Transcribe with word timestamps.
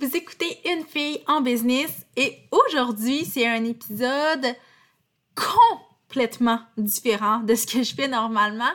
Vous 0.00 0.16
écoutez 0.16 0.60
Une 0.64 0.84
fille 0.84 1.20
en 1.26 1.40
business 1.40 1.90
et 2.14 2.38
aujourd'hui, 2.52 3.24
c'est 3.24 3.48
un 3.48 3.64
épisode 3.64 4.46
complètement 5.34 6.60
différent 6.76 7.40
de 7.40 7.56
ce 7.56 7.66
que 7.66 7.82
je 7.82 7.96
fais 7.96 8.06
normalement 8.06 8.70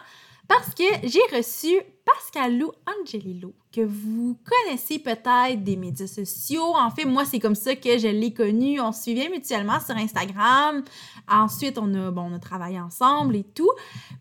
parce 0.49 0.75
que 0.75 0.83
j'ai 1.04 1.21
reçu 1.33 1.70
Pascalou 2.04 2.73
Angelillo, 2.86 3.54
que 3.71 3.79
vous 3.79 4.38
connaissez 4.44 4.99
peut-être 4.99 5.63
des 5.63 5.78
médias 5.78 6.07
sociaux. 6.07 6.75
En 6.75 6.91
fait, 6.91 7.06
moi, 7.06 7.24
c'est 7.24 7.40
comme 7.40 7.55
ça 7.55 7.74
que 7.78 7.97
je 7.97 8.10
l'ai 8.10 8.33
connu. 8.33 8.81
On 8.81 8.92
suivait 8.92 9.29
mutuellement 9.29 9.79
sur 9.79 9.96
Instagram. 9.96 10.83
Ensuite, 11.29 11.78
on 11.78 11.94
a, 11.94 12.12
bon, 12.12 12.33
on 12.33 12.40
travaillé 12.40 12.81
ensemble 12.81 13.37
et 13.37 13.46
tout. 13.46 13.71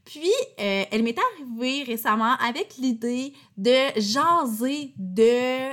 Puis, 0.04 0.30
euh, 0.60 0.84
elle 0.88 1.02
m'est 1.02 1.16
arrivée 1.18 1.82
récemment 1.82 2.36
avec 2.36 2.76
l'idée 2.76 3.32
de 3.56 4.00
jaser 4.00 4.92
de 4.96 5.72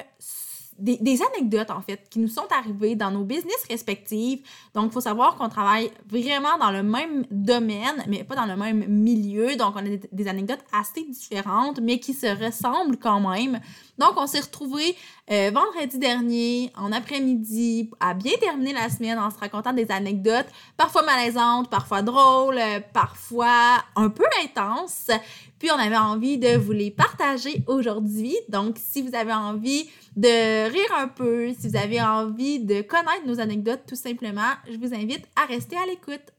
des, 0.80 1.22
anecdotes, 1.22 1.72
en 1.72 1.82
fait, 1.82 2.08
qui 2.10 2.20
nous 2.20 2.28
sont 2.28 2.48
arrivées 2.58 2.96
dans 2.96 3.12
nos 3.12 3.24
business 3.24 3.64
respectifs. 3.70 4.40
Donc, 4.74 4.88
il 4.88 4.92
faut 4.92 5.02
savoir 5.02 5.36
qu'on 5.36 5.50
travaille 5.50 5.92
vraiment 6.08 6.58
dans 6.60 6.72
le 6.72 6.84
même 6.84 7.26
domaine, 7.32 8.04
mais 8.08 8.24
pas 8.24 8.36
dans 8.36 8.46
le 8.46 8.56
même 8.56 8.86
milieu. 8.88 9.56
Donc, 9.56 9.76
on 9.76 9.80
a 9.80 9.98
des, 10.12 10.28
anecdotes 10.28 10.64
assez 10.72 11.04
différentes, 11.04 11.80
mais 11.82 12.00
qui 12.00 12.14
se 12.14 12.28
ressemblent 12.28 12.98
quand 12.98 13.20
même. 13.20 13.60
Donc, 13.98 14.14
on 14.16 14.28
s'est 14.28 14.40
retrouvés 14.40 14.96
euh, 15.32 15.52
vendredi 15.54 15.98
dernier, 15.98 16.72
en 16.78 16.92
après-midi, 16.92 17.90
à 18.00 18.14
bien 18.14 18.34
terminer 18.40 18.74
la 18.74 18.90
semaine 18.90 19.20
en 19.20 19.30
se 19.30 19.38
racontant 19.38 19.74
des 19.74 19.92
anecdotes, 19.92 20.48
parfois 20.78 21.04
malaisantes, 21.04 21.70
parfois 21.70 22.02
drôles, 22.02 22.60
parfois 22.94 23.84
un 23.96 24.10
peu 24.10 24.26
intenses. 24.44 25.12
Puis, 25.60 25.70
on 25.72 25.80
avait 25.80 25.98
envie 25.98 26.38
de 26.38 26.58
vous 26.58 26.72
les 26.72 26.90
partager 26.90 27.64
aujourd'hui. 27.68 28.36
Donc, 28.48 28.78
si 28.78 29.02
vous 29.02 29.14
avez 29.14 29.34
envie 29.34 29.90
de 30.16 30.70
rire 30.70 30.96
un 30.98 31.08
peu, 31.08 31.50
si 31.60 31.68
vous 31.68 31.76
avez 31.76 32.02
envie 32.02 32.60
de 32.60 32.82
connaître 32.82 33.28
nos 33.28 33.40
anecdotes, 33.40 33.82
tout 33.88 33.96
simplement, 33.96 34.54
je 34.72 34.78
vous 34.78 34.94
invite 34.94 35.26
à 35.36 35.46
rester 35.46 35.76
à 35.76 35.86
l'écoute. 35.86 36.34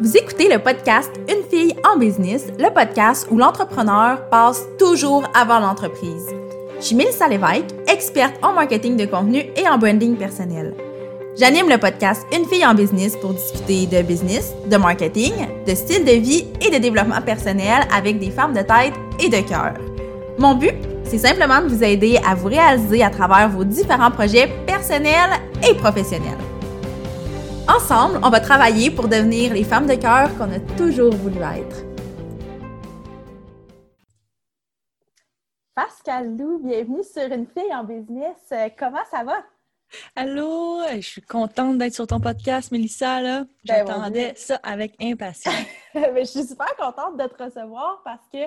Vous 0.00 0.16
écoutez 0.16 0.48
le 0.48 0.58
podcast 0.62 1.10
Une 1.28 1.48
fille 1.48 1.74
en 1.84 1.98
business, 1.98 2.46
le 2.58 2.72
podcast 2.72 3.26
où 3.30 3.36
l'entrepreneur 3.36 4.28
passe 4.28 4.64
toujours 4.78 5.24
avant 5.34 5.58
l'entreprise. 5.58 6.26
Je 6.78 6.84
suis 6.84 6.96
Mélissa 6.96 7.26
Lévesque, 7.26 7.74
experte 7.88 8.36
en 8.42 8.52
marketing 8.52 8.96
de 8.96 9.06
contenu 9.06 9.44
et 9.56 9.68
en 9.68 9.78
branding 9.78 10.16
personnel. 10.16 10.74
J'anime 11.38 11.68
le 11.68 11.78
podcast 11.78 12.26
Une 12.36 12.46
fille 12.46 12.66
en 12.66 12.74
business 12.74 13.16
pour 13.16 13.32
discuter 13.32 13.86
de 13.86 14.02
business, 14.02 14.52
de 14.66 14.76
marketing, 14.76 15.32
de 15.64 15.72
style 15.72 16.04
de 16.04 16.10
vie 16.10 16.48
et 16.60 16.68
de 16.68 16.78
développement 16.82 17.22
personnel 17.22 17.86
avec 17.94 18.18
des 18.18 18.32
femmes 18.32 18.54
de 18.54 18.62
tête 18.62 18.94
et 19.20 19.28
de 19.28 19.48
cœur. 19.48 19.74
Mon 20.36 20.56
but, 20.56 20.74
c'est 21.04 21.18
simplement 21.18 21.60
de 21.60 21.68
vous 21.68 21.84
aider 21.84 22.18
à 22.28 22.34
vous 22.34 22.48
réaliser 22.48 23.04
à 23.04 23.10
travers 23.10 23.48
vos 23.50 23.62
différents 23.62 24.10
projets 24.10 24.48
personnels 24.66 25.30
et 25.62 25.76
professionnels. 25.76 26.38
Ensemble, 27.68 28.18
on 28.24 28.30
va 28.30 28.40
travailler 28.40 28.90
pour 28.90 29.06
devenir 29.06 29.54
les 29.54 29.62
femmes 29.62 29.86
de 29.86 29.94
cœur 29.94 30.36
qu'on 30.36 30.52
a 30.52 30.58
toujours 30.76 31.14
voulu 31.14 31.36
être. 31.36 31.84
Pascal 35.76 36.36
Lou, 36.36 36.58
bienvenue 36.58 37.04
sur 37.04 37.30
Une 37.32 37.46
fille 37.46 37.72
en 37.72 37.84
business. 37.84 38.52
Comment 38.76 39.04
ça 39.08 39.22
va? 39.22 39.36
Allô, 40.14 40.80
je 40.94 41.00
suis 41.00 41.22
contente 41.22 41.78
d'être 41.78 41.94
sur 41.94 42.06
ton 42.06 42.20
podcast, 42.20 42.70
Mélissa. 42.72 43.22
Ben, 43.22 43.46
J'attendais 43.64 44.34
ça 44.36 44.56
avec 44.62 44.94
impatience. 45.00 45.54
je 45.94 46.24
suis 46.24 46.44
super 46.44 46.74
contente 46.76 47.16
de 47.16 47.26
te 47.26 47.42
recevoir 47.42 48.02
parce 48.04 48.26
que 48.32 48.38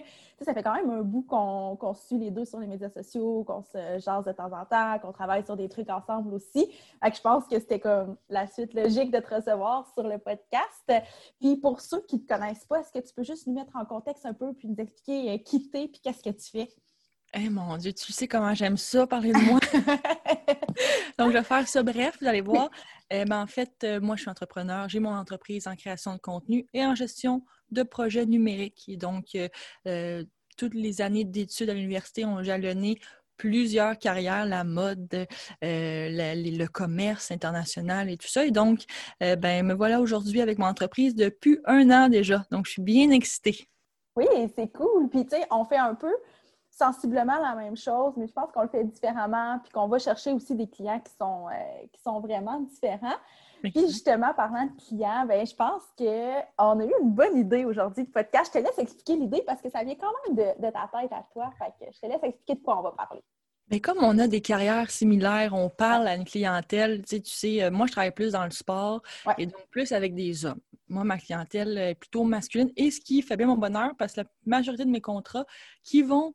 ça 0.43 0.53
fait 0.53 0.63
quand 0.63 0.73
même 0.73 0.89
un 0.89 1.01
bout 1.01 1.23
qu'on 1.23 1.93
suit 1.93 2.17
les 2.17 2.31
deux 2.31 2.45
sur 2.45 2.59
les 2.59 2.67
médias 2.67 2.89
sociaux, 2.89 3.43
qu'on 3.43 3.63
se 3.63 3.99
jase 3.99 4.25
de 4.25 4.31
temps 4.31 4.51
en 4.51 4.65
temps, 4.65 4.99
qu'on 4.99 5.11
travaille 5.11 5.43
sur 5.43 5.55
des 5.55 5.69
trucs 5.69 5.89
ensemble 5.89 6.33
aussi. 6.33 6.71
je 7.03 7.21
pense 7.21 7.45
que 7.47 7.59
c'était 7.59 7.79
comme 7.79 8.17
la 8.29 8.47
suite 8.47 8.73
logique 8.73 9.11
de 9.11 9.19
te 9.19 9.35
recevoir 9.35 9.87
sur 9.93 10.03
le 10.03 10.17
podcast. 10.17 10.91
Puis 11.39 11.57
pour 11.57 11.81
ceux 11.81 12.01
qui 12.01 12.17
ne 12.17 12.21
te 12.21 12.27
connaissent 12.27 12.65
pas, 12.65 12.79
est-ce 12.79 12.91
que 12.91 13.05
tu 13.05 13.13
peux 13.13 13.23
juste 13.23 13.47
nous 13.47 13.53
mettre 13.53 13.75
en 13.75 13.85
contexte 13.85 14.25
un 14.25 14.33
peu 14.33 14.53
puis 14.53 14.67
nous 14.67 14.75
expliquer 14.79 15.31
euh, 15.31 15.37
qui 15.37 15.69
tu 15.69 15.77
es 15.77 15.87
puis 15.87 16.01
qu'est-ce 16.03 16.23
que 16.23 16.29
tu 16.29 16.49
fais? 16.49 16.69
Eh 17.33 17.49
mon 17.49 17.77
Dieu, 17.77 17.93
tu 17.93 18.11
sais 18.11 18.27
comment 18.27 18.53
j'aime 18.53 18.75
ça, 18.75 19.07
parler 19.07 19.31
de 19.31 19.37
moi. 19.37 19.59
Donc, 21.17 21.31
je 21.31 21.37
vais 21.37 21.43
faire 21.43 21.65
ça 21.65 21.81
bref, 21.81 22.17
vous 22.19 22.27
allez 22.27 22.41
voir. 22.41 22.69
Eh 23.09 23.23
ben, 23.23 23.41
en 23.41 23.47
fait, 23.47 23.71
euh, 23.85 24.01
moi, 24.01 24.17
je 24.17 24.21
suis 24.21 24.29
entrepreneur. 24.29 24.89
J'ai 24.89 24.99
mon 24.99 25.13
entreprise 25.13 25.65
en 25.67 25.75
création 25.77 26.13
de 26.13 26.19
contenu 26.19 26.65
et 26.73 26.85
en 26.85 26.93
gestion 26.93 27.45
de 27.69 27.83
projets 27.83 28.25
numériques. 28.25 28.83
Et 28.89 28.97
donc, 28.97 29.27
euh, 29.35 29.47
euh, 29.87 30.25
toutes 30.57 30.73
les 30.73 31.01
années 31.01 31.23
d'études 31.23 31.69
à 31.69 31.73
l'université 31.73 32.25
ont 32.25 32.43
jalonné 32.43 32.99
plusieurs 33.37 33.97
carrières, 33.97 34.45
la 34.45 34.65
mode, 34.65 35.25
le 35.61 36.65
commerce 36.67 37.31
international 37.31 38.09
et 38.09 38.17
tout 38.17 38.27
ça. 38.27 38.45
Et 38.45 38.51
donc, 38.51 38.83
ben, 39.19 39.65
me 39.65 39.73
voilà 39.73 39.99
aujourd'hui 40.01 40.41
avec 40.41 40.59
mon 40.59 40.67
entreprise 40.67 41.15
depuis 41.15 41.59
un 41.65 41.89
an 41.89 42.09
déjà. 42.09 42.45
Donc, 42.51 42.67
je 42.67 42.73
suis 42.73 42.83
bien 42.83 43.09
excitée. 43.09 43.67
Oui, 44.15 44.25
c'est 44.55 44.71
cool. 44.73 45.09
Puis, 45.09 45.25
tu 45.25 45.37
sais, 45.37 45.47
on 45.49 45.65
fait 45.65 45.77
un 45.77 45.95
peu 45.95 46.13
sensiblement 46.81 47.37
la 47.37 47.55
même 47.55 47.77
chose, 47.77 48.13
mais 48.17 48.27
je 48.27 48.33
pense 48.33 48.51
qu'on 48.51 48.63
le 48.63 48.69
fait 48.69 48.83
différemment, 48.83 49.59
puis 49.63 49.71
qu'on 49.71 49.87
va 49.87 49.99
chercher 49.99 50.31
aussi 50.31 50.55
des 50.55 50.67
clients 50.67 50.99
qui 50.99 51.13
sont, 51.13 51.47
euh, 51.47 51.85
qui 51.91 52.01
sont 52.01 52.19
vraiment 52.19 52.59
différents. 52.61 53.17
Puis 53.61 53.73
justement, 53.75 54.33
parlant 54.33 54.65
de 54.65 54.81
clients, 54.87 55.25
ben, 55.27 55.45
je 55.45 55.55
pense 55.55 55.83
qu'on 55.95 56.79
a 56.79 56.83
eu 56.83 56.93
une 57.01 57.11
bonne 57.11 57.37
idée 57.37 57.63
aujourd'hui 57.63 58.05
de 58.05 58.09
podcast. 58.09 58.51
Je 58.51 58.59
te 58.59 58.65
laisse 58.65 58.79
expliquer 58.79 59.15
l'idée 59.15 59.43
parce 59.45 59.61
que 59.61 59.69
ça 59.69 59.83
vient 59.83 59.95
quand 59.95 60.11
même 60.25 60.35
de, 60.35 60.71
ta 60.71 60.89
tête 60.91 61.11
à 61.11 61.23
toi. 61.31 61.51
Fait 61.59 61.71
que 61.79 61.91
je 61.93 61.99
te 61.99 62.05
laisse 62.07 62.23
expliquer 62.23 62.55
de 62.55 62.63
quoi 62.63 62.79
on 62.79 62.81
va 62.81 62.91
parler. 62.91 63.21
Mais 63.69 63.79
comme 63.79 63.99
on 64.03 64.17
a 64.17 64.27
des 64.27 64.41
carrières 64.41 64.89
similaires, 64.89 65.53
on 65.53 65.69
parle 65.69 66.07
à 66.07 66.15
une 66.15 66.25
clientèle, 66.25 67.03
tu 67.03 67.17
sais, 67.17 67.21
tu 67.21 67.31
sais, 67.31 67.63
euh, 67.63 67.71
moi 67.71 67.85
je 67.85 67.91
travaille 67.91 68.11
plus 68.11 68.31
dans 68.31 68.43
le 68.43 68.51
sport 68.51 69.01
et 69.37 69.45
donc 69.45 69.65
plus 69.69 69.91
avec 69.93 70.13
des 70.15 70.45
hommes. 70.45 70.59
Moi, 70.89 71.05
ma 71.05 71.17
clientèle 71.17 71.77
est 71.77 71.95
plutôt 71.95 72.25
masculine 72.25 72.71
et 72.75 72.91
ce 72.91 72.99
qui 72.99 73.21
fait 73.21 73.37
bien 73.37 73.47
mon 73.47 73.55
bonheur 73.55 73.91
parce 73.97 74.13
que 74.13 74.21
la 74.21 74.27
majorité 74.45 74.83
de 74.83 74.89
mes 74.89 74.99
contrats 74.99 75.45
qui 75.83 76.01
vont 76.01 76.33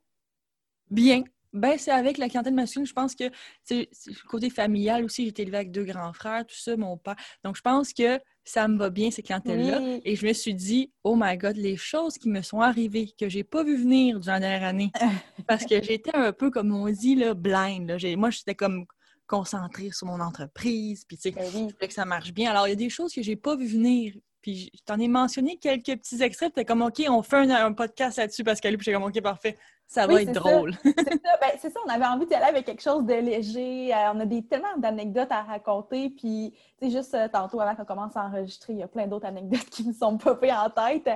Bien. 0.89 1.23
Ben, 1.53 1.77
c'est 1.77 1.91
avec 1.91 2.17
la 2.17 2.29
clientèle 2.29 2.53
masculine. 2.53 2.85
Je 2.85 2.93
pense 2.93 3.15
que 3.15 3.25
c'est 3.63 3.89
le 4.05 4.27
côté 4.27 4.49
familial 4.49 5.03
aussi. 5.03 5.23
J'ai 5.23 5.29
été 5.29 5.41
élevée 5.43 5.57
avec 5.57 5.71
deux 5.71 5.85
grands 5.85 6.13
frères, 6.13 6.45
tout 6.45 6.55
ça, 6.55 6.75
mon 6.77 6.97
père. 6.97 7.15
Donc, 7.43 7.55
je 7.55 7.61
pense 7.61 7.93
que 7.93 8.19
ça 8.43 8.67
me 8.67 8.77
va 8.77 8.89
bien, 8.89 9.11
ces 9.11 9.23
clientèles-là. 9.23 9.99
Et 10.03 10.15
je 10.15 10.25
me 10.27 10.33
suis 10.33 10.53
dit, 10.53 10.91
oh 11.03 11.15
my 11.17 11.37
God, 11.37 11.55
les 11.55 11.75
choses 11.75 12.17
qui 12.17 12.29
me 12.29 12.41
sont 12.41 12.61
arrivées, 12.61 13.11
que 13.19 13.27
j'ai 13.27 13.43
pas 13.43 13.63
vu 13.63 13.77
venir 13.77 14.19
durant 14.19 14.33
la 14.33 14.39
dernière 14.39 14.67
année, 14.67 14.91
parce 15.47 15.65
que 15.65 15.81
j'étais 15.81 16.15
un 16.15 16.31
peu, 16.31 16.51
comme 16.51 16.73
on 16.73 16.89
dit, 16.89 17.15
là, 17.15 17.33
blind. 17.33 17.89
Là. 17.89 17.97
Moi, 18.15 18.29
j'étais 18.29 18.55
comme 18.55 18.85
concentrée 19.25 19.91
sur 19.91 20.07
mon 20.07 20.21
entreprise, 20.21 21.03
puis 21.05 21.17
tu 21.17 21.23
sais, 21.23 21.31
ben 21.31 21.43
je 21.45 21.57
voulais 21.57 21.87
que 21.87 21.93
ça 21.93 22.05
marche 22.05 22.33
bien. 22.33 22.51
Alors, 22.51 22.67
il 22.67 22.69
y 22.69 22.73
a 22.73 22.77
des 22.77 22.89
choses 22.89 23.13
que 23.13 23.21
j'ai 23.21 23.35
pas 23.35 23.55
vu 23.55 23.67
venir. 23.67 24.13
Puis 24.41 24.69
je 24.73 24.81
t'en 24.85 24.97
ai 24.99 25.09
mentionné 25.09 25.57
quelques 25.57 25.97
petits 25.97 26.21
extraits, 26.21 26.53
t'es 26.53 26.63
comme, 26.63 26.81
OK, 26.81 27.03
on 27.09 27.21
fait 27.21 27.51
un, 27.51 27.73
podcast 27.73 28.17
là-dessus, 28.17 28.43
parce 28.43 28.61
qu'elle, 28.61 28.77
puis 28.77 28.85
j'étais 28.85 28.95
comme, 28.95 29.09
OK, 29.09 29.21
parfait 29.21 29.57
ça 29.87 30.05
va 30.05 30.21
être 30.21 30.33
drôle. 30.33 30.73
Ben, 30.83 31.51
c'est 31.59 31.69
ça. 31.69 31.79
on 31.85 31.89
avait 31.89 32.05
envie 32.05 32.25
d'y 32.25 32.33
aller 32.33 32.45
avec 32.45 32.65
quelque 32.65 32.81
chose 32.81 33.05
de 33.05 33.13
léger. 33.13 33.93
Euh, 33.93 34.11
on 34.13 34.19
a 34.19 34.25
des, 34.25 34.43
tellement 34.43 34.75
d'anecdotes 34.77 35.31
à 35.31 35.43
raconter. 35.43 36.09
Puis, 36.09 36.53
tu 36.79 36.87
sais, 36.87 36.91
juste 36.91 37.13
euh, 37.13 37.27
tantôt, 37.27 37.61
avant 37.61 37.75
qu'on 37.75 37.85
commence 37.85 38.17
à 38.17 38.25
enregistrer, 38.25 38.73
il 38.73 38.79
y 38.79 38.83
a 38.83 38.87
plein 38.87 39.07
d'autres 39.07 39.27
anecdotes 39.27 39.65
qui 39.71 39.87
me 39.87 39.93
sont 39.93 40.17
popées 40.17 40.51
en 40.51 40.69
tête. 40.69 41.09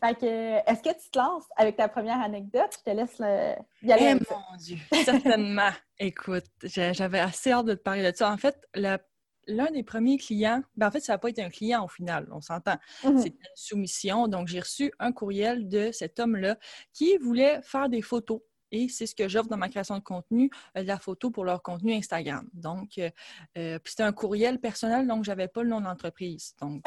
Fait 0.00 0.14
que, 0.14 0.70
est-ce 0.70 0.82
que 0.82 1.00
tu 1.00 1.10
te 1.10 1.18
lances 1.18 1.44
avec 1.56 1.76
ta 1.76 1.88
première 1.88 2.20
anecdote? 2.20 2.70
Je 2.78 2.90
te 2.90 2.96
laisse 2.96 3.18
y 3.82 3.92
aller. 3.92 4.10
Eh 4.10 4.14
mon 4.14 4.56
Dieu, 4.58 4.78
certainement. 5.04 5.70
Écoute, 5.98 6.44
j'avais 6.62 7.20
assez 7.20 7.52
hâte 7.52 7.66
de 7.66 7.74
te 7.74 7.82
parler 7.82 8.10
de 8.10 8.16
ça. 8.16 8.30
En 8.30 8.36
fait, 8.36 8.56
la 8.74 8.98
l'un 9.48 9.70
des 9.70 9.82
premiers 9.82 10.18
clients, 10.18 10.62
ben 10.76 10.88
en 10.88 10.90
fait, 10.90 11.00
ça 11.00 11.14
n'a 11.14 11.18
pas 11.18 11.30
été 11.30 11.42
un 11.42 11.50
client 11.50 11.84
au 11.84 11.88
final, 11.88 12.28
on 12.30 12.40
s'entend. 12.40 12.76
Mhm. 13.04 13.18
C'était 13.18 13.36
une 13.36 13.56
soumission. 13.56 14.28
Donc, 14.28 14.46
j'ai 14.46 14.60
reçu 14.60 14.92
un 14.98 15.10
courriel 15.10 15.68
de 15.68 15.90
cet 15.92 16.20
homme-là 16.20 16.56
qui 16.92 17.16
voulait 17.16 17.60
faire 17.62 17.88
des 17.88 18.02
photos. 18.02 18.40
Et 18.70 18.88
c'est 18.88 19.06
ce 19.06 19.14
que 19.14 19.28
j'offre 19.28 19.48
dans 19.48 19.56
ma 19.56 19.70
création 19.70 19.96
de 19.96 20.02
contenu, 20.02 20.50
euh, 20.76 20.82
la 20.82 20.98
photo 20.98 21.30
pour 21.30 21.44
leur 21.44 21.62
contenu 21.62 21.94
Instagram. 21.94 22.48
Donc, 22.52 22.98
euh, 22.98 23.10
euh, 23.56 23.78
puis 23.78 23.92
c'était 23.92 24.02
un 24.02 24.12
courriel 24.12 24.60
personnel, 24.60 25.06
donc 25.06 25.24
je 25.24 25.30
n'avais 25.30 25.48
pas 25.48 25.62
le 25.62 25.70
nom 25.70 25.80
d'entreprise. 25.80 26.54
Donc, 26.60 26.82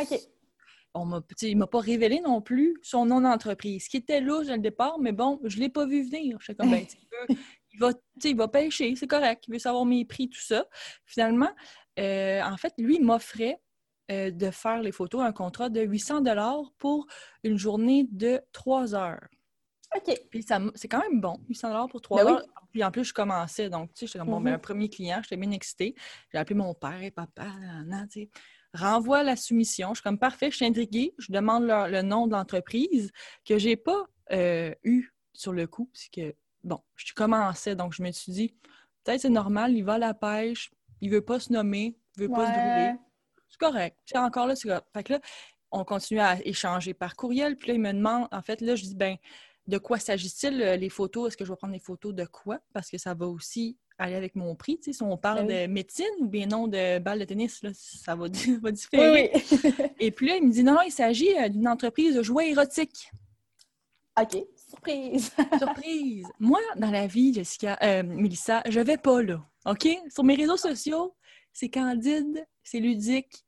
on 0.94 1.06
m'a, 1.06 1.22
il 1.42 1.56
ne 1.56 1.60
m'a 1.60 1.68
pas 1.68 1.80
révélé 1.80 2.20
non 2.20 2.42
plus 2.42 2.78
son 2.84 3.06
nom 3.06 3.22
d'entreprise, 3.22 3.88
qui 3.88 3.98
était 3.98 4.22
là 4.22 4.44
le 4.44 4.58
départ, 4.58 5.00
mais 5.00 5.14
bon, 5.14 5.40
je 5.44 5.56
ne 5.56 5.62
l'ai 5.62 5.70
pas 5.70 5.86
vu 5.86 6.04
venir. 6.04 6.38
Je 6.42 6.52
comme, 6.52 6.70
ben, 6.70 6.86
il, 7.30 7.80
va, 7.80 7.92
il 8.24 8.36
va 8.36 8.48
pêcher, 8.48 8.96
c'est 8.96 9.08
correct, 9.08 9.46
il 9.48 9.54
veut 9.54 9.60
savoir 9.60 9.86
mes 9.86 10.06
prix, 10.06 10.30
tout 10.30 10.42
ça. 10.42 10.66
Finalement, 11.06 11.50
euh, 12.00 12.42
en 12.42 12.58
fait, 12.58 12.74
lui 12.78 13.00
m'offrait 13.00 13.60
euh, 14.12 14.32
de 14.32 14.52
faire 14.52 14.82
les 14.82 14.92
photos, 14.92 15.22
un 15.22 15.32
contrat 15.32 15.70
de 15.70 15.82
800 15.82 16.22
dollars 16.22 16.72
pour 16.78 17.08
une 17.44 17.58
journée 17.58 18.08
de 18.12 18.42
3 18.52 18.96
heures. 18.96 19.28
OK. 19.96 20.14
Puis 20.30 20.46
c'est 20.76 20.88
quand 20.88 21.02
même 21.02 21.20
bon, 21.20 21.38
800 21.50 21.70
dollars 21.70 21.88
pour 21.88 22.02
3 22.02 22.24
ben 22.24 22.32
heures. 22.32 22.46
Puis 22.72 22.84
en 22.84 22.92
plus, 22.92 23.06
je 23.06 23.14
commençais, 23.14 23.70
donc, 23.70 23.94
tu 23.94 24.02
sais, 24.02 24.08
j'étais 24.08 24.20
comme, 24.20 24.30
bon, 24.30 24.42
ben, 24.42 24.52
mm-hmm. 24.52 24.56
un 24.56 24.60
premier 24.60 24.90
client, 24.90 25.20
j'étais 25.22 25.38
bien 25.38 25.52
excitée. 25.52 25.96
J'ai 26.32 26.38
appelé 26.38 26.56
mon 26.56 26.74
père 26.74 27.02
et 27.04 27.12
papa, 27.12 27.48
non, 27.86 28.06
tu 28.08 28.22
sais. 28.22 28.30
Renvoie 28.74 29.24
la 29.24 29.36
soumission. 29.36 29.90
Je 29.90 29.96
suis 29.96 30.04
comme, 30.04 30.18
parfait, 30.18 30.50
je 30.50 30.56
suis 30.56 30.66
intriguée. 30.66 31.14
Je 31.18 31.34
demande 31.34 31.66
le 31.66 32.02
nom 32.02 32.28
de 32.28 32.32
l'entreprise 32.32 33.12
que 33.46 33.58
j'ai 33.58 33.76
pas 33.76 34.06
euh, 34.32 34.74
eu 34.84 35.10
sur 35.34 35.52
le 35.52 35.68
coup, 35.68 35.90
parce 35.94 36.08
que, 36.08 36.34
bon, 36.64 36.80
je 36.96 37.14
commençais, 37.14 37.76
donc 37.76 37.94
je 37.94 38.02
me 38.02 38.12
suis 38.12 38.32
dit, 38.32 38.56
peut-être 39.04 39.22
c'est 39.22 39.30
normal, 39.30 39.74
il 39.74 39.84
va 39.84 39.94
à 39.94 39.98
la 39.98 40.14
pêche, 40.14 40.72
il 41.02 41.10
veut 41.10 41.22
pas 41.22 41.40
se 41.40 41.52
nommer, 41.52 41.98
il 42.16 42.24
veut 42.24 42.30
pas 42.30 42.48
se 42.48 42.52
brûler. 42.52 42.94
C'est 43.50 43.60
correct. 43.60 43.98
C'est 44.06 44.18
encore 44.18 44.48
là, 44.48 44.56
c'est 44.56 44.68
correct. 44.68 44.88
Fait 44.94 45.04
que 45.04 45.14
là, 45.14 45.20
on 45.72 45.84
continue 45.84 46.20
à 46.20 46.38
échanger 46.46 46.94
par 46.94 47.16
courriel. 47.16 47.56
Puis 47.58 47.70
là, 47.70 47.74
il 47.74 47.82
me 47.82 47.92
demande, 47.92 48.28
en 48.32 48.42
fait, 48.42 48.62
là, 48.62 48.76
je 48.76 48.84
dis, 48.84 48.96
ben, 48.96 49.18
de 49.68 49.78
quoi 49.78 50.00
s'agit-il, 50.00 50.62
euh, 50.62 50.76
les 50.76 50.90
photos? 50.90 51.28
Est-ce 51.28 51.38
que 51.38 51.46
je 51.46 51.52
vais 51.52 51.56
prendre 51.56 51.74
des 51.74 51.80
photos 51.80 52.14
de 52.14 52.26
quoi? 52.26 52.60
Parce 52.74 52.90
que 52.90 52.98
ça 52.98 53.14
va 53.14 53.28
aussi 53.28 53.78
aller 53.98 54.16
avec 54.16 54.36
mon 54.36 54.56
prix. 54.56 54.78
Tu 54.78 54.86
sais, 54.86 54.94
si 54.94 55.04
on 55.04 55.18
parle 55.18 55.46
ben 55.46 55.68
de 55.68 55.74
médecine 55.74 56.06
ou 56.20 56.28
bien 56.28 56.48
non 56.48 56.68
de 56.68 57.00
balle 57.00 57.20
de 57.20 57.26
tennis, 57.26 57.62
là, 57.62 57.70
ça 57.74 58.16
va, 58.16 58.28
va 58.62 58.72
différer. 58.72 59.32
Et 60.00 60.12
puis 60.12 60.28
là, 60.28 60.38
il 60.38 60.48
me 60.48 60.52
dit, 60.52 60.64
non, 60.64 60.74
non, 60.74 60.82
il 60.82 60.92
s'agit 60.92 61.38
euh, 61.38 61.50
d'une 61.50 61.68
entreprise 61.68 62.16
de 62.16 62.24
jouets 62.24 62.50
érotiques. 62.50 63.12
OK. 64.20 64.44
Surprise! 64.72 65.32
Surprise! 65.60 66.28
Moi, 66.40 66.60
dans 66.78 66.92
la 66.92 67.06
vie, 67.06 67.34
Jessica, 67.34 67.78
euh, 67.84 68.04
Mélissa, 68.04 68.62
je 68.70 68.80
vais 68.80 68.98
pas 68.98 69.22
là. 69.22 69.46
OK? 69.66 69.88
Sur 70.10 70.24
mes 70.24 70.36
réseaux 70.36 70.56
sociaux, 70.56 71.14
c'est 71.52 71.70
candide, 71.70 72.48
c'est 72.64 72.80
ludique. 72.80 73.46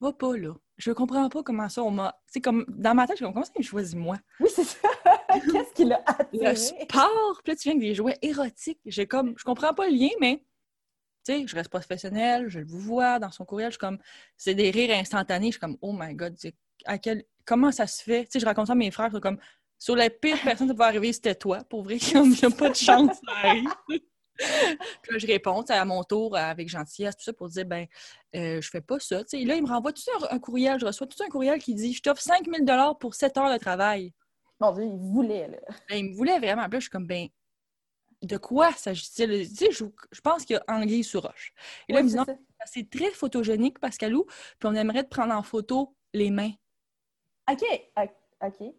Va 0.00 0.14
pas 0.14 0.34
là. 0.36 0.54
Je 0.78 0.90
comprends 0.90 1.28
pas 1.28 1.42
comment 1.42 1.68
ça, 1.68 1.82
on 1.82 1.90
m'a. 1.90 2.18
C'est 2.26 2.40
comme 2.40 2.64
dans 2.68 2.94
ma 2.94 3.06
tête, 3.06 3.18
je 3.18 3.24
comment 3.24 3.44
ça 3.44 3.52
qu'il 3.52 3.64
choisit 3.64 3.98
moi? 3.98 4.16
Oui, 4.40 4.48
c'est 4.52 4.64
ça. 4.64 4.78
Qu'est-ce 5.28 5.74
qu'il 5.74 5.92
a 5.92 6.02
attiré? 6.06 6.50
Le 6.50 6.56
sport, 6.56 7.40
puis 7.44 7.52
là, 7.52 7.56
tu 7.56 7.68
viens 7.68 7.72
avec 7.72 7.80
des 7.80 7.94
jouets 7.94 8.18
érotiques. 8.22 8.80
J'ai 8.86 9.06
comme. 9.06 9.34
Je 9.36 9.44
comprends 9.44 9.74
pas 9.74 9.88
le 9.88 9.94
lien, 9.94 10.08
mais. 10.20 10.42
Tu 11.24 11.34
sais, 11.34 11.46
je 11.46 11.54
reste 11.54 11.68
professionnelle, 11.68 12.48
je 12.48 12.60
vous 12.60 12.80
vois 12.80 13.20
dans 13.20 13.30
son 13.30 13.44
courriel, 13.44 13.68
je 13.68 13.74
suis 13.74 13.78
comme. 13.78 13.98
C'est 14.38 14.54
des 14.54 14.70
rires 14.70 14.96
instantanés, 14.96 15.48
je 15.48 15.52
suis 15.52 15.60
comme, 15.60 15.76
oh 15.82 15.92
my 15.96 16.14
god, 16.14 16.36
à 16.86 16.98
quel... 16.98 17.24
comment 17.44 17.70
ça 17.70 17.86
se 17.86 18.02
fait? 18.02 18.24
Tu 18.24 18.32
sais, 18.32 18.40
je 18.40 18.46
raconte 18.46 18.66
ça 18.66 18.72
à 18.72 18.76
mes 18.76 18.90
frères, 18.90 19.08
je 19.10 19.16
suis 19.16 19.20
comme, 19.20 19.38
sur 19.82 19.96
la 19.96 20.10
pire 20.10 20.38
personne 20.44 20.70
qui 20.70 20.76
va 20.76 20.86
arriver, 20.86 21.12
c'était 21.12 21.34
toi. 21.34 21.64
Pour 21.68 21.82
vrai, 21.82 21.96
n'y 22.14 22.44
a 22.44 22.50
pas 22.50 22.68
de 22.68 22.76
chance 22.76 23.16
ça 23.16 23.32
arrive. 23.42 23.68
puis 23.88 25.12
là, 25.12 25.18
je 25.18 25.26
réponds 25.26 25.62
à 25.62 25.84
mon 25.84 26.04
tour 26.04 26.36
avec 26.36 26.68
gentillesse, 26.68 27.16
tout 27.16 27.24
ça, 27.24 27.32
pour 27.32 27.48
dire, 27.48 27.66
ben, 27.66 27.88
euh, 28.36 28.60
je 28.60 28.70
fais 28.70 28.80
pas 28.80 29.00
ça. 29.00 29.22
Et 29.32 29.44
là, 29.44 29.56
il 29.56 29.62
me 29.64 29.66
renvoie 29.66 29.92
tout 29.92 30.02
un, 30.20 30.36
un, 30.36 30.38
courriel. 30.38 30.78
Je 30.78 30.86
reçois 30.86 31.08
tout 31.08 31.20
un 31.24 31.28
courriel 31.28 31.60
qui 31.60 31.74
dit, 31.74 31.94
je 31.94 32.00
t'offre 32.00 32.22
5 32.22 32.46
000 32.46 32.94
pour 33.00 33.16
7 33.16 33.36
heures 33.38 33.52
de 33.52 33.58
travail. 33.58 34.14
Mon 34.60 34.70
Dieu, 34.70 34.84
il 34.84 34.96
voulait, 34.96 35.48
là. 35.48 35.58
Ben, 35.88 35.96
il 35.96 36.10
me 36.10 36.14
voulait 36.14 36.38
vraiment. 36.38 36.62
Puis 36.62 36.74
là, 36.74 36.78
je 36.78 36.82
suis 36.82 36.90
comme, 36.90 37.08
ben, 37.08 37.26
de 38.22 38.36
quoi 38.36 38.72
s'agit-il? 38.74 39.48
Tu 39.48 39.56
sais, 39.56 39.72
je, 39.72 39.84
je, 40.12 40.20
pense 40.20 40.44
qu'il 40.44 40.54
y 40.54 40.58
a 40.60 40.64
anguille 40.68 41.02
sur 41.02 41.22
roche. 41.22 41.52
Et 41.88 41.92
là, 41.92 42.00
il 42.00 42.04
me 42.04 42.08
dit, 42.08 42.14
non, 42.14 42.26
c'est 42.66 42.88
très 42.88 43.10
photogénique, 43.10 43.80
Pascalou, 43.80 44.26
puis 44.60 44.68
on 44.68 44.76
aimerait 44.76 45.02
te 45.02 45.08
prendre 45.08 45.34
en 45.34 45.42
photo 45.42 45.96
les 46.14 46.30
mains. 46.30 46.52
OK, 47.50 47.64
OK 48.40 48.74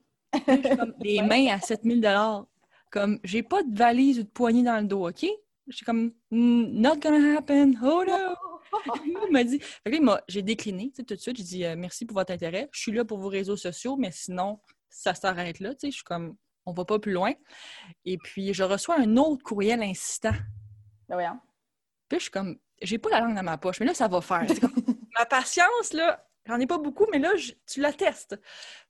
les 1.02 1.22
mains 1.22 1.54
à 1.54 1.60
7000 1.60 2.08
Comme, 2.92 3.20
j'ai 3.24 3.44
pas 3.44 3.64
de 3.64 3.78
valise 3.78 4.20
ou 4.20 4.24
de 4.24 4.30
poignée 4.30 4.64
dans 4.64 4.80
le 4.80 4.88
dos, 4.88 5.08
OK? 5.10 5.26
Je 5.68 5.76
suis 5.76 5.86
comme, 5.86 6.14
not 6.32 6.98
gonna 6.98 7.38
happen. 7.38 7.74
Oh 7.82 8.04
no! 8.08 8.36
il 8.96 9.32
m'a 9.32 9.44
dit. 9.44 9.62
j'ai 10.28 10.42
décliné 10.42 10.92
tout 10.96 11.04
de 11.04 11.16
suite. 11.16 11.38
J'ai 11.38 11.44
dit 11.44 11.66
euh, 11.66 11.76
merci 11.78 12.06
pour 12.06 12.18
votre 12.18 12.34
intérêt. 12.34 12.70
Je 12.72 12.82
suis 12.82 12.92
là 12.92 13.06
pour 13.06 13.20
vos 13.20 13.30
réseaux 13.30 13.56
sociaux, 13.56 13.96
mais 13.96 14.12
sinon, 14.12 14.60
ça 14.90 15.14
s'arrête 15.14 15.60
là. 15.60 15.74
Je 15.82 15.90
suis 15.90 16.04
comme, 16.04 16.36
on 16.66 16.74
va 16.74 16.86
pas 16.86 17.00
plus 17.00 17.12
loin. 17.12 17.34
Et 18.06 18.18
puis, 18.18 18.54
je 18.54 18.64
reçois 18.64 19.00
un 19.00 19.18
autre 19.18 19.44
courriel 19.44 19.82
insistant. 19.82 20.34
Ben 21.08 21.18
oui, 21.18 21.24
Puis, 22.10 22.20
je 22.20 22.24
suis 22.24 22.32
comme, 22.32 22.58
j'ai 22.82 22.98
pas 22.98 23.10
la 23.10 23.22
langue 23.22 23.36
dans 23.36 23.44
ma 23.44 23.58
poche, 23.58 23.80
mais 23.80 23.86
là, 23.86 23.94
ça 23.94 24.08
va 24.08 24.22
faire. 24.22 24.46
ma 25.18 25.26
patience, 25.26 25.94
là, 25.94 26.26
J'en 26.46 26.60
ai 26.60 26.68
pas 26.68 26.78
beaucoup, 26.78 27.06
mais 27.12 27.20
là, 27.20 27.30
tu 27.66 27.80
la 27.80 27.94
testes. 27.94 28.38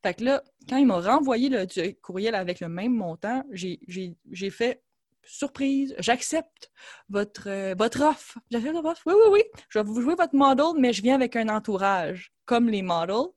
Fait 0.02 0.16
que 0.16 0.24
là, 0.24 0.44
quand 0.68 0.78
il 0.78 0.88
m'a 0.88 1.00
renvoyé 1.00 1.50
le 1.50 1.92
courriel 2.02 2.36
avec 2.36 2.60
le 2.60 2.70
même 2.70 2.94
montant, 2.94 3.44
j'ai 3.52 4.50
fait 4.50 4.82
surprise, 5.26 5.96
j'accepte 6.00 6.72
votre, 7.10 7.50
euh, 7.50 7.76
votre 7.78 8.02
offre. 8.02 8.40
J'accepte 8.52 8.76
votre 8.76 8.90
offre? 8.90 9.02
Oui, 9.06 9.14
oui, 9.14 9.30
oui. 9.32 9.62
Je 9.70 9.80
vais 9.80 9.86
vous 9.86 10.02
jouer 10.02 10.16
votre 10.16 10.36
model, 10.36 10.74
mais 10.78 10.94
je 10.94 11.02
viens 11.02 11.16
avec 11.16 11.36
un 11.36 11.48
entourage, 11.50 12.34
comme 12.46 12.70
les 12.70 12.82
models. 12.82 13.32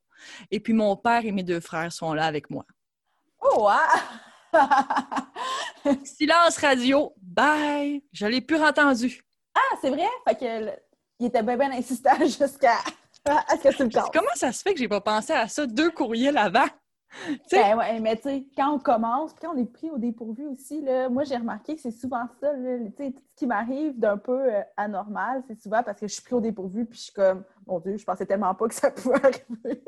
Et 0.50 0.60
puis 0.60 0.72
mon 0.72 0.96
père 0.96 1.24
et 1.24 1.32
mes 1.32 1.42
deux 1.42 1.60
frères 1.60 1.92
sont 1.92 2.12
là 2.14 2.26
avec 2.26 2.50
moi. 2.50 2.64
Oh, 3.40 3.68
wow! 3.68 4.52
Silence 6.04 6.56
radio. 6.58 7.14
Bye! 7.20 8.02
Je 8.12 8.26
l'ai 8.26 8.40
plus 8.40 8.60
entendu. 8.60 9.22
Ah, 9.54 9.76
c'est 9.80 9.90
vrai? 9.90 10.08
Fait 10.26 10.34
que 10.34 10.72
il 11.18 11.26
était 11.26 11.42
bien, 11.42 11.56
bien 11.56 11.72
insistant 11.72 12.16
jusqu'à 12.20 12.78
Est-ce 13.52 13.62
que 13.62 13.74
c'est 13.74 13.84
le 13.84 13.90
cas? 13.90 14.04
Comment 14.12 14.34
ça 14.34 14.52
se 14.52 14.62
fait 14.62 14.72
que 14.72 14.78
j'ai 14.78 14.88
pas 14.88 15.00
pensé 15.00 15.32
à 15.32 15.48
ça 15.48 15.66
deux 15.66 15.90
courriels 15.90 16.38
avant? 16.38 16.66
Ben 17.50 17.78
ouais, 17.78 18.00
mais 18.00 18.16
tu 18.16 18.22
sais, 18.22 18.46
quand 18.56 18.74
on 18.74 18.78
commence, 18.78 19.32
quand 19.40 19.54
on 19.54 19.56
est 19.56 19.72
pris 19.72 19.90
au 19.90 19.96
dépourvu 19.96 20.46
aussi, 20.46 20.82
là, 20.82 21.08
moi 21.08 21.24
j'ai 21.24 21.36
remarqué 21.36 21.74
que 21.74 21.80
c'est 21.80 21.90
souvent 21.90 22.26
ça, 22.40 22.52
tout 22.52 23.02
ce 23.02 23.36
qui 23.36 23.46
m'arrive 23.46 23.98
d'un 23.98 24.18
peu 24.18 24.52
euh, 24.52 24.60
anormal, 24.76 25.42
c'est 25.46 25.58
souvent 25.58 25.82
parce 25.82 26.00
que 26.00 26.08
je 26.08 26.14
suis 26.14 26.22
pris 26.22 26.34
au 26.34 26.40
dépourvu 26.40 26.84
puis 26.84 26.98
je 26.98 27.04
suis 27.04 27.12
comme, 27.12 27.44
mon 27.66 27.78
Dieu, 27.80 27.96
je 27.96 28.04
pensais 28.04 28.26
tellement 28.26 28.54
pas 28.54 28.68
que 28.68 28.74
ça 28.74 28.90
pouvait 28.92 29.14
arriver. 29.24 29.82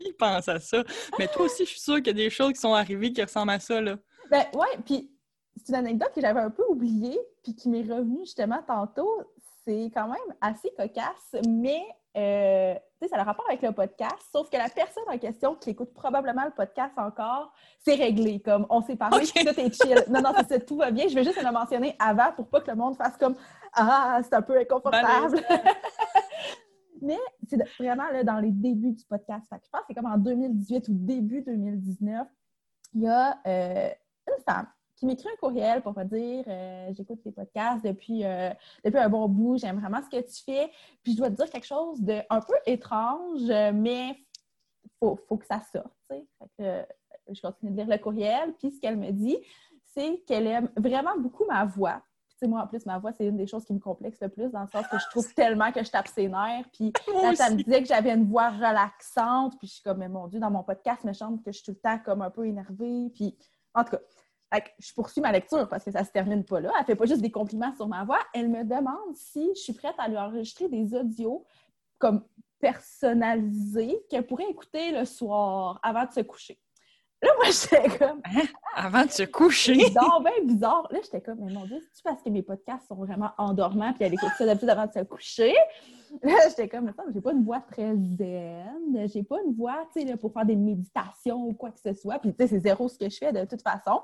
qui 0.00 0.12
pense 0.14 0.48
à 0.48 0.58
ça? 0.58 0.82
Mais 1.18 1.28
toi 1.28 1.44
aussi, 1.44 1.64
je 1.64 1.70
suis 1.70 1.80
sûre 1.80 1.96
qu'il 1.96 2.08
y 2.08 2.10
a 2.10 2.14
des 2.14 2.30
choses 2.30 2.54
qui 2.54 2.60
sont 2.60 2.74
arrivées 2.74 3.12
qui 3.12 3.22
ressemblent 3.22 3.52
à 3.52 3.60
ça, 3.60 3.80
là. 3.80 3.96
Ben 4.30 4.44
ouais, 4.54 4.78
puis 4.84 5.10
c'est 5.56 5.68
une 5.70 5.76
anecdote 5.76 6.10
que 6.14 6.20
j'avais 6.20 6.40
un 6.40 6.50
peu 6.50 6.64
oubliée 6.68 7.18
puis 7.42 7.54
qui 7.54 7.68
m'est 7.68 7.82
revenue 7.82 8.20
justement 8.20 8.62
tantôt. 8.66 9.22
C'est 9.68 9.90
quand 9.92 10.08
même 10.08 10.34
assez 10.40 10.70
cocasse, 10.78 11.36
mais 11.46 11.82
euh, 12.16 12.74
ça 13.02 13.16
a 13.16 13.18
le 13.18 13.22
rapport 13.22 13.44
avec 13.50 13.60
le 13.60 13.72
podcast, 13.72 14.16
sauf 14.32 14.48
que 14.48 14.56
la 14.56 14.70
personne 14.70 15.04
en 15.12 15.18
question 15.18 15.56
qui 15.56 15.68
écoute 15.68 15.92
probablement 15.92 16.46
le 16.46 16.52
podcast 16.52 16.94
encore, 16.96 17.52
c'est 17.78 17.96
réglé. 17.96 18.40
Comme 18.40 18.64
on 18.70 18.80
s'est 18.80 18.96
parlé, 18.96 19.26
tout 19.26 19.60
est 19.60 19.74
chill. 19.74 20.04
Non, 20.08 20.22
non, 20.22 20.32
c'est 20.48 20.64
tout 20.64 20.78
va 20.78 20.90
bien. 20.90 21.06
Je 21.06 21.14
vais 21.14 21.22
juste 21.22 21.42
le 21.42 21.52
mentionner 21.52 21.94
avant 21.98 22.32
pour 22.32 22.48
pas 22.48 22.62
que 22.62 22.70
le 22.70 22.78
monde 22.78 22.96
fasse 22.96 23.18
comme 23.18 23.36
Ah, 23.74 24.20
c'est 24.22 24.32
un 24.32 24.40
peu 24.40 24.58
inconfortable. 24.58 25.38
Mais 27.02 27.18
c'est 27.46 27.62
vraiment 27.78 28.08
là, 28.10 28.24
dans 28.24 28.38
les 28.38 28.52
débuts 28.52 28.92
du 28.92 29.04
podcast. 29.04 29.44
je 29.50 29.68
pense 29.70 29.82
que 29.82 29.86
c'est 29.88 29.94
comme 29.94 30.10
en 30.10 30.16
2018 30.16 30.88
ou 30.88 30.92
début 30.94 31.42
2019, 31.42 32.26
il 32.94 33.02
y 33.02 33.06
a 33.06 33.38
euh, 33.46 33.90
une 34.28 34.42
femme 34.44 34.66
qui 34.98 35.06
m'écrit 35.06 35.28
un 35.28 35.36
courriel 35.36 35.82
pour 35.82 35.96
me 35.96 36.04
dire 36.04 36.44
euh, 36.48 36.92
j'écoute 36.92 37.22
tes 37.22 37.30
podcasts 37.30 37.84
depuis, 37.84 38.24
euh, 38.24 38.50
depuis 38.84 38.98
un 38.98 39.08
bon 39.08 39.28
bout, 39.28 39.58
j'aime 39.58 39.78
vraiment 39.78 40.00
ce 40.02 40.08
que 40.08 40.22
tu 40.22 40.42
fais. 40.44 40.70
Puis 41.02 41.12
je 41.12 41.18
dois 41.18 41.30
te 41.30 41.36
dire 41.36 41.50
quelque 41.50 41.66
chose 41.66 42.00
de 42.00 42.20
un 42.28 42.40
peu 42.40 42.54
étrange, 42.66 43.48
mais 43.74 44.16
il 44.84 44.90
faut, 44.98 45.16
que 45.16 45.46
ça 45.46 45.60
sorte. 45.72 45.92
Euh, 46.60 46.82
je 47.30 47.40
continue 47.40 47.70
de 47.70 47.76
lire 47.76 47.88
le 47.88 47.98
courriel. 47.98 48.54
Puis 48.58 48.72
ce 48.72 48.80
qu'elle 48.80 48.96
me 48.96 49.10
dit, 49.10 49.38
c'est 49.94 50.22
qu'elle 50.26 50.46
aime 50.46 50.70
vraiment 50.76 51.16
beaucoup 51.18 51.44
ma 51.46 51.64
voix. 51.64 52.02
Puis, 52.40 52.48
moi, 52.48 52.62
en 52.62 52.66
plus, 52.68 52.86
ma 52.86 52.98
voix, 52.98 53.10
c'est 53.12 53.26
une 53.26 53.36
des 53.36 53.48
choses 53.48 53.64
qui 53.64 53.72
me 53.72 53.80
complexe 53.80 54.20
le 54.20 54.28
plus, 54.28 54.50
dans 54.50 54.62
le 54.62 54.68
sens 54.68 54.86
que 54.86 54.96
je 54.96 55.08
trouve 55.10 55.34
tellement 55.34 55.72
que 55.72 55.82
je 55.82 55.90
tape 55.90 56.06
ses 56.06 56.28
nerfs. 56.28 56.66
Puis 56.72 56.92
quand 57.06 57.32
elle 57.32 57.56
me 57.56 57.62
disait 57.62 57.82
que 57.82 57.88
j'avais 57.88 58.12
une 58.12 58.28
voix 58.28 58.50
relaxante, 58.50 59.58
puis 59.58 59.66
je 59.66 59.72
suis 59.74 59.82
comme, 59.82 59.98
mais 59.98 60.08
mon 60.08 60.28
Dieu, 60.28 60.38
dans 60.38 60.50
mon 60.50 60.62
podcast, 60.62 61.02
me 61.04 61.12
semble 61.12 61.42
que 61.42 61.50
je 61.50 61.56
suis 61.56 61.64
tout 61.64 61.72
le 61.72 61.80
temps 61.80 61.98
comme 62.04 62.22
un 62.22 62.30
peu 62.30 62.46
énervée. 62.46 63.10
Puis, 63.12 63.36
en 63.74 63.82
tout 63.82 63.90
cas, 63.90 64.00
je 64.78 64.92
poursuis 64.94 65.20
ma 65.20 65.32
lecture 65.32 65.68
parce 65.68 65.84
que 65.84 65.90
ça 65.90 66.04
se 66.04 66.10
termine 66.10 66.44
pas 66.44 66.60
là. 66.60 66.72
Elle 66.78 66.84
fait 66.84 66.96
pas 66.96 67.06
juste 67.06 67.20
des 67.20 67.30
compliments 67.30 67.74
sur 67.74 67.88
ma 67.88 68.04
voix. 68.04 68.20
Elle 68.34 68.48
me 68.48 68.64
demande 68.64 69.14
si 69.14 69.50
je 69.54 69.60
suis 69.60 69.72
prête 69.72 69.94
à 69.98 70.08
lui 70.08 70.16
enregistrer 70.16 70.68
des 70.68 70.94
audios 70.94 71.44
comme 71.98 72.24
personnalisés 72.60 73.98
qu'elle 74.08 74.26
pourrait 74.26 74.48
écouter 74.50 74.92
le 74.92 75.04
soir 75.04 75.78
avant 75.82 76.04
de 76.04 76.12
se 76.12 76.20
coucher. 76.20 76.58
Là, 77.20 77.30
moi, 77.36 77.46
j'étais 77.50 77.98
comme. 77.98 78.20
Hein? 78.24 78.46
Avant 78.74 79.04
de 79.04 79.10
se 79.10 79.24
coucher? 79.24 79.74
Bizarre, 79.74 80.20
bien 80.22 80.44
bizarre. 80.44 80.86
Là, 80.90 81.00
j'étais 81.02 81.20
comme, 81.20 81.40
mais 81.40 81.52
mon 81.52 81.64
Dieu, 81.66 81.78
c'est-tu 81.80 82.02
parce 82.02 82.22
que 82.22 82.30
mes 82.30 82.42
podcasts 82.42 82.86
sont 82.86 82.94
vraiment 82.94 83.30
endormants 83.38 83.92
puis 83.92 84.04
elle 84.04 84.14
écoute 84.14 84.30
ça 84.38 84.46
d'habitude 84.46 84.70
avant 84.70 84.86
de 84.86 84.92
se 84.92 85.00
coucher? 85.00 85.54
Là, 86.22 86.32
j'étais 86.48 86.68
comme, 86.68 86.84
mais 86.84 86.92
j'ai 87.12 87.20
pas 87.20 87.32
une 87.32 87.44
voix 87.44 87.60
très 87.60 87.94
zen. 87.96 89.08
J'ai 89.12 89.24
pas 89.24 89.36
une 89.44 89.54
voix, 89.54 89.84
tu 89.92 90.06
sais, 90.06 90.16
pour 90.16 90.32
faire 90.32 90.46
des 90.46 90.56
méditations 90.56 91.44
ou 91.44 91.54
quoi 91.54 91.70
que 91.70 91.80
ce 91.80 91.92
soit. 91.92 92.18
Puis, 92.18 92.32
tu 92.32 92.36
sais, 92.38 92.48
c'est 92.48 92.60
zéro 92.60 92.88
ce 92.88 92.98
que 92.98 93.10
je 93.10 93.16
fais 93.16 93.32
de 93.32 93.44
toute 93.44 93.62
façon. 93.62 94.00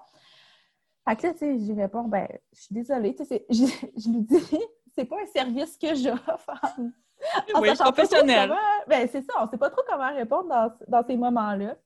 Fait 1.06 1.16
que 1.16 1.26
là, 1.26 1.32
tu 1.32 1.38
sais, 1.40 1.58
j'y 1.58 1.72
réponds, 1.74 2.04
ben, 2.04 2.26
je 2.52 2.62
suis 2.62 2.74
désolée, 2.74 3.14
tu 3.14 3.24
sais, 3.24 3.44
je, 3.50 3.64
je, 3.96 4.08
lui 4.08 4.22
dis, 4.22 4.58
c'est 4.94 5.04
pas 5.04 5.16
un 5.22 5.26
service 5.26 5.76
que 5.76 5.94
j'offre. 5.94 6.50
oui, 7.60 7.74
professionnel. 7.78 8.52
ben, 8.88 9.08
c'est 9.10 9.22
ça, 9.22 9.34
on 9.40 9.48
sait 9.48 9.58
pas 9.58 9.70
trop 9.70 9.82
comment 9.88 10.14
répondre 10.14 10.48
dans, 10.48 10.72
dans 10.88 11.06
ces 11.06 11.16
moments-là. 11.16 11.76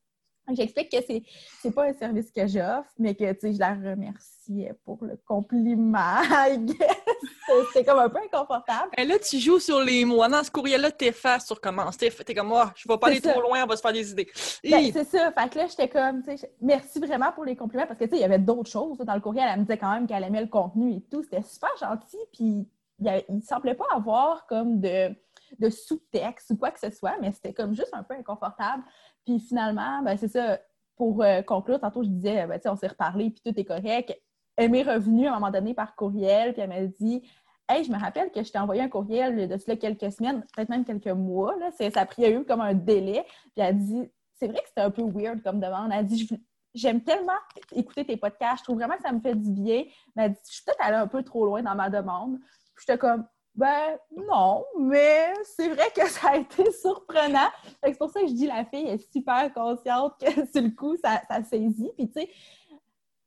J'explique 0.55 0.90
que 0.90 0.99
c'est 1.07 1.23
n'est 1.64 1.71
pas 1.71 1.85
un 1.85 1.95
service 1.95 2.31
que 2.31 2.47
j'offre, 2.47 2.90
mais 2.99 3.14
que 3.14 3.25
je 3.26 3.59
la 3.59 3.75
remercie 3.75 4.67
pour 4.85 5.05
le 5.05 5.17
compliment. 5.26 6.23
c'est 7.73 7.85
comme 7.85 7.99
un 7.99 8.09
peu 8.09 8.19
inconfortable. 8.19 8.90
Et 8.97 9.05
là, 9.05 9.19
tu 9.19 9.38
joues 9.38 9.59
sur 9.59 9.81
les 9.81 10.05
mots. 10.05 10.26
Dans 10.28 10.43
ce 10.43 10.50
courriel-là, 10.50 10.90
t'effaces 10.90 11.47
sur 11.47 11.61
comment. 11.61 11.90
T'es 11.90 12.35
comme 12.35 12.49
moi, 12.49 12.67
oh, 12.69 12.73
je 12.76 12.88
vais 12.88 12.99
pas 12.99 13.09
aller 13.09 13.21
trop 13.21 13.40
loin, 13.40 13.64
on 13.64 13.67
va 13.67 13.76
se 13.76 13.83
faire 13.83 13.93
des 13.93 14.11
idées. 14.11 14.28
Ben, 14.64 14.90
c'est 14.93 15.05
ça. 15.05 15.33
Fait 15.33 15.49
que 15.49 15.59
là, 15.59 15.67
j'étais 15.67 15.88
comme, 15.88 16.23
merci 16.61 16.99
vraiment 16.99 17.33
pour 17.33 17.45
les 17.45 17.57
compliments 17.57 17.87
parce 17.87 17.99
que 17.99 18.05
tu 18.05 18.11
sais, 18.11 18.17
il 18.17 18.23
y 18.23 18.25
avait 18.25 18.38
d'autres 18.38 18.71
choses 18.71 18.99
dans 18.99 19.14
le 19.14 19.21
courriel. 19.21 19.49
Elle 19.50 19.61
me 19.61 19.64
disait 19.64 19.78
quand 19.78 19.93
même 19.93 20.07
qu'elle 20.07 20.25
aimait 20.25 20.43
le 20.43 20.49
contenu 20.49 20.97
et 20.97 21.00
tout. 21.11 21.23
C'était 21.23 21.43
super 21.43 21.71
gentil. 21.81 22.19
Puis 22.33 22.69
il, 23.00 23.25
ne 23.28 23.40
semblait 23.40 23.75
pas 23.75 23.87
avoir 23.93 24.47
comme 24.47 24.81
de, 24.81 25.14
de 25.59 25.71
sous-texte 25.71 26.50
ou 26.50 26.57
quoi 26.57 26.71
que 26.71 26.81
ce 26.81 26.90
soit, 26.90 27.17
mais 27.21 27.33
c'était 27.33 27.52
comme 27.52 27.75
juste 27.75 27.93
un 27.93 28.02
peu 28.02 28.14
inconfortable. 28.14 28.83
Puis 29.28 29.40
finalement, 29.40 30.02
ben, 30.02 30.16
c'est 30.16 30.28
ça. 30.28 30.58
Pour 30.97 31.23
euh, 31.23 31.42
conclure, 31.42 31.78
tantôt 31.78 32.02
je 32.02 32.08
disais, 32.08 32.47
ben, 32.47 32.58
on 32.64 32.76
s'est 32.76 32.87
reparlé, 32.87 33.28
puis 33.28 33.42
tout 33.44 33.61
est 33.61 33.64
correct. 33.64 34.18
elle 34.56 34.70
m'est 34.70 34.82
revenue 34.82 35.26
à 35.26 35.32
un 35.32 35.35
moment 35.35 35.50
donné 35.50 35.75
par 35.75 35.94
courriel, 35.94 36.54
puis 36.54 36.62
elle 36.62 36.70
m'a 36.70 36.87
dit 36.87 37.23
Hey, 37.68 37.85
je 37.85 37.92
me 37.92 37.99
rappelle 37.99 38.30
que 38.32 38.42
je 38.42 38.50
t'ai 38.50 38.58
envoyé 38.58 38.80
un 38.80 38.88
courriel 38.88 39.47
de 39.47 39.56
cela 39.58 39.76
quelques 39.76 40.11
semaines, 40.11 40.42
peut-être 40.56 40.70
même 40.70 40.87
quelques 40.87 41.08
mois. 41.08 41.54
Là. 41.58 41.70
Ça 41.70 42.00
a 42.00 42.06
pris 42.06 42.32
eu 42.32 42.42
comme 42.47 42.62
un 42.62 42.73
délai. 42.73 43.23
Puis 43.54 43.64
elle 43.64 43.76
dit 43.76 44.11
C'est 44.32 44.49
vrai 44.49 44.61
que 44.62 44.68
c'était 44.68 44.80
un 44.80 44.90
peu 44.90 45.02
weird 45.02 45.42
comme 45.42 45.61
demande. 45.61 45.90
Elle 45.92 46.06
dit 46.06 46.26
J'aime 46.75 47.02
tellement 47.02 47.38
écouter 47.73 48.06
tes 48.06 48.16
podcasts, 48.16 48.61
je 48.61 48.64
trouve 48.64 48.78
vraiment 48.78 48.97
que 48.97 49.02
ça 49.02 49.12
me 49.12 49.20
fait 49.20 49.35
du 49.35 49.52
bien. 49.52 49.85
Mais 50.16 50.25
elle 50.25 50.32
dit 50.32 50.40
Je 50.49 50.54
suis 50.54 50.64
peut-être 50.64 50.80
allée 50.80 50.97
un 50.97 51.06
peu 51.06 51.23
trop 51.23 51.44
loin 51.44 51.62
dans 51.62 51.75
ma 51.75 51.90
demande. 51.90 52.38
Puis 52.75 52.87
j'étais 52.87 52.97
comme 52.99 53.26
ben 53.59 53.99
non, 54.17 54.65
mais 54.79 55.35
c'est 55.43 55.69
vrai 55.69 55.91
que 55.93 56.09
ça 56.09 56.29
a 56.29 56.37
été 56.37 56.71
surprenant. 56.81 57.49
C'est 57.83 57.99
pour 57.99 58.09
ça 58.09 58.21
que 58.21 58.29
je 58.29 58.33
dis 58.33 58.47
la 58.47 58.65
fille 58.65 58.87
est 58.87 59.12
super 59.12 59.53
consciente 59.53 60.15
que 60.21 60.31
sur 60.31 60.62
le 60.62 60.71
coup, 60.71 60.97
ça, 60.97 61.21
ça 61.29 61.43
saisit. 61.43 61.91
Puis 61.97 62.09
tu 62.09 62.21
sais, 62.21 62.31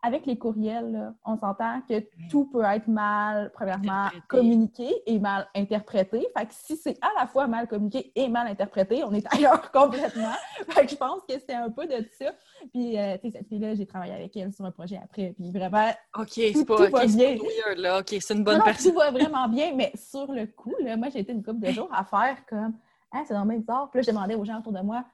avec 0.04 0.26
les 0.26 0.38
courriels, 0.38 1.14
on 1.26 1.38
s'entend 1.38 1.82
que 1.88 2.04
tout 2.30 2.46
peut 2.46 2.64
être 2.64 2.88
mal, 2.88 3.52
premièrement, 3.54 4.08
communiqué 4.28 4.90
et 5.06 5.20
mal 5.20 5.48
interprété. 5.56 6.28
Fait 6.36 6.46
que 6.46 6.54
si 6.54 6.76
c'est 6.76 6.98
à 7.02 7.10
la 7.20 7.28
fois 7.28 7.46
mal 7.48 7.68
communiqué 7.68 8.12
et 8.16 8.28
mal 8.28 8.48
interprété, 8.48 9.04
on 9.04 9.14
est 9.14 9.26
ailleurs 9.34 9.72
complètement. 9.72 10.34
fait 10.70 10.86
que 10.86 10.92
je 10.92 10.96
pense 10.96 11.22
que 11.30 11.36
c'est 11.48 11.54
un 11.54 11.70
peu 11.70 11.86
de 11.86 12.04
ça. 12.18 12.32
Puis, 12.74 12.98
euh, 12.98 13.18
tu 13.18 13.30
sais, 13.30 13.38
cette 13.38 13.48
fille-là, 13.48 13.76
j'ai 13.76 13.86
travaillé 13.86 14.14
avec 14.14 14.36
elle 14.36 14.52
sur 14.52 14.66
un 14.66 14.72
projet 14.72 15.00
après. 15.04 15.36
Puis 15.38 15.52
vraiment, 15.52 15.90
OK, 16.18 16.32
c'est 16.34 16.66
pas, 16.66 16.78
tout 16.78 17.16
bien. 17.16 17.36
weird, 17.36 17.78
là. 17.78 18.00
OK, 18.00 18.16
c'est 18.20 18.34
une 18.34 18.44
bonne 18.44 18.58
non, 18.58 18.66
personne. 18.66 18.92
Tout 18.92 18.98
va 18.98 19.12
vraiment 19.12 19.48
bien, 19.48 19.74
mais 19.76 19.92
sur 19.96 20.32
le 20.32 20.48
coup, 20.48 20.74
là, 20.84 20.98
moi, 20.98 21.10
j'ai 21.10 21.20
été 21.20 21.32
une 21.32 21.44
couple 21.44 21.60
de 21.60 21.72
jours 21.72 21.90
à 21.94 22.04
faire 22.06 22.38
comme, 22.50 22.74
ah, 23.12 23.22
c'est 23.28 23.34
même 23.34 23.60
bizarre. 23.60 23.90
Puis 23.92 24.00
là, 24.00 24.02
je 24.02 24.12
demandais 24.12 24.36
aux 24.36 24.46
gens 24.46 24.60
autour 24.60 24.74
de 24.74 24.82
moi, 24.82 25.06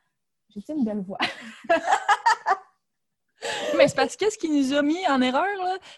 j'ai-tu 0.50 0.72
une 0.72 0.86
belle 0.86 1.02
voix? 1.02 1.18
Mais 3.78 3.88
c'est 3.88 3.96
parce 3.96 4.16
que 4.16 4.30
ce 4.32 4.38
qui 4.38 4.50
nous 4.50 4.74
a 4.74 4.82
mis 4.82 5.08
en 5.08 5.22
erreur, 5.22 5.46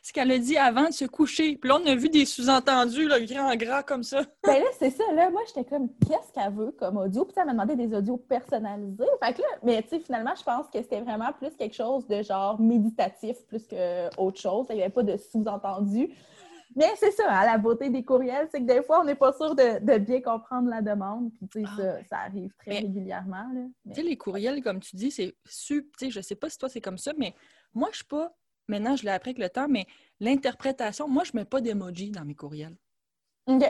c'est 0.02 0.14
qu'elle 0.14 0.32
a 0.32 0.38
dit 0.38 0.58
avant 0.58 0.88
de 0.88 0.94
se 0.94 1.06
coucher. 1.06 1.56
Puis 1.56 1.70
là, 1.70 1.80
on 1.82 1.88
a 1.88 1.96
vu 1.96 2.10
des 2.10 2.26
sous-entendus, 2.26 3.08
là, 3.08 3.20
grand 3.22 3.56
gras 3.56 3.84
comme 3.84 4.04
ça. 4.04 4.22
ben 4.44 4.60
là, 4.60 4.70
c'est 4.78 4.90
ça. 4.90 5.04
Là, 5.14 5.30
moi, 5.30 5.42
j'étais 5.48 5.64
comme, 5.64 5.90
qu'est-ce 6.08 6.34
qu'elle 6.34 6.54
veut 6.54 6.72
comme 6.72 6.98
audio? 6.98 7.26
Puis 7.26 7.36
elle 7.38 7.46
m'a 7.46 7.54
demandé 7.54 7.76
des 7.76 7.96
audios 7.96 8.18
personnalisés. 8.18 9.06
Fait 9.24 9.38
là, 9.38 9.48
mais 9.64 9.82
tu 9.84 9.90
sais, 9.90 10.00
finalement, 10.00 10.34
je 10.38 10.44
pense 10.44 10.68
que 10.68 10.82
c'était 10.82 11.02
vraiment 11.02 11.32
plus 11.34 11.56
quelque 11.56 11.76
chose 11.76 12.06
de 12.08 12.22
genre 12.22 12.60
méditatif 12.60 13.38
plus 13.48 13.66
qu'autre 13.68 14.40
chose. 14.40 14.68
Il 14.70 14.76
n'y 14.76 14.82
avait 14.82 14.92
pas 14.92 15.04
de 15.04 15.18
sous-entendus. 15.18 16.10
Mais 16.76 16.94
c'est 16.98 17.12
ça, 17.12 17.26
hein, 17.30 17.46
la 17.46 17.58
beauté 17.58 17.90
des 17.90 18.04
courriels, 18.04 18.48
c'est 18.52 18.60
que 18.60 18.66
des 18.66 18.84
fois, 18.84 19.02
on 19.02 19.04
n'est 19.04 19.16
pas 19.16 19.34
sûr 19.34 19.56
de, 19.56 19.98
bien 19.98 20.22
comprendre 20.22 20.70
la 20.70 20.82
demande. 20.82 21.32
Puis, 21.34 21.48
tu 21.48 21.62
sais, 21.62 21.66
ça, 21.66 21.96
ah, 21.98 22.04
ça, 22.10 22.18
arrive 22.20 22.54
très 22.60 22.80
régulièrement. 22.80 23.50
Tu 23.88 23.96
sais, 23.96 24.04
les 24.04 24.18
courriels, 24.18 24.62
comme 24.62 24.80
tu 24.80 24.96
dis, 24.96 25.12
c'est 25.12 25.36
super. 25.46 25.90
Tu 25.98 26.06
sais, 26.06 26.12
je 26.12 26.22
sais 26.22 26.36
pas 26.36 26.50
si 26.50 26.58
toi, 26.58 26.70
c'est 26.70 26.82
comme 26.82 26.98
ça, 26.98 27.12
mais 27.18 27.34
moi, 27.74 27.90
je 27.92 27.98
suis 27.98 28.06
pas. 28.06 28.36
Maintenant, 28.68 28.96
je 28.96 29.04
l'ai 29.04 29.10
appris 29.10 29.32
avec 29.32 29.42
le 29.42 29.50
temps, 29.50 29.68
mais 29.68 29.88
l'interprétation, 30.20 31.08
moi, 31.08 31.24
je 31.24 31.32
mets 31.34 31.46
pas 31.46 31.60
d'emoji 31.60 32.12
dans 32.12 32.24
mes 32.24 32.36
courriels. 32.36 32.78
OK. 33.48 33.64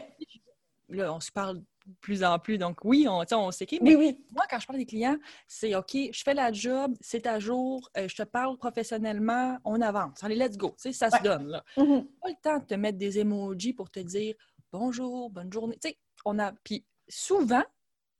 Là, 0.89 1.13
on 1.13 1.21
se 1.21 1.31
parle 1.31 1.61
plus 2.01 2.23
en 2.23 2.39
plus. 2.39 2.57
Donc, 2.57 2.83
oui, 2.83 3.07
on, 3.07 3.23
on 3.31 3.51
s'écrit. 3.51 3.79
Mais 3.81 3.95
oui, 3.95 4.17
moi, 4.31 4.45
quand 4.49 4.59
je 4.59 4.67
parle 4.67 4.79
des 4.79 4.85
clients, 4.85 5.17
c'est 5.47 5.75
OK, 5.75 5.91
je 5.93 6.23
fais 6.23 6.33
la 6.33 6.51
job, 6.51 6.95
c'est 7.01 7.27
à 7.27 7.39
jour, 7.39 7.89
euh, 7.97 8.07
je 8.07 8.15
te 8.15 8.23
parle 8.23 8.57
professionnellement, 8.57 9.57
on 9.63 9.81
avance. 9.81 10.23
Allez, 10.23 10.35
let's 10.35 10.57
go. 10.57 10.73
Ça 10.77 11.09
se 11.09 11.23
donne. 11.23 11.47
Là. 11.47 11.63
Mm-hmm. 11.77 12.05
Pas 12.21 12.29
le 12.29 12.41
temps 12.41 12.59
de 12.59 12.65
te 12.65 12.73
mettre 12.75 12.97
des 12.97 13.19
emojis 13.19 13.73
pour 13.73 13.89
te 13.89 13.99
dire 13.99 14.35
bonjour, 14.71 15.29
bonne 15.29 15.51
journée. 15.51 15.77
Tu 15.81 15.89
sais, 15.89 15.97
on 16.25 16.39
a. 16.39 16.51
Puis 16.63 16.85
souvent, 17.07 17.63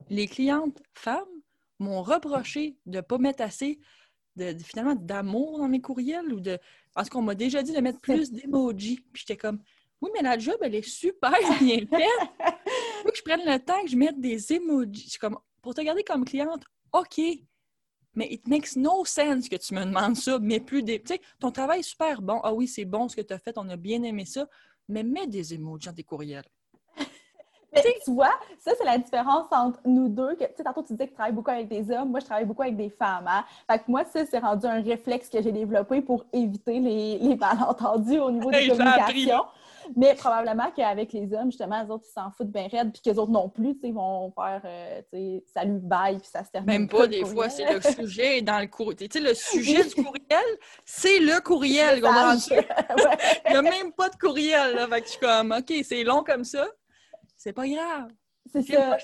les 0.09 0.27
clientes 0.27 0.81
femmes 0.93 1.25
m'ont 1.79 2.01
reproché 2.01 2.77
de 2.85 2.97
ne 2.97 3.01
pas 3.01 3.17
mettre 3.17 3.41
assez 3.41 3.79
de, 4.35 4.55
finalement 4.63 4.95
d'amour 4.95 5.59
dans 5.59 5.67
mes 5.67 5.81
courriels 5.81 6.33
ou 6.33 6.39
de. 6.39 6.57
Parce 6.93 7.09
qu'on 7.09 7.21
m'a 7.21 7.35
déjà 7.35 7.63
dit 7.63 7.73
de 7.73 7.81
mettre 7.81 7.99
plus 7.99 8.31
d'emojis. 8.31 8.99
Puis 9.13 9.21
j'étais 9.21 9.37
comme 9.37 9.61
Oui, 10.01 10.11
mais 10.13 10.21
la 10.21 10.37
job, 10.37 10.55
elle 10.61 10.75
est 10.75 10.87
super 10.87 11.31
bien 11.59 11.79
faite. 11.79 12.29
Faut 13.03 13.09
que 13.09 13.17
je 13.17 13.23
prenne 13.23 13.41
le 13.45 13.59
temps 13.59 13.81
que 13.81 13.89
je 13.89 13.97
mette 13.97 14.19
des 14.19 14.53
emojis. 14.53 15.11
Je 15.13 15.19
comme 15.19 15.37
pour 15.61 15.73
te 15.73 15.81
garder 15.81 16.03
comme 16.03 16.25
cliente, 16.25 16.63
OK. 16.93 17.19
Mais 18.15 18.27
it 18.31 18.47
makes 18.47 18.75
no 18.75 19.05
sense 19.05 19.47
que 19.47 19.55
tu 19.55 19.73
me 19.73 19.85
demandes 19.85 20.15
ça, 20.15 20.39
mais 20.39 20.59
plus 20.59 20.83
des. 20.83 21.01
Tu 21.01 21.13
sais, 21.13 21.21
ton 21.39 21.51
travail 21.51 21.81
est 21.81 21.83
super 21.83 22.21
bon. 22.21 22.39
Ah 22.43 22.53
oui, 22.53 22.67
c'est 22.67 22.85
bon 22.85 23.07
ce 23.07 23.15
que 23.15 23.21
tu 23.21 23.33
as 23.33 23.39
fait, 23.39 23.57
on 23.57 23.69
a 23.69 23.75
bien 23.75 24.01
aimé 24.03 24.25
ça. 24.25 24.47
Mais 24.87 25.03
mets 25.03 25.27
des 25.27 25.53
emojis 25.53 25.87
dans 25.87 25.93
tes 25.93 26.03
courriels. 26.03 26.45
Mais 27.73 27.83
tu 28.03 28.11
vois, 28.11 28.33
ça, 28.57 28.71
c'est 28.75 28.83
la 28.83 28.97
différence 28.97 29.45
entre 29.51 29.79
nous 29.85 30.09
deux. 30.09 30.35
Tu 30.37 30.45
sais, 30.57 30.63
tantôt, 30.63 30.81
tu 30.81 30.93
disais 30.93 31.05
que 31.05 31.11
tu 31.11 31.15
travailles 31.15 31.33
beaucoup 31.33 31.51
avec 31.51 31.67
des 31.67 31.91
hommes. 31.91 32.09
Moi, 32.09 32.19
je 32.19 32.25
travaille 32.25 32.45
beaucoup 32.45 32.63
avec 32.63 32.75
des 32.75 32.89
femmes. 32.89 33.27
Hein? 33.27 33.45
Fait 33.69 33.77
que 33.77 33.83
moi, 33.87 34.03
ça, 34.05 34.25
c'est 34.25 34.39
rendu 34.39 34.65
un 34.65 34.81
réflexe 34.81 35.29
que 35.29 35.39
j'ai 35.39 35.51
développé 35.51 36.01
pour 36.01 36.25
éviter 36.33 36.79
les, 36.79 37.19
les 37.19 37.35
malentendus 37.35 38.19
au 38.19 38.31
niveau 38.31 38.49
des 38.49 38.69
communications. 38.69 39.45
Mais 39.95 40.15
probablement 40.15 40.71
qu'avec 40.75 41.13
les 41.13 41.33
hommes, 41.33 41.51
justement, 41.51 41.83
les 41.83 41.89
autres, 41.89 42.05
ils 42.07 42.13
s'en 42.13 42.31
foutent 42.31 42.51
bien 42.51 42.67
raide, 42.67 42.91
puis 42.91 43.01
que 43.01 43.09
les 43.09 43.17
autres 43.17 43.31
non 43.31 43.49
plus, 43.49 43.75
tu 43.75 43.87
sais, 43.87 43.91
vont 43.91 44.31
faire, 44.31 44.61
euh, 44.65 45.01
tu 45.11 45.17
sais, 45.17 45.43
salut, 45.53 45.79
bye, 45.79 46.17
puis 46.17 46.27
ça 46.27 46.43
se 46.43 46.51
termine. 46.51 46.67
Même 46.67 46.87
pas, 46.87 47.07
des 47.07 47.25
fois, 47.25 47.49
c'est 47.49 47.71
le 47.71 47.81
sujet 47.81 48.41
dans 48.41 48.59
le 48.59 48.67
courriel. 48.67 49.09
Tu 49.09 49.19
sais, 49.19 49.19
le 49.19 49.33
sujet 49.35 49.83
du 49.83 49.95
courriel, 49.95 50.45
c'est 50.85 51.19
le 51.19 51.41
courriel? 51.41 51.99
Il 53.45 53.51
n'y 53.51 53.57
a 53.57 53.61
même 53.61 53.91
pas 53.93 54.09
de 54.09 54.15
courriel, 54.15 54.75
là. 54.75 54.87
Fait 54.87 55.01
que 55.01 55.07
je 55.07 55.11
suis 55.11 55.19
comme, 55.19 55.51
OK, 55.51 55.73
c'est 55.83 56.03
long 56.03 56.23
comme 56.23 56.43
ça 56.43 56.67
c'est 57.39 57.53
pas 57.53 57.67
grave. 57.67 58.11
C'est 58.51 58.61
ça. 58.61 58.97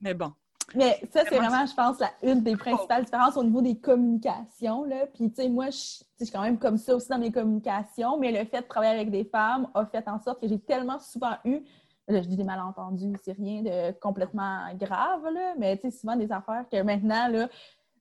Mais 0.00 0.12
bon. 0.12 0.32
Mais 0.74 1.00
ça, 1.12 1.22
c'est 1.28 1.36
vraiment, 1.36 1.64
je 1.64 1.74
pense, 1.74 2.00
la, 2.00 2.10
une 2.22 2.42
des 2.42 2.56
principales 2.56 3.04
différences 3.04 3.36
au 3.36 3.44
niveau 3.44 3.62
des 3.62 3.76
communications. 3.76 4.84
Là. 4.84 5.06
Puis, 5.14 5.30
tu 5.30 5.42
sais, 5.42 5.48
moi, 5.48 5.66
je, 5.70 5.76
suis 5.76 6.32
quand 6.32 6.42
même 6.42 6.58
comme 6.58 6.76
ça 6.76 6.96
aussi 6.96 7.08
dans 7.08 7.18
mes 7.18 7.30
communications, 7.30 8.18
mais 8.18 8.32
le 8.32 8.44
fait 8.46 8.62
de 8.62 8.66
travailler 8.66 8.94
avec 8.94 9.10
des 9.10 9.24
femmes 9.24 9.68
a 9.74 9.86
fait 9.86 10.06
en 10.08 10.18
sorte 10.20 10.40
que 10.40 10.48
j'ai 10.48 10.58
tellement 10.58 10.98
souvent 10.98 11.36
eu, 11.44 11.62
je 12.08 12.18
dis 12.18 12.36
des 12.36 12.44
malentendus, 12.44 13.16
c'est 13.24 13.32
rien 13.32 13.62
de 13.62 13.92
complètement 13.98 14.60
grave, 14.74 15.24
là, 15.32 15.54
mais 15.58 15.76
tu 15.76 15.90
sais, 15.90 15.98
souvent 15.98 16.16
des 16.16 16.30
affaires 16.30 16.64
que 16.70 16.80
maintenant, 16.82 17.28
là, 17.28 17.48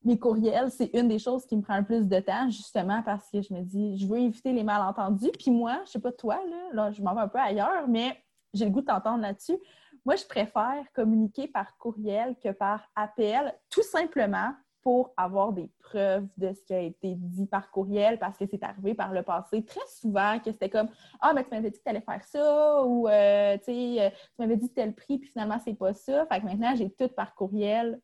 mes 0.04 0.20
courriels, 0.20 0.70
c'est 0.70 0.92
une 0.94 1.08
des 1.08 1.18
choses 1.18 1.46
qui 1.46 1.58
me 1.58 1.62
prend 1.62 1.78
le 1.78 1.84
plus 1.84 2.08
de 2.08 2.20
temps, 2.20 2.50
justement 2.50 3.02
parce 3.04 3.30
que 3.32 3.42
je 3.42 3.54
me 3.54 3.62
dis, 3.62 3.98
je 3.98 4.08
veux 4.08 4.20
éviter 4.20 4.54
les 4.54 4.64
malentendus. 4.64 5.32
Puis 5.38 5.50
moi, 5.50 5.82
je 5.86 5.92
sais 5.92 6.00
pas 6.00 6.12
toi, 6.12 6.40
là, 6.48 6.58
là 6.74 6.92
je 6.92 7.02
m'en 7.02 7.16
vais 7.16 7.22
un 7.22 7.28
peu 7.28 7.40
ailleurs, 7.40 7.88
mais 7.88 8.16
j'ai 8.54 8.66
le 8.66 8.72
goût 8.72 8.82
de 8.82 8.86
t'entendre 8.86 9.22
là-dessus. 9.22 9.58
Moi, 10.06 10.16
je 10.16 10.26
préfère 10.26 10.86
communiquer 10.94 11.48
par 11.48 11.78
courriel 11.78 12.36
que 12.42 12.50
par 12.52 12.90
appel, 12.96 13.54
tout 13.70 13.84
simplement 13.84 14.54
pour 14.84 15.12
avoir 15.18 15.52
des 15.52 15.68
preuves 15.80 16.28
de 16.38 16.54
ce 16.54 16.62
qui 16.64 16.74
a 16.76 16.80
été 16.80 17.16
dit 17.16 17.48
par 17.48 17.72
courriel, 17.72 18.20
parce 18.20 18.38
que 18.38 18.46
c'est 18.46 18.62
arrivé 18.62 18.94
par 18.94 19.12
le 19.12 19.24
passé 19.24 19.66
très 19.66 19.88
souvent 19.88 20.38
que 20.40 20.52
c'était 20.52 20.70
comme 20.70 20.90
Ah, 21.20 21.34
mais 21.34 21.44
tu 21.44 21.50
m'avais 21.50 21.72
dit 21.72 21.80
que 21.80 21.84
tu 21.84 21.90
allais 21.90 22.02
faire 22.02 22.24
ça, 22.24 22.84
ou 22.84 23.08
euh, 23.08 23.58
euh, 23.58 24.10
tu 24.10 24.36
m'avais 24.38 24.58
dit 24.58 24.72
tel 24.72 24.94
prix, 24.94 25.18
puis 25.18 25.28
finalement, 25.30 25.58
c'est 25.66 25.74
pas 25.74 25.96
ça. 25.96 26.28
Fait 26.28 26.40
que 26.40 26.46
maintenant, 26.46 26.76
j'ai 26.76 26.92
tout 26.92 27.08
par 27.08 27.34
courriel 27.34 28.00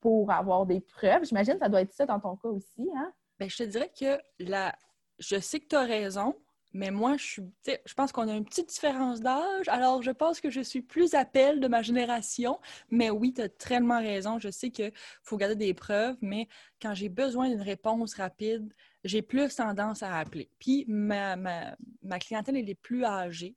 pour 0.00 0.30
avoir 0.30 0.66
des 0.66 0.80
preuves. 0.80 1.24
J'imagine 1.24 1.56
ça 1.58 1.70
doit 1.70 1.80
être 1.80 1.94
ça 1.94 2.04
dans 2.04 2.20
ton 2.20 2.36
cas 2.36 2.48
aussi, 2.48 2.90
hein? 2.94 3.10
Bien, 3.38 3.48
je 3.48 3.56
te 3.56 3.62
dirais 3.62 3.90
que 3.98 4.20
la... 4.40 4.74
je 5.18 5.40
sais 5.40 5.58
que 5.58 5.68
tu 5.68 5.76
as 5.76 5.84
raison, 5.84 6.34
mais 6.74 6.90
moi, 6.90 7.16
je 7.18 7.94
pense 7.94 8.12
qu'on 8.12 8.28
a 8.28 8.34
une 8.34 8.44
petite 8.44 8.68
différence 8.68 9.20
d'âge. 9.20 9.68
Alors, 9.68 10.02
je 10.02 10.10
pense 10.10 10.40
que 10.40 10.50
je 10.50 10.60
suis 10.60 10.82
plus 10.82 11.14
appel 11.14 11.60
de 11.60 11.68
ma 11.68 11.82
génération. 11.82 12.60
Mais 12.90 13.10
oui, 13.10 13.34
tu 13.34 13.42
as 13.42 13.48
tellement 13.48 13.98
raison. 13.98 14.38
Je 14.38 14.50
sais 14.50 14.70
qu'il 14.70 14.92
faut 15.22 15.36
garder 15.36 15.56
des 15.56 15.74
preuves, 15.74 16.16
mais 16.20 16.48
quand 16.80 16.94
j'ai 16.94 17.08
besoin 17.08 17.48
d'une 17.48 17.60
réponse 17.60 18.14
rapide, 18.14 18.72
j'ai 19.04 19.22
plus 19.22 19.54
tendance 19.54 20.02
à 20.02 20.18
appeler. 20.18 20.48
Puis, 20.58 20.84
ma, 20.88 21.36
ma, 21.36 21.76
ma 22.02 22.18
clientèle, 22.18 22.56
elle 22.56 22.70
est 22.70 22.74
plus 22.74 23.04
âgée. 23.04 23.56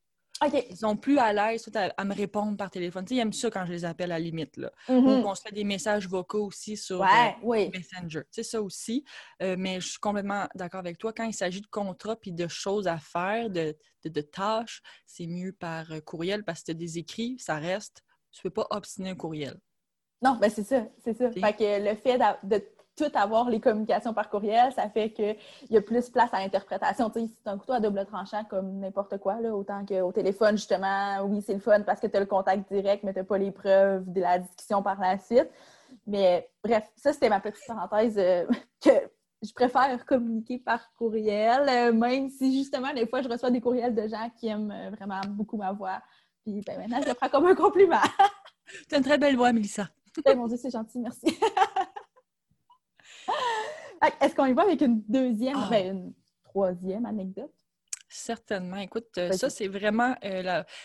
Ils 0.70 0.76
sont 0.76 0.98
plus 0.98 1.18
à 1.18 1.32
l'aise 1.32 1.70
à, 1.74 2.04
me 2.04 2.14
répondre 2.14 2.58
par 2.58 2.70
téléphone. 2.70 3.06
ils 3.10 3.20
aiment 3.20 3.34
ça 3.34 3.50
quand 3.50 3.66
je 3.66 3.72
les 3.72 3.86
appelle 3.86 4.12
à 4.12 4.20
la 4.20 4.20
limite. 4.20 4.58
Là. 4.58 4.72
Ou 4.90 4.94
mm-hmm. 4.94 5.24
qu'on 5.24 5.36
se 5.36 5.42
fait 5.42 5.54
des 5.54 5.64
messages 5.64 6.08
vocaux 6.08 6.46
aussi 6.46 6.76
sur 6.76 7.02
euh, 7.02 7.08
Messenger. 7.44 8.24
C'est 8.32 8.44
ça 8.44 8.62
aussi. 8.62 9.06
Euh, 9.42 9.56
mais 9.58 9.80
je 9.80 9.90
suis 9.90 10.00
complètement 10.00 10.48
d'accord 10.54 10.82
avec 10.82 10.98
toi. 10.98 11.14
Quand 11.14 11.24
il 11.24 11.34
s'agit 11.34 11.62
de 11.62 11.68
contrats 11.68 12.18
et 12.26 12.32
de 12.32 12.48
choses 12.48 12.88
à 12.88 12.98
faire, 12.98 13.50
de, 13.50 13.76
de, 14.04 14.22
tâches, 14.22 14.82
c'est 15.06 15.28
mieux 15.28 15.54
par 15.54 15.92
euh, 15.92 16.02
courriel 16.02 16.44
parce 16.44 16.64
que 16.64 16.74
des 16.74 16.98
écrits, 16.98 17.38
ça 17.40 17.56
reste. 17.56 18.04
Tu 18.32 18.42
ne 18.44 18.50
peux 18.50 18.62
pas 18.62 18.68
obstiner 18.72 19.12
un 19.12 19.16
courriel. 19.16 19.58
Non, 20.22 20.38
ben 20.42 20.50
c'est 20.50 20.64
ça, 20.64 20.86
c'est 21.04 21.14
ça. 21.14 21.32
Fait 21.32 21.54
que 21.54 21.90
le 21.90 21.96
fait 21.96 22.20
de 22.44 22.62
tout 22.96 23.12
avoir 23.14 23.50
les 23.50 23.60
communications 23.60 24.14
par 24.14 24.30
courriel, 24.30 24.72
ça 24.74 24.90
fait 24.90 25.12
qu'il 25.12 25.36
y 25.70 25.78
a 25.78 25.82
plus 25.82 26.10
place 26.10 26.30
à 26.34 26.40
l'interprétation. 26.40 27.12
c'est 27.14 27.30
un 27.46 27.58
couteau 27.58 27.74
à 27.74 27.80
double 27.80 28.06
tranchant 28.06 28.44
comme 28.46 28.80
n'importe 28.80 29.18
quoi, 29.18 29.42
là, 29.42 29.54
autant 29.54 29.86
qu'au 29.86 30.12
téléphone, 30.12 30.58
justement, 30.58 31.22
oui, 31.26 31.42
c'est 31.46 31.54
le 31.54 31.60
fun 31.60 31.82
parce 31.82 32.00
que 32.00 32.08
tu 32.08 32.16
as 32.16 32.22
le 32.22 32.26
contact 32.26 32.72
direct, 32.72 33.04
mais 33.04 33.14
tu 33.14 33.20
n'as 33.20 33.26
pas 33.26 33.38
les 33.38 33.52
preuves 33.52 34.12
de 34.12 34.22
la 34.22 34.40
discussion 34.40 34.82
par 34.82 35.00
la 35.00 35.18
suite. 35.18 35.50
Mais 36.08 36.50
bref, 36.64 36.90
ça, 36.96 37.14
c'était 37.14 37.30
ma 37.30 37.40
petite 37.40 37.66
parenthèse 37.68 38.18
euh, 38.18 38.46
que 38.84 38.92
je 39.42 39.54
préfère 39.54 40.06
communiquer 40.06 40.58
par 40.58 40.92
courriel, 40.94 41.68
euh, 41.70 41.94
même 41.94 42.30
si 42.30 42.58
justement, 42.58 42.94
des 42.94 43.08
fois, 43.08 43.22
je 43.22 43.30
reçois 43.30 43.52
des 43.52 43.62
courriels 43.62 43.94
de 43.94 44.08
gens 44.08 44.30
qui 44.38 44.48
aiment 44.48 44.72
euh, 44.72 44.90
vraiment 44.92 45.22
beaucoup 45.28 45.58
ma 45.58 45.72
voix. 45.72 46.02
Puis 46.44 46.62
ben, 46.66 46.80
maintenant, 46.80 47.02
je 47.02 47.10
le 47.10 47.14
prends 47.14 47.30
comme 47.30 47.46
un 47.48 47.56
compliment. 47.56 47.98
tu 48.90 48.96
as 48.96 48.98
une 48.98 49.04
très 49.04 49.18
belle 49.18 49.36
voix, 49.36 49.52
Mélissa. 49.52 49.90
Eh, 50.26 50.36
mon 50.36 50.48
Dieu, 50.48 50.58
c'est 50.58 50.72
gentil, 50.72 51.00
merci. 51.00 51.38
Est-ce 54.22 54.36
qu'on 54.36 54.46
y 54.46 54.54
va 54.54 54.64
avec 54.64 54.82
une 54.82 55.04
deuxième, 55.08 55.58
ah. 55.58 55.68
ben, 55.70 55.98
une 55.98 56.14
troisième 56.44 57.06
anecdote? 57.06 57.52
Certainement. 58.10 58.78
Écoute, 58.78 59.08
ça, 59.34 59.50
c'est 59.50 59.68
vraiment... 59.68 60.16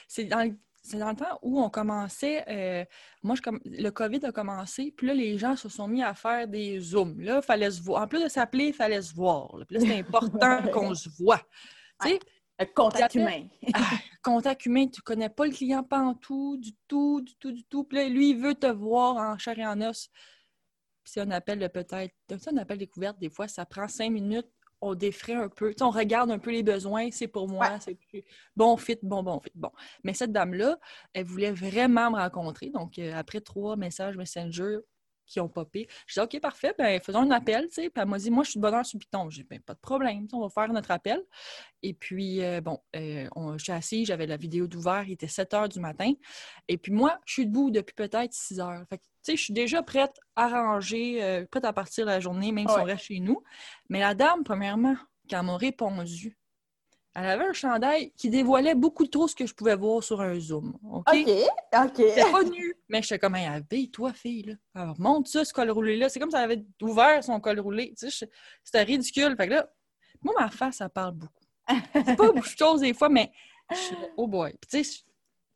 c'est 0.09 0.25
dans 0.25 0.51
c'est 0.83 0.99
dans 0.99 1.11
le 1.11 1.17
temps 1.17 1.39
où 1.43 1.61
on 1.61 1.69
commençait, 1.69 2.45
euh, 2.49 2.85
moi, 3.23 3.35
je, 3.37 3.43
le 3.65 3.91
COVID 3.91 4.25
a 4.25 4.33
commencé, 4.33 4.93
puis 4.97 5.07
là, 5.07 5.15
les 5.15 5.37
gens 5.37 5.57
se 5.57 5.69
sont 5.69 5.87
mis 5.87 6.03
à 6.03 6.15
faire 6.15 6.49
des 6.49 6.81
Zooms. 6.81 7.21
Là, 7.21 7.43
fallait 7.43 7.71
se 7.71 7.83
voir. 7.83 8.03
En 8.03 8.09
plus 8.09 8.23
de 8.23 8.29
s'appeler, 8.29 8.69
il 8.69 8.73
fallait 8.73 9.03
se 9.03 9.15
voir. 9.15 9.51
Puis 9.69 9.77
là, 9.77 9.81
c'est 9.81 9.99
important 9.99 10.63
qu'on 10.73 10.95
se 10.95 11.09
voit. 11.19 11.41
Tu 12.03 12.09
sais, 12.09 12.21
contact 12.75 13.15
humain. 13.15 13.47
Ah, 13.75 13.91
contact 14.23 14.67
humain, 14.67 14.87
tu 14.87 15.01
connais 15.03 15.29
pas 15.29 15.47
le 15.47 15.53
client 15.53 15.83
pas 15.83 16.01
en 16.01 16.15
tout, 16.15 16.57
du 16.57 16.73
tout, 16.89 17.21
du 17.21 17.35
tout, 17.37 17.53
du 17.53 17.65
tout. 17.65 17.85
Puis 17.85 17.99
là, 17.99 18.09
lui, 18.09 18.31
il 18.31 18.39
veut 18.39 18.55
te 18.55 18.67
voir 18.67 19.17
en 19.17 19.39
chair 19.39 19.59
et 19.59 19.67
en 19.67 19.81
os. 19.83 20.11
Puis 21.03 21.13
c'est 21.13 21.21
un 21.21 21.31
appel 21.31 21.59
de 21.59 21.67
peut-être, 21.67 22.15
un 22.31 22.57
appel 22.57 22.79
découverte, 22.79 23.19
des 23.19 23.31
fois, 23.31 23.49
ça 23.49 23.65
prend 23.65 23.89
cinq 23.89 24.11
minutes 24.11 24.49
on 24.81 24.95
défrait 24.95 25.35
un 25.35 25.49
peu. 25.49 25.75
on 25.81 25.91
regarde 25.91 26.31
un 26.31 26.39
peu 26.39 26.51
les 26.51 26.63
besoins, 26.63 27.11
c'est 27.11 27.29
pour 27.29 27.49
moi, 27.49 27.79
c'est 27.81 27.99
bon 28.57 28.77
fit, 28.77 28.99
bon, 29.03 29.23
bon 29.23 29.41
fit, 29.41 29.53
bon. 29.55 29.71
Mais 30.05 30.15
cette 30.15 30.33
dame-là, 30.33 30.79
elle 31.13 31.25
voulait 31.25 31.53
vraiment 31.53 32.11
me 32.11 32.17
rencontrer. 32.17 32.71
Donc, 32.71 32.99
euh, 32.99 33.13
après 33.15 33.41
trois 33.41 33.77
messages 33.77 34.17
Messenger 34.17 34.79
qui 35.31 35.41
ont 35.41 35.49
popé, 35.49 35.89
je 36.07 36.15
dis 36.15 36.21
OK, 36.21 36.41
parfait, 36.41 36.75
ben 36.77 37.01
faisons 37.01 37.21
un 37.21 37.31
appel, 37.31 37.69
tu 37.69 37.75
sais. 37.75 37.91
Puis 37.91 38.03
elle 38.03 38.09
m'a 38.09 38.19
dit, 38.19 38.31
moi, 38.31 38.45
je 38.45 38.51
suis 38.51 38.59
de 38.59 38.63
bonheur 38.63 38.85
sur 38.85 38.99
Python. 38.99 39.31
J'ai 39.31 39.45
ben, 39.45 39.61
pas 39.61 39.75
de 39.75 39.79
problème, 39.79 40.27
on 40.33 40.41
va 40.41 40.49
faire 40.49 40.73
notre 40.73 40.91
appel. 40.91 41.23
Et 41.83 41.95
puis, 41.95 42.43
euh, 42.43 42.61
bon, 42.61 42.81
euh, 42.97 43.29
je 43.57 43.63
suis 43.63 43.73
assise, 43.73 44.09
j'avais 44.09 44.27
la 44.27 44.37
vidéo 44.37 44.67
d'ouvert, 44.67 45.05
il 45.07 45.13
était 45.13 45.29
7 45.29 45.55
heures 45.55 45.69
du 45.69 45.81
matin. 45.81 46.13
Et 46.69 46.77
puis, 46.77 46.93
moi, 46.93 47.19
je 47.25 47.35
suis 47.35 47.47
debout 47.47 47.71
depuis 47.71 47.95
peut-être 47.95 48.33
6 48.33 48.61
heures. 48.61 48.85
Fait 48.91 48.99
tu 49.23 49.33
sais, 49.33 49.37
je 49.37 49.43
suis 49.45 49.53
déjà 49.53 49.83
prête 49.83 50.17
à 50.35 50.49
ranger, 50.49 51.23
euh, 51.23 51.45
prête 51.45 51.67
à 51.67 51.75
partir 51.75 52.07
la 52.07 52.21
journée, 52.21 52.53
même 52.53 52.67
si 52.67 52.75
on 52.75 52.85
reste 52.85 53.05
chez 53.05 53.21
nous. 53.21 53.43
Mais 53.91 54.01
la 54.01 54.15
dame, 54.15 54.45
premièrement, 54.45 54.97
quand 55.29 55.43
m'a 55.43 55.59
répondu, 55.59 56.39
elle 57.15 57.27
avait 57.27 57.45
un 57.45 57.53
chandail 57.53 58.13
qui 58.17 58.31
dévoilait 58.31 58.75
beaucoup 58.75 59.07
trop 59.07 59.27
ce 59.27 59.35
que 59.35 59.47
je 59.47 59.55
pouvais 59.55 59.75
voir 59.75 60.03
sur 60.03 60.21
un 60.21 60.39
Zoom. 60.39 60.79
OK? 60.85 61.09
OK, 61.09 61.29
OK. 61.75 61.97
C'était 61.97 62.31
pas 62.31 62.45
nu, 62.45 62.77
mais 62.89 63.03
j'étais 63.03 63.19
comme, 63.19 63.35
habille 63.35 63.91
toi, 63.91 64.13
fille, 64.13 64.43
là. 64.43 64.55
Alors, 64.75 65.01
monte 65.01 65.27
ça, 65.27 65.45
ce 65.45 65.53
col 65.53 65.71
roulé-là. 65.71 66.09
C'est 66.09 66.21
comme 66.21 66.31
si 66.31 66.37
elle 66.37 66.45
avait 66.45 66.65
ouvert 66.83 67.23
son 67.25 67.41
col 67.41 67.59
roulé. 67.59 67.95
Tu 67.99 68.11
sais, 68.11 68.29
c'était 68.63 68.83
ridicule. 68.85 69.35
Fait 69.37 69.49
que 69.49 69.55
là, 69.55 69.69
moi, 70.23 70.35
ma 70.39 70.51
face, 70.51 70.77
ça 70.77 70.89
parle 70.89 71.15
beaucoup. 71.15 71.45
C'est 71.93 72.17
pas 72.17 72.33
beaucoup 72.33 72.41
de 72.41 72.57
choses 72.59 72.81
des 72.81 72.95
fois, 72.95 73.09
mais 73.09 73.31
je 73.71 73.77
suis 73.77 73.97
oh 74.17 74.27
boy. 74.27 74.55
Puis, 74.61 74.71
tu 74.71 74.85
sais, 74.85 75.01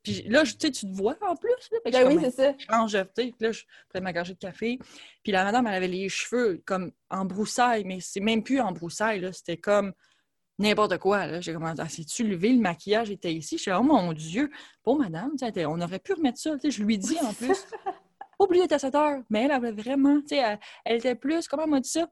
puis 0.03 0.23
là, 0.29 0.45
tu 0.45 0.71
te 0.71 0.87
vois 0.95 1.17
en 1.23 1.35
plus. 1.35 1.51
Là, 1.73 1.79
ben 1.85 2.07
oui, 2.09 2.19
c'est 2.21 2.31
ça. 2.31 2.55
Je 2.59 2.67
change, 2.67 2.93
tu 3.17 3.23
sais. 3.23 3.35
Là, 3.41 3.53
je 3.53 3.63
prends 3.89 4.03
ma 4.03 4.13
gorgée 4.13 4.35
de 4.35 4.39
café. 4.39 4.79
Puis 5.23 5.33
la 5.33 5.45
madame, 5.45 5.67
elle 5.67 5.75
avait 5.75 5.89
les 5.89 6.09
cheveux 6.09 6.63
comme 6.67 6.93
en 7.11 7.25
broussailles, 7.25 7.85
mais 7.85 8.01
c'est 8.01 8.21
même 8.21 8.43
plus 8.43 8.61
en 8.61 8.73
broussailles, 8.73 9.21
là. 9.21 9.33
C'était 9.33 9.57
comme 9.57 9.93
n'importe 10.59 10.99
quoi. 10.99 11.27
Là. 11.27 11.41
J'ai 11.41 11.53
commencé 11.53 11.81
à 11.81 11.87
tu 11.87 12.25
lever, 12.27 12.53
le 12.53 12.61
maquillage 12.61 13.11
était 13.11 13.33
ici? 13.33 13.57
Je 13.57 13.63
suis 13.63 13.73
oh 13.73 13.83
mon 13.83 14.13
Dieu, 14.13 14.51
bon 14.85 14.97
madame, 14.99 15.33
on 15.67 15.81
aurait 15.81 15.99
pu 15.99 16.13
remettre 16.15 16.39
ça. 16.39 16.53
Je 16.63 16.83
lui 16.83 16.99
dis 16.99 17.19
en 17.21 17.33
plus. 17.33 17.67
D'être 18.51 18.73
à 18.73 18.79
7 18.79 18.95
heures. 18.95 19.23
Mais 19.31 19.45
elle 19.45 19.53
avait 19.53 19.73
vraiment, 19.73 20.21
tu 20.21 20.37
sais, 20.37 20.59
elle, 20.85 20.97
était 20.97 21.15
plus, 21.15 21.49
comment 21.49 21.65
elle 21.65 21.71
m'a 21.71 21.81
dit 21.81 21.89
ça? 21.89 22.09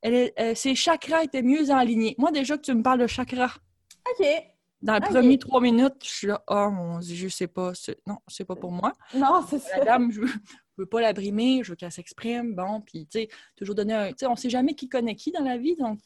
Elle, 0.00 0.32
euh, 0.38 0.54
ses 0.54 0.74
chakras 0.74 1.24
étaient 1.24 1.42
mieux 1.42 1.70
alignés. 1.70 2.14
Moi, 2.18 2.30
déjà 2.32 2.56
que 2.56 2.62
tu 2.62 2.74
me 2.74 2.82
parles 2.82 3.00
de 3.00 3.06
chakras. 3.06 3.56
OK. 4.10 4.26
Dans 4.82 4.94
les 4.94 5.00
premières 5.00 5.38
trois 5.38 5.60
minutes, 5.60 5.96
je 6.02 6.08
suis 6.08 6.26
là, 6.26 6.42
oh 6.48 6.70
mon 6.70 6.98
Dieu, 6.98 7.28
je 7.28 7.34
sais 7.34 7.46
pas. 7.46 7.72
Non, 8.06 8.18
c'est 8.28 8.44
pas 8.44 8.56
pour 8.56 8.72
moi. 8.72 8.92
Non, 9.14 9.44
c'est 9.48 9.58
ça. 9.58 9.78
La 9.78 9.84
dame, 9.84 10.10
je 10.12 10.20
veux, 10.20 10.32
veux 10.76 10.86
pas 10.86 11.00
la 11.00 11.12
brimer, 11.12 11.62
je 11.62 11.70
veux 11.70 11.76
qu'elle 11.76 11.92
s'exprime. 11.92 12.54
Bon, 12.54 12.80
puis, 12.80 13.06
tu 13.06 13.20
sais, 13.20 13.28
toujours 13.56 13.74
donner 13.74 13.94
un. 13.94 14.08
Tu 14.08 14.18
sais, 14.18 14.26
on 14.26 14.36
sait 14.36 14.50
jamais 14.50 14.74
qui 14.74 14.88
connaît 14.88 15.14
qui 15.14 15.32
dans 15.32 15.42
la 15.42 15.56
vie, 15.56 15.76
donc. 15.76 15.98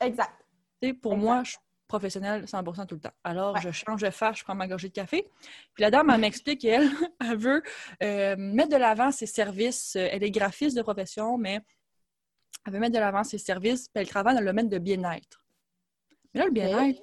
Exact. 0.00 0.43
Sais, 0.84 0.92
pour 0.92 1.16
moi, 1.16 1.42
je 1.44 1.50
suis 1.50 1.58
professionnelle 1.88 2.46
100 2.46 2.62
tout 2.86 2.94
le 2.94 3.00
temps. 3.00 3.12
Alors, 3.22 3.56
je 3.58 3.70
change 3.70 4.02
de 4.02 4.10
face, 4.10 4.38
je 4.38 4.44
prends 4.44 4.54
ma 4.54 4.66
gorgée 4.66 4.88
de 4.88 4.92
café. 4.92 5.26
Puis 5.74 5.82
la 5.82 5.90
dame, 5.90 6.10
elle 6.10 6.20
m'explique 6.20 6.60
qu'elle, 6.60 6.88
elle 7.20 7.36
veut 7.36 7.62
euh, 8.02 8.34
mettre 8.36 8.70
de 8.70 8.76
l'avant 8.76 9.10
ses 9.10 9.26
services. 9.26 9.96
Elle 9.96 10.22
est 10.22 10.30
graphiste 10.30 10.76
de 10.76 10.82
profession, 10.82 11.38
mais 11.38 11.60
elle 12.66 12.72
veut 12.72 12.78
mettre 12.80 12.94
de 12.94 12.98
l'avant 12.98 13.24
ses 13.24 13.38
services, 13.38 13.88
puis 13.88 14.02
elle 14.02 14.08
travaille 14.08 14.34
dans 14.34 14.40
le 14.40 14.46
domaine 14.46 14.68
de 14.68 14.78
bien-être. 14.78 15.44
Mais 16.32 16.40
là, 16.40 16.46
le 16.46 16.52
bien-être, 16.52 17.02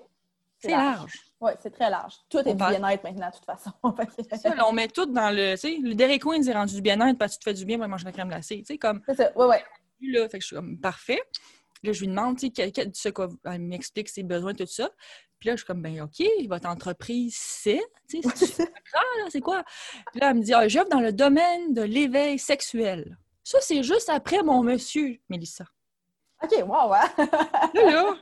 c'est 0.60 0.72
large. 0.72 1.14
Oui, 1.40 1.52
c'est 1.60 1.72
très 1.72 1.90
large. 1.90 2.16
Tout 2.30 2.40
est 2.40 2.54
du 2.54 2.56
bien-être 2.56 3.04
maintenant, 3.04 3.30
de 3.30 3.36
toute 3.36 3.46
façon. 3.46 3.72
ça, 4.38 4.68
on 4.68 4.74
met 4.74 4.88
tout 4.90 5.08
dans 5.08 5.32
le. 5.32 5.54
Tu 5.54 5.58
sais, 5.58 5.78
le 5.82 5.96
Dairy 5.96 6.20
Queen, 6.20 6.44
c'est 6.44 6.54
rendu 6.54 6.76
du 6.76 6.82
bien-être 6.82 7.18
parce 7.18 7.34
que 7.34 7.40
tu 7.40 7.46
te 7.46 7.50
fais 7.50 7.56
du 7.56 7.66
bien 7.66 7.80
pour 7.80 7.88
manger 7.88 8.06
la 8.06 8.12
crème 8.12 8.28
glacée. 8.28 8.60
Tu 8.60 8.66
sais, 8.66 8.78
comme. 8.78 9.02
C'est 9.08 9.16
ça, 9.16 9.32
oui, 9.36 9.46
oui. 9.50 10.12
Là, 10.12 10.30
fait 10.30 10.38
que 10.38 10.42
je 10.44 10.48
suis 10.48 10.56
comme 10.56 10.78
parfait. 10.80 11.22
Là, 11.84 11.92
je 11.92 12.02
lui 12.02 12.08
demande, 12.08 12.38
tu 12.38 12.52
sais, 12.56 12.72
ce 12.94 13.10
quoi, 13.10 13.30
elle 13.46 13.62
m'explique 13.62 14.10
ses 14.10 14.24
besoins, 14.24 14.54
tout 14.54 14.66
ça. 14.68 14.90
Puis 15.40 15.48
là, 15.48 15.56
je 15.56 15.62
suis 15.62 15.66
comme, 15.66 15.82
ben 15.82 16.02
OK, 16.02 16.24
votre 16.48 16.70
entreprise, 16.70 17.36
c'est, 17.36 17.82
tu 18.08 18.22
sais, 18.22 18.68
c'est 19.30 19.42
quoi? 19.42 19.64
Puis 20.12 20.22
là, 20.22 20.30
elle 20.30 20.38
me 20.38 20.44
dit, 20.44 20.54
ah, 20.54 20.68
j'offre 20.68 20.90
dans 20.90 21.00
le 21.00 21.12
domaine 21.12 21.74
de 21.74 21.82
l'éveil 21.82 22.38
sexuel. 22.38 23.18
Ça, 23.44 23.60
c'est 23.62 23.82
juste 23.82 24.10
après 24.10 24.44
mon 24.44 24.62
monsieur, 24.62 25.18
Mélissa. 25.30 25.66
OK, 26.44 26.52
wow, 26.68 26.94
hein? 26.94 27.10
là, 27.74 27.92
là, 27.92 28.16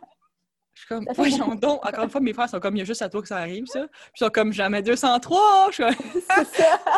je 0.79 0.85
suis 0.85 0.87
comme, 0.87 1.05
voyons 1.13 1.55
donc. 1.55 1.85
Encore 1.85 2.05
une 2.05 2.09
fois, 2.09 2.21
mes 2.21 2.31
frères 2.31 2.47
sont 2.47 2.59
comme, 2.59 2.75
il 2.77 2.79
y 2.79 2.81
a 2.81 2.85
juste 2.85 3.01
à 3.01 3.09
toi 3.09 3.21
que 3.21 3.27
ça 3.27 3.37
arrive, 3.37 3.65
ça. 3.65 3.81
Puis 3.81 4.11
ils 4.15 4.23
sont 4.23 4.29
comme, 4.29 4.53
jamais 4.53 4.81
203. 4.81 5.67
Je 5.71 5.73
suis 5.73 5.83
comme, 5.83 6.45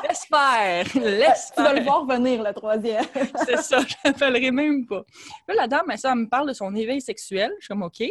laisse 0.07 0.25
faire, 0.25 0.85
laisse 0.95 1.51
Tu 1.55 1.63
vas 1.63 1.73
le 1.73 1.81
voir 1.81 2.05
venir, 2.05 2.43
le 2.43 2.53
troisième. 2.53 3.03
c'est 3.45 3.57
ça, 3.57 3.79
je 3.79 3.95
l'appellerai 4.05 4.51
même 4.51 4.85
pas. 4.85 5.03
Là, 5.47 5.55
la 5.55 5.67
dame, 5.67 5.85
elle, 5.89 6.15
me 6.15 6.29
parle 6.29 6.49
de 6.49 6.53
son 6.53 6.75
éveil 6.75 7.01
sexuel. 7.01 7.51
Je 7.59 7.65
suis 7.65 7.67
comme, 7.69 7.81
OK. 7.81 8.01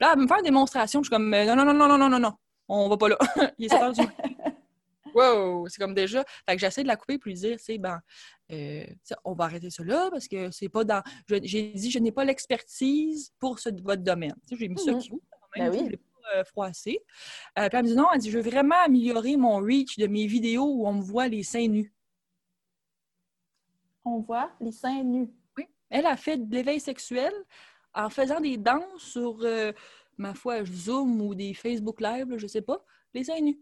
Là, 0.00 0.14
elle 0.14 0.20
me 0.20 0.26
faire 0.26 0.38
une 0.38 0.44
démonstration. 0.44 1.00
Je 1.00 1.04
suis 1.04 1.10
comme, 1.10 1.30
non, 1.30 1.54
non, 1.54 1.64
non, 1.64 1.74
non, 1.74 1.86
non, 1.86 1.98
non, 1.98 2.08
non, 2.08 2.18
non. 2.18 2.32
On 2.66 2.88
va 2.88 2.96
pas 2.96 3.08
là. 3.08 3.18
il 3.58 3.66
est 3.66 3.68
7 3.68 3.92
du 3.92 4.02
Wow! 5.14 5.68
C'est 5.68 5.80
comme 5.80 5.94
déjà. 5.94 6.24
Fait 6.48 6.54
que 6.54 6.60
j'essaie 6.60 6.82
de 6.82 6.88
la 6.88 6.96
couper 6.96 7.14
et 7.14 7.20
lui 7.24 7.34
dire, 7.34 7.58
c'est 7.60 7.78
ben, 7.78 8.00
euh, 8.52 8.84
on 9.24 9.32
va 9.32 9.44
arrêter 9.44 9.70
cela 9.70 10.08
parce 10.10 10.28
que 10.28 10.50
c'est 10.50 10.68
pas 10.68 10.84
dans. 10.84 11.02
J'ai 11.42 11.72
dit, 11.72 11.90
je 11.90 11.98
n'ai 11.98 12.12
pas 12.12 12.24
l'expertise 12.24 13.32
pour 13.38 13.58
ce, 13.58 13.70
votre 13.82 14.02
domaine. 14.02 14.34
J'ai 14.50 14.68
mis 14.68 14.78
ça 14.78 14.92
mmh 14.92 15.00
cute 15.00 15.10
quand 15.10 15.60
même. 15.60 15.72
Ben 15.72 15.84
oui. 15.84 15.96
pas 15.96 16.38
euh, 16.38 16.44
froissé. 16.44 16.98
Euh, 17.58 17.68
puis 17.68 17.78
elle 17.78 17.84
me 17.84 17.88
dit 17.88 17.96
non, 17.96 18.06
elle 18.12 18.20
dit, 18.20 18.30
je 18.30 18.38
veux 18.38 18.50
vraiment 18.50 18.82
améliorer 18.84 19.36
mon 19.36 19.56
reach 19.56 19.98
de 19.98 20.06
mes 20.06 20.26
vidéos 20.26 20.66
où 20.66 20.86
on 20.86 20.94
me 20.94 21.02
voit 21.02 21.28
les 21.28 21.42
seins 21.42 21.68
nus. 21.68 21.92
On 24.04 24.20
voit 24.20 24.50
les 24.60 24.72
seins 24.72 25.02
nus. 25.02 25.30
Oui. 25.56 25.64
Elle 25.90 26.06
a 26.06 26.16
fait 26.16 26.36
de 26.36 26.54
l'éveil 26.54 26.80
sexuel 26.80 27.32
en 27.94 28.10
faisant 28.10 28.40
des 28.40 28.56
danses 28.56 29.02
sur, 29.02 29.44
ma 30.18 30.34
foi, 30.34 30.64
Zoom 30.64 31.20
ou 31.20 31.34
des 31.34 31.54
Facebook 31.54 32.00
Live, 32.00 32.36
je 32.36 32.46
sais 32.46 32.62
pas, 32.62 32.84
les 33.14 33.24
seins 33.24 33.40
nus. 33.40 33.60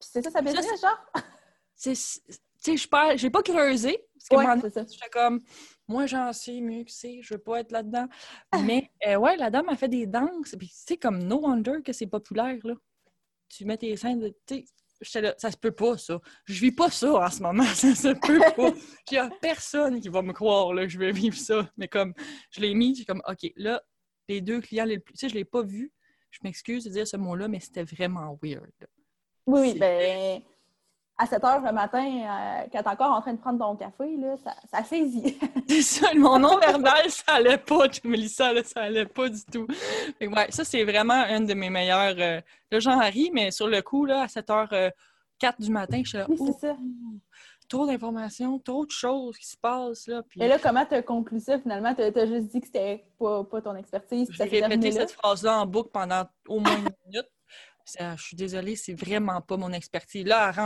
C'est 0.00 0.22
ça, 0.22 0.30
ça 0.30 0.40
veut 0.40 0.52
dire, 0.52 0.62
genre? 0.62 1.06
C'est 1.74 1.94
sais, 2.74 2.76
je 2.76 3.16
j'ai 3.16 3.30
pas 3.30 3.42
creusé. 3.42 3.98
Parce 4.14 4.28
que 4.28 4.64
ouais, 4.64 4.70
j'étais 4.90 5.08
comme, 5.10 5.40
moi, 5.86 6.06
j'en 6.06 6.32
sais 6.32 6.60
mieux 6.60 6.84
que 6.84 6.90
c'est, 6.90 7.20
je 7.22 7.34
veux 7.34 7.40
pas 7.40 7.60
être 7.60 7.70
là-dedans. 7.70 8.08
Mais, 8.64 8.90
euh, 9.06 9.16
ouais, 9.16 9.36
la 9.36 9.50
dame 9.50 9.68
a 9.68 9.76
fait 9.76 9.88
des 9.88 10.06
danses. 10.06 10.54
Puis, 10.58 10.72
tu 10.86 10.96
comme 10.96 11.22
No 11.22 11.40
Wonder 11.40 11.82
que 11.84 11.92
c'est 11.92 12.06
populaire, 12.06 12.58
là. 12.64 12.74
Tu 13.48 13.64
mets 13.64 13.76
tes 13.76 13.96
seins 13.96 14.16
de. 14.16 14.34
Tu 14.46 14.64
sais, 15.00 15.20
là, 15.20 15.34
ça 15.38 15.52
se 15.52 15.56
peut 15.56 15.70
pas, 15.70 15.96
ça. 15.96 16.20
Je 16.46 16.60
vis 16.60 16.72
pas 16.72 16.90
ça 16.90 17.12
en 17.12 17.30
ce 17.30 17.40
moment, 17.40 17.64
ça 17.74 17.94
se 17.94 18.08
peut 18.08 18.40
pas. 18.56 18.72
Il 19.12 19.14
y 19.14 19.18
a 19.18 19.30
personne 19.40 20.00
qui 20.00 20.08
va 20.08 20.22
me 20.22 20.32
croire 20.32 20.74
là, 20.74 20.82
que 20.82 20.88
je 20.88 20.98
vais 20.98 21.12
vivre 21.12 21.36
ça. 21.36 21.70
Mais 21.76 21.86
comme, 21.86 22.12
je 22.50 22.60
l'ai 22.60 22.74
mis, 22.74 22.96
j'ai 22.96 23.04
comme, 23.04 23.22
OK, 23.28 23.52
là, 23.54 23.80
les 24.28 24.40
deux 24.40 24.60
clients 24.60 24.84
les 24.84 24.98
plus. 24.98 25.14
Tu 25.14 25.20
sais, 25.20 25.28
je 25.28 25.34
l'ai 25.34 25.44
pas 25.44 25.62
vu. 25.62 25.92
Je 26.32 26.40
m'excuse 26.42 26.84
de 26.84 26.90
dire 26.90 27.06
ce 27.06 27.16
mot-là, 27.16 27.46
mais 27.46 27.60
c'était 27.60 27.84
vraiment 27.84 28.36
weird. 28.42 28.72
Oui, 29.46 29.60
oui, 29.60 29.78
ben 29.78 30.42
à 31.18 31.26
7 31.26 31.44
heures 31.44 31.62
le 31.62 31.72
matin, 31.72 32.04
euh, 32.04 32.66
quand 32.70 32.82
t'es 32.82 32.88
encore 32.88 33.12
en 33.12 33.20
train 33.22 33.32
de 33.32 33.38
prendre 33.38 33.58
ton 33.58 33.74
café, 33.76 34.16
là, 34.18 34.36
ça, 34.36 34.54
ça 34.70 34.84
saisit. 34.84 35.38
c'est 35.68 35.82
ça, 35.82 36.08
mon 36.14 36.38
nom 36.38 36.58
verbal, 36.58 37.10
ça 37.10 37.34
allait 37.34 37.56
pas, 37.56 37.86
Mélissa, 38.04 38.52
là, 38.52 38.62
ça 38.62 38.82
allait 38.82 39.06
pas 39.06 39.28
du 39.28 39.42
tout. 39.50 39.66
ouais, 40.20 40.50
ça, 40.50 40.64
c'est 40.64 40.84
vraiment 40.84 41.24
une 41.26 41.46
de 41.46 41.54
mes 41.54 41.70
meilleures. 41.70 42.16
Euh, 42.18 42.40
le 42.70 42.80
genre 42.80 43.00
ri, 43.00 43.30
mais 43.32 43.50
sur 43.50 43.66
le 43.66 43.80
coup, 43.80 44.04
là, 44.04 44.22
à 44.22 44.28
7 44.28 44.48
h 44.48 44.90
4 45.38 45.60
du 45.60 45.70
matin, 45.70 46.02
je 46.04 46.08
suis 46.08 46.18
là. 46.18 46.26
Oui, 46.28 46.38
c'est 46.38 46.68
ça. 46.68 46.76
Trop 47.68 47.86
d'informations, 47.86 48.58
trop 48.60 48.86
de 48.86 48.90
choses 48.90 49.36
qui 49.38 49.46
se 49.46 49.56
passent. 49.56 50.06
Là, 50.06 50.22
Et 50.36 50.46
là, 50.46 50.58
comment 50.58 50.84
tu 50.84 50.94
as 50.94 51.02
conclu 51.02 51.40
ça 51.40 51.58
finalement? 51.58 51.94
Tu 51.94 52.02
as, 52.02 52.26
juste 52.26 52.48
dit 52.48 52.60
que 52.60 52.66
c'était 52.66 53.04
pas, 53.18 53.42
pas 53.42 53.60
ton 53.60 53.74
expertise. 53.74 54.28
J'ai 54.30 54.44
répété 54.44 54.92
cette 54.92 55.12
phrase-là 55.12 55.60
en 55.60 55.66
boucle 55.66 55.90
pendant 55.92 56.24
au 56.46 56.60
moins 56.60 56.76
une 56.76 56.90
minute 57.06 57.28
je 57.86 58.22
suis 58.22 58.36
désolée, 58.36 58.76
c'est 58.76 58.94
vraiment 58.94 59.40
pas 59.40 59.56
mon 59.56 59.72
expertise. 59.72 60.24
Là, 60.24 60.50
elle 60.50 60.60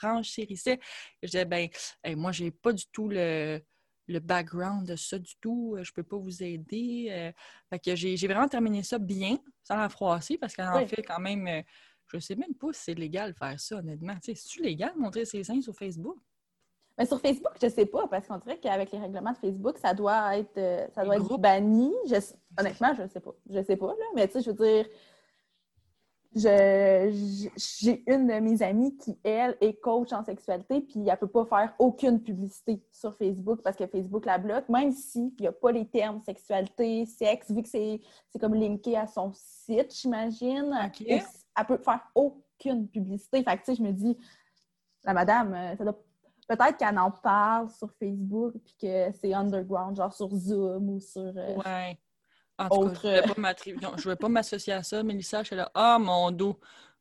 renchérissait. 0.00 0.80
Je 1.22 1.26
disais, 1.26 1.44
ben, 1.44 1.68
moi, 2.16 2.32
j'ai 2.32 2.50
pas 2.50 2.72
du 2.72 2.86
tout 2.86 3.08
le, 3.08 3.60
background 4.08 4.86
de 4.86 4.96
ça 4.96 5.18
du 5.18 5.34
tout. 5.40 5.76
Je 5.82 5.90
peux 5.92 6.02
pas 6.02 6.18
vous 6.18 6.42
aider. 6.42 7.08
Euh. 7.10 7.32
fait 7.70 7.78
que 7.78 7.96
j'ai 7.96 8.26
vraiment 8.26 8.48
terminé 8.48 8.82
ça 8.82 8.98
bien, 8.98 9.38
sans 9.62 9.76
la 9.76 9.88
froisser, 9.88 10.36
parce 10.38 10.54
qu'elle 10.54 10.68
en 10.68 10.86
fait 10.86 11.02
quand 11.02 11.20
même. 11.20 11.46
Euh, 11.46 11.62
je 12.12 12.18
sais 12.18 12.36
même 12.36 12.54
pas 12.54 12.72
si 12.74 12.82
c'est 12.82 12.94
légal 12.94 13.32
de 13.32 13.38
faire 13.38 13.58
ça, 13.58 13.76
honnêtement. 13.76 14.14
C'est-tu 14.20 14.60
légal 14.62 14.92
de 14.94 14.98
montrer 14.98 15.24
ses 15.24 15.44
seins 15.44 15.62
sur 15.62 15.74
Facebook? 15.74 16.18
Mais 16.98 17.06
sur 17.06 17.18
Facebook, 17.20 17.52
je 17.60 17.68
sais 17.68 17.86
pas, 17.86 18.06
parce 18.06 18.26
qu'on 18.26 18.36
dirait 18.38 18.58
qu'avec 18.58 18.92
les 18.92 18.98
règlements 18.98 19.32
de 19.32 19.38
Facebook, 19.38 19.78
ça 19.78 19.94
doit 19.94 20.36
être, 20.36 20.58
euh, 20.58 20.86
ça 20.94 21.04
doit 21.04 21.16
être 21.16 21.38
banni. 21.38 21.90
honnêtement, 22.58 22.92
je 22.94 23.06
sais 23.06 23.20
pas. 23.20 23.34
Je 23.48 23.62
sais 23.62 23.76
pas, 23.76 23.86
là. 23.86 24.04
Mais 24.14 24.26
tu 24.26 24.34
sais, 24.34 24.42
je 24.42 24.50
veux 24.50 24.56
dire, 24.56 24.86
j'ai 26.34 28.02
une 28.06 28.26
de 28.26 28.40
mes 28.40 28.62
amies 28.62 28.96
qui, 28.96 29.18
elle, 29.22 29.56
est 29.60 29.74
coach 29.74 30.12
en 30.12 30.24
sexualité, 30.24 30.80
puis 30.80 31.06
elle 31.06 31.18
peut 31.18 31.26
pas 31.26 31.44
faire 31.44 31.74
aucune 31.78 32.22
publicité 32.22 32.82
sur 32.90 33.14
Facebook 33.16 33.60
parce 33.62 33.76
que 33.76 33.86
Facebook 33.86 34.24
la 34.24 34.38
bloque, 34.38 34.68
même 34.68 34.92
s'il 34.92 35.32
n'y 35.38 35.46
a 35.46 35.52
pas 35.52 35.72
les 35.72 35.86
termes 35.86 36.20
sexualité, 36.22 37.04
sexe, 37.06 37.50
vu 37.50 37.62
que 37.62 37.68
c'est 37.68 38.00
comme 38.40 38.54
linké 38.54 38.96
à 38.96 39.06
son 39.06 39.32
site, 39.34 39.94
j'imagine. 39.94 40.74
Elle 41.54 41.66
peut 41.66 41.78
faire 41.78 42.00
aucune 42.14 42.88
publicité. 42.88 43.42
Fait 43.42 43.56
que, 43.56 43.64
tu 43.64 43.64
sais, 43.66 43.74
je 43.74 43.82
me 43.82 43.92
dis, 43.92 44.16
la 45.04 45.12
madame, 45.12 45.52
euh, 45.52 45.76
ça 45.76 45.84
doit 45.84 45.98
peut-être 46.48 46.76
qu'elle 46.76 46.98
en 46.98 47.10
parle 47.10 47.68
sur 47.70 47.92
Facebook 47.98 48.54
puis 48.64 48.74
que 48.80 49.12
c'est 49.20 49.34
underground, 49.34 49.96
genre 49.96 50.12
sur 50.12 50.34
Zoom 50.34 50.88
ou 50.90 51.00
sur. 51.00 51.20
Euh, 51.36 51.56
ouais. 51.56 51.98
En 52.58 52.68
tout 52.68 52.90
cas, 53.00 53.22
je 53.62 53.70
ne 53.72 54.08
vais 54.08 54.16
pas 54.16 54.28
m'associer 54.28 54.72
à 54.72 54.82
ça. 54.82 55.02
Mélissa, 55.02 55.42
je 55.42 55.48
suis 55.48 55.56
là, 55.56 55.70
ah 55.74 55.98
mon 55.98 56.30
dos. 56.30 56.58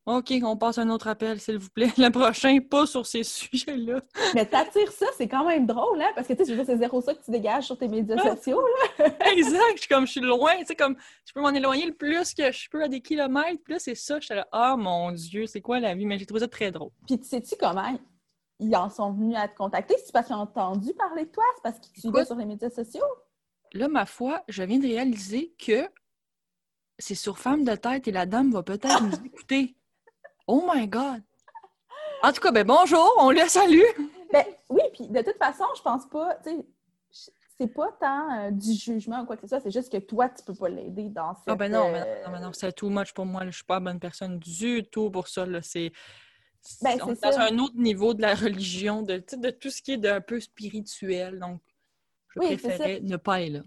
OK, 0.08 0.34
on 0.44 0.58
passe 0.58 0.80
à 0.80 0.82
un 0.82 0.90
autre 0.90 1.08
appel, 1.08 1.40
s'il 1.40 1.60
vous 1.60 1.70
plaît. 1.70 1.92
Le 1.98 2.10
prochain, 2.10 2.58
pas 2.60 2.88
sur 2.88 3.06
ces 3.06 3.24
sujets-là. 3.24 4.02
Mais 4.34 4.48
t'attires 4.48 4.92
ça, 4.92 5.06
c'est 5.16 5.28
quand 5.28 5.46
même 5.46 5.68
drôle, 5.68 6.02
hein? 6.02 6.10
Parce 6.16 6.28
que 6.28 6.34
tu 6.34 6.44
sais, 6.44 6.66
c'est 6.66 6.78
zéro 6.78 7.02
ça 7.02 7.14
que 7.14 7.24
tu 7.24 7.30
dégages 7.30 7.66
sur 7.66 7.78
tes 7.78 7.88
médias 7.88 8.16
ah! 8.18 8.36
sociaux, 8.36 8.62
là. 8.98 9.06
exact, 9.32 9.76
je 9.76 9.82
suis 9.82 9.88
comme, 9.88 10.08
je 10.08 10.14
suis 10.14 10.22
loin, 10.22 10.58
tu 10.58 10.66
sais, 10.66 10.76
comme, 10.76 10.96
je 11.24 11.34
peux 11.34 11.42
m'en 11.42 11.52
éloigner 11.52 11.86
le 11.86 11.94
plus 11.94 12.34
que 12.34 12.52
je 12.52 12.70
peux 12.70 12.84
à 12.84 12.88
des 12.88 13.02
kilomètres. 13.02 13.62
Puis 13.64 13.74
là, 13.74 13.80
c'est 13.80 13.94
ça, 13.94 14.20
je 14.20 14.26
suis 14.26 14.36
là, 14.36 14.48
ah 14.52 14.76
mon 14.76 15.12
Dieu, 15.12 15.46
c'est 15.46 15.62
quoi 15.62 15.80
la 15.80 15.94
vie? 15.94 16.08
Mais 16.08 16.18
j'ai 16.18 16.26
trouvé 16.26 16.40
ça 16.40 16.48
très 16.48 16.72
drôle. 16.72 16.90
Puis 17.06 17.20
tu 17.20 17.28
sais-tu 17.28 17.56
comment 17.60 17.96
ils 18.60 18.76
en 18.76 18.90
sont 18.90 19.12
venus 19.12 19.38
à 19.38 19.48
te 19.48 19.56
contacter? 19.56 19.96
C'est 20.04 20.12
parce 20.12 20.26
qu'ils 20.26 20.36
ont 20.36 20.40
entendu 20.40 20.94
parler 20.96 21.26
de 21.26 21.32
toi? 21.32 21.44
C'est 21.56 21.64
parce 21.64 21.80
qu'ils 21.80 21.94
te 21.94 22.00
suivaient 22.00 22.26
sur 22.26 22.36
les 22.36 22.46
médias 22.46 22.72
sociaux? 22.72 23.06
Là, 23.74 23.88
ma 23.88 24.06
foi, 24.06 24.44
je 24.48 24.64
viens 24.64 24.80
de 24.80 24.88
réaliser 24.88 25.54
que 25.58 25.90
c'est 27.00 27.16
sur 27.16 27.38
Femme 27.38 27.64
de 27.64 27.76
tête 27.76 28.08
et 28.08 28.12
la 28.12 28.26
dame 28.26 28.52
va 28.52 28.64
peut-être 28.64 29.04
nous 29.04 29.16
écouter. 29.26 29.76
Oh 30.48 30.70
my 30.74 30.88
God! 30.88 31.22
En 32.24 32.32
tout 32.32 32.42
cas, 32.42 32.52
ben 32.52 32.66
bonjour, 32.66 33.16
on 33.18 33.32
le 33.32 33.48
salue! 33.48 33.82
Ben, 34.32 34.46
oui, 34.70 34.82
puis 34.94 35.08
de 35.08 35.22
toute 35.22 35.38
façon, 35.38 35.66
je 35.76 35.82
pense 35.82 36.08
pas, 36.08 36.36
tu 36.44 36.52
sais, 36.52 37.32
c'est 37.62 37.68
pas 37.68 37.90
tant 38.00 38.40
euh, 38.40 38.52
du 38.52 38.74
jugement 38.74 39.22
ou 39.22 39.26
quoi 39.26 39.36
que 39.36 39.44
ce 39.44 39.48
soit, 39.50 39.60
c'est 39.60 39.72
juste 39.72 39.92
que 39.92 39.98
toi, 39.98 40.30
tu 40.30 40.44
peux 40.44 40.54
pas 40.54 40.70
l'aider 40.70 41.10
dans 41.10 41.36
cette... 41.36 41.44
Ah 41.48 41.56
ben 41.56 41.72
non, 41.72 41.92
mais 41.92 42.24
non, 42.28 42.40
non, 42.40 42.54
c'est 42.54 42.72
too 42.74 42.90
much 42.90 43.14
pour 43.14 43.26
moi. 43.26 43.46
Je 43.46 43.52
suis 43.52 43.64
pas 43.64 43.76
la 43.76 43.82
bonne 43.82 44.00
personne 44.00 44.40
du 44.40 44.84
tout 44.92 45.12
pour 45.12 45.28
ça. 45.28 45.46
C'est... 45.62 45.92
Ben, 46.82 46.98
c'est 46.98 47.22
dans 47.22 47.40
un 47.40 47.58
autre 47.60 47.76
niveau 47.76 48.14
de 48.14 48.22
la 48.22 48.34
religion, 48.36 49.04
de, 49.04 49.24
de 49.34 49.50
tout 49.52 49.70
ce 49.70 49.82
qui 49.82 49.94
est 49.94 49.98
d'un 49.98 50.22
peu 50.22 50.40
spirituel. 50.40 51.40
Donc, 51.40 51.62
je 52.36 52.40
oui, 52.40 52.58
préférais 52.58 53.00
ne 53.02 53.18
pas 53.18 53.42
être 53.42 53.54
là. 53.54 53.60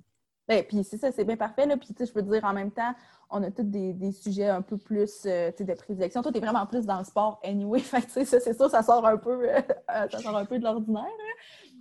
Ben, 0.46 0.62
puis 0.62 0.84
c'est 0.84 0.98
ça, 0.98 1.10
c'est 1.10 1.24
bien 1.24 1.36
parfait. 1.36 1.66
Là. 1.66 1.76
Puis 1.76 1.94
je 1.98 2.12
peux 2.12 2.22
dire 2.22 2.44
en 2.44 2.52
même 2.52 2.70
temps, 2.70 2.94
on 3.30 3.42
a 3.42 3.50
tous 3.50 3.62
des, 3.62 4.12
sujets 4.12 4.48
un 4.48 4.60
peu 4.60 4.76
plus 4.76 5.22
euh, 5.24 5.50
de 5.58 5.74
prédilection. 5.74 6.22
Toi, 6.22 6.32
tu 6.32 6.38
es 6.38 6.40
vraiment 6.40 6.66
plus 6.66 6.84
dans 6.84 6.98
le 6.98 7.04
sport 7.04 7.40
anyway. 7.42 7.78
Fait 7.80 8.04
c'est 8.08 8.24
ça, 8.24 8.68
ça 8.68 8.82
sort 8.82 9.06
un 9.06 9.16
peu, 9.16 9.48
euh, 9.48 9.60
ça 10.10 10.18
sort 10.20 10.36
un 10.36 10.44
peu 10.44 10.58
de 10.58 10.64
l'ordinaire. 10.64 11.04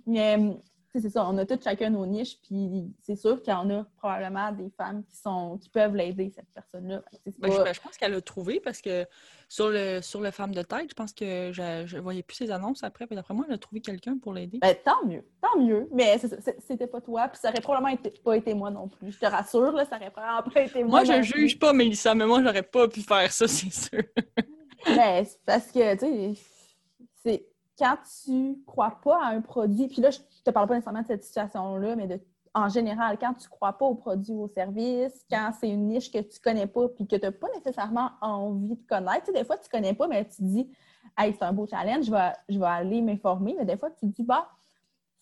Mais 0.06 0.38
c'est 1.00 1.10
ça, 1.10 1.26
on 1.28 1.36
a 1.38 1.44
tous 1.44 1.58
chacun 1.62 1.90
nos 1.90 2.06
niches, 2.06 2.38
puis 2.40 2.92
c'est 3.02 3.16
sûr 3.16 3.42
qu'il 3.42 3.52
y 3.52 3.56
en 3.56 3.68
a 3.70 3.84
probablement 3.98 4.52
des 4.52 4.70
femmes 4.70 5.04
qui 5.04 5.16
sont 5.16 5.58
qui 5.58 5.68
peuvent 5.68 5.94
l'aider, 5.96 6.30
cette 6.34 6.48
personne-là. 6.54 7.02
Ben, 7.38 7.50
je, 7.50 7.80
pense 7.80 7.96
qu'elle 7.96 8.14
a 8.14 8.20
trouvé 8.20 8.60
parce 8.60 8.80
que 8.80 9.04
sur 9.48 9.70
le 9.70 10.00
sur 10.02 10.20
le 10.20 10.30
femme 10.30 10.54
de 10.54 10.62
tête, 10.62 10.90
je 10.90 10.94
pense 10.94 11.12
que 11.12 11.50
je 11.52 11.96
ne 11.96 12.00
voyais 12.00 12.22
plus 12.22 12.36
ses 12.36 12.50
annonces 12.50 12.84
après, 12.84 13.06
puis 13.06 13.16
d'après 13.16 13.34
moi, 13.34 13.44
elle 13.48 13.54
a 13.54 13.58
trouvé 13.58 13.80
quelqu'un 13.80 14.18
pour 14.18 14.32
l'aider. 14.32 14.58
Ben, 14.60 14.76
tant 14.84 15.04
mieux, 15.04 15.24
tant 15.40 15.60
mieux. 15.60 15.88
Mais 15.92 16.20
c'était 16.60 16.86
pas 16.86 17.00
toi, 17.00 17.28
puis 17.28 17.40
ça 17.40 17.50
aurait 17.50 17.60
probablement 17.60 17.96
pas 18.24 18.36
été 18.36 18.54
moi 18.54 18.70
non 18.70 18.88
plus. 18.88 19.12
Je 19.12 19.18
te 19.18 19.26
rassure, 19.26 19.72
là, 19.72 19.84
ça 19.84 19.96
aurait 19.96 20.10
probablement 20.10 20.50
pas 20.50 20.62
été 20.62 20.84
moi. 20.84 21.02
Moi, 21.02 21.16
je 21.16 21.22
juge 21.22 21.58
pas 21.58 21.72
Mélissa, 21.72 22.14
mais 22.14 22.26
moi, 22.26 22.42
j'aurais 22.42 22.62
pas 22.62 22.86
pu 22.88 23.00
faire 23.00 23.30
ça, 23.32 23.48
c'est 23.48 23.72
sûr. 23.72 24.02
mais 24.86 25.26
parce 25.44 25.72
que, 25.72 25.94
tu 25.94 26.36
sais, 26.36 26.42
c'est 27.24 27.53
quand 27.78 27.96
tu 28.24 28.58
crois 28.66 28.98
pas 29.02 29.22
à 29.22 29.28
un 29.28 29.40
produit, 29.40 29.88
puis 29.88 30.00
là, 30.00 30.10
je 30.10 30.18
te 30.44 30.50
parle 30.50 30.68
pas 30.68 30.74
nécessairement 30.74 31.02
de 31.02 31.06
cette 31.06 31.24
situation-là, 31.24 31.96
mais 31.96 32.06
de, 32.06 32.20
en 32.54 32.68
général, 32.68 33.18
quand 33.18 33.34
tu 33.34 33.48
crois 33.48 33.72
pas 33.72 33.84
au 33.84 33.94
produit 33.94 34.32
ou 34.32 34.44
au 34.44 34.48
service, 34.48 35.24
quand 35.28 35.50
c'est 35.58 35.68
une 35.68 35.88
niche 35.88 36.10
que 36.10 36.18
tu 36.18 36.38
connais 36.40 36.68
pas, 36.68 36.88
puis 36.88 37.06
que 37.06 37.16
tu 37.16 37.22
n'as 37.22 37.32
pas 37.32 37.48
nécessairement 37.54 38.10
envie 38.20 38.76
de 38.76 38.86
connaître, 38.88 39.24
tu 39.24 39.32
sais, 39.32 39.38
des 39.38 39.44
fois, 39.44 39.58
tu 39.58 39.68
connais 39.68 39.94
pas, 39.94 40.06
mais 40.06 40.24
tu 40.24 40.42
dis, 40.42 40.70
hey, 41.18 41.34
c'est 41.36 41.44
un 41.44 41.52
beau 41.52 41.66
challenge, 41.66 42.06
je 42.06 42.12
vais, 42.12 42.32
je 42.48 42.58
vais 42.58 42.66
aller 42.66 43.02
m'informer, 43.02 43.56
mais 43.58 43.64
des 43.64 43.76
fois, 43.76 43.90
tu 43.90 44.00
te 44.00 44.06
dis, 44.06 44.22
bah, 44.22 44.48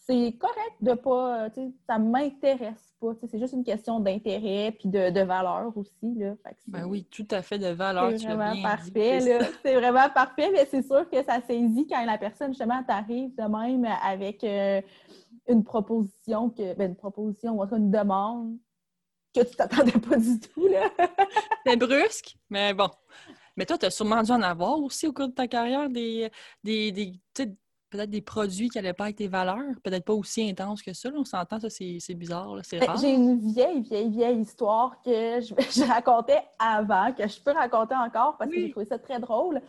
c'est 0.04 0.36
correct 0.38 0.76
de 0.80 0.94
pas, 0.94 1.48
tu 1.50 1.60
sais, 1.60 1.72
ça 1.86 1.98
m'intéresse 1.98 2.92
pas, 3.00 3.12
c'est 3.20 3.38
juste 3.38 3.52
une 3.52 3.62
question 3.62 4.00
d'intérêt 4.00 4.72
puis 4.72 4.88
de, 4.88 5.10
de, 5.10 5.20
valeur 5.20 5.72
aussi, 5.76 6.14
là. 6.16 6.34
ben 6.66 6.84
oui, 6.84 7.04
tout 7.04 7.26
à 7.30 7.42
fait 7.42 7.58
de 7.58 7.68
valeur. 7.68 8.10
C'est 8.18 8.26
vraiment 8.26 8.60
parfait, 8.62 9.20
là. 9.20 9.46
C'est 9.62 9.74
vraiment 9.74 10.10
parfait, 10.10 10.50
mais 10.52 10.66
c'est 10.68 10.82
sûr 10.82 11.08
que 11.08 11.22
ça 11.22 11.40
saisit 11.40 11.86
quand 11.88 12.04
la 12.04 12.18
personne, 12.18 12.48
justement, 12.48 12.82
t'arrive 12.82 13.34
de 13.36 13.42
même 13.42 13.86
avec 14.02 14.42
euh, 14.42 14.80
une 15.48 15.62
proposition, 15.62 16.50
que, 16.50 16.74
ben, 16.74 16.90
une 16.90 16.96
proposition, 16.96 17.60
ou 17.60 17.74
une 17.74 17.90
demande 17.90 18.56
que 19.34 19.40
tu 19.40 19.54
t'attendais 19.54 19.92
pas 19.92 20.16
du 20.16 20.40
tout, 20.40 20.66
là. 20.66 20.90
c'est 21.66 21.76
brusque, 21.76 22.36
mais 22.50 22.74
bon. 22.74 22.90
Mais 23.56 23.66
toi, 23.66 23.78
tu 23.78 23.86
as 23.86 23.90
sûrement 23.90 24.22
dû 24.22 24.32
en 24.32 24.42
avoir 24.42 24.80
aussi 24.80 25.06
au 25.06 25.12
cours 25.12 25.28
de 25.28 25.34
ta 25.34 25.46
carrière 25.46 25.88
des, 25.90 26.30
des, 26.64 26.90
des 26.90 27.12
peut-être 27.92 28.10
des 28.10 28.22
produits 28.22 28.68
qui 28.70 28.78
n'allaient 28.78 28.94
pas 28.94 29.04
avec 29.04 29.16
tes 29.16 29.28
valeurs, 29.28 29.74
peut-être 29.84 30.04
pas 30.04 30.14
aussi 30.14 30.48
intenses 30.48 30.82
que 30.82 30.92
ça. 30.94 31.10
On 31.14 31.24
s'entend, 31.24 31.60
ça, 31.60 31.68
c'est 31.68 32.14
bizarre, 32.14 32.56
c'est 32.62 32.78
ben, 32.78 32.88
rare. 32.88 32.96
J'ai 32.96 33.12
une 33.12 33.38
vieille, 33.38 33.82
vieille, 33.82 34.10
vieille 34.10 34.40
histoire 34.40 35.00
que 35.02 35.10
je, 35.40 35.86
racontais 35.86 36.42
avant, 36.58 37.12
que 37.12 37.28
je 37.28 37.40
peux 37.40 37.52
raconter 37.52 37.94
encore 37.94 38.36
parce 38.38 38.50
que 38.50 38.56
j'ai 38.56 38.70
trouvé 38.70 38.86
ça 38.86 38.98
très 38.98 39.20
drôle. 39.20 39.60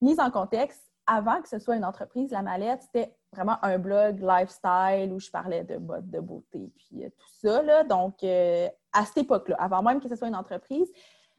Mise 0.00 0.18
en 0.18 0.30
contexte, 0.30 0.82
avant 1.06 1.40
que 1.40 1.48
ce 1.48 1.58
soit 1.58 1.76
une 1.76 1.84
entreprise, 1.84 2.30
La 2.32 2.42
Mallette, 2.42 2.82
c'était 2.82 3.14
vraiment 3.32 3.56
un 3.62 3.78
blog 3.78 4.20
lifestyle 4.20 5.12
où 5.12 5.20
je 5.20 5.30
parlais 5.30 5.64
de 5.64 5.76
mode 5.76 6.10
de 6.10 6.20
beauté 6.20 6.72
puis 6.76 7.04
euh, 7.04 7.08
tout 7.10 7.48
ça. 7.48 7.84
Donc, 7.84 8.22
euh, 8.24 8.68
à 8.92 9.04
cette 9.04 9.18
époque-là, 9.18 9.56
avant 9.58 9.82
même 9.82 10.00
que 10.00 10.08
ce 10.08 10.16
soit 10.16 10.28
une 10.28 10.36
entreprise, 10.36 10.90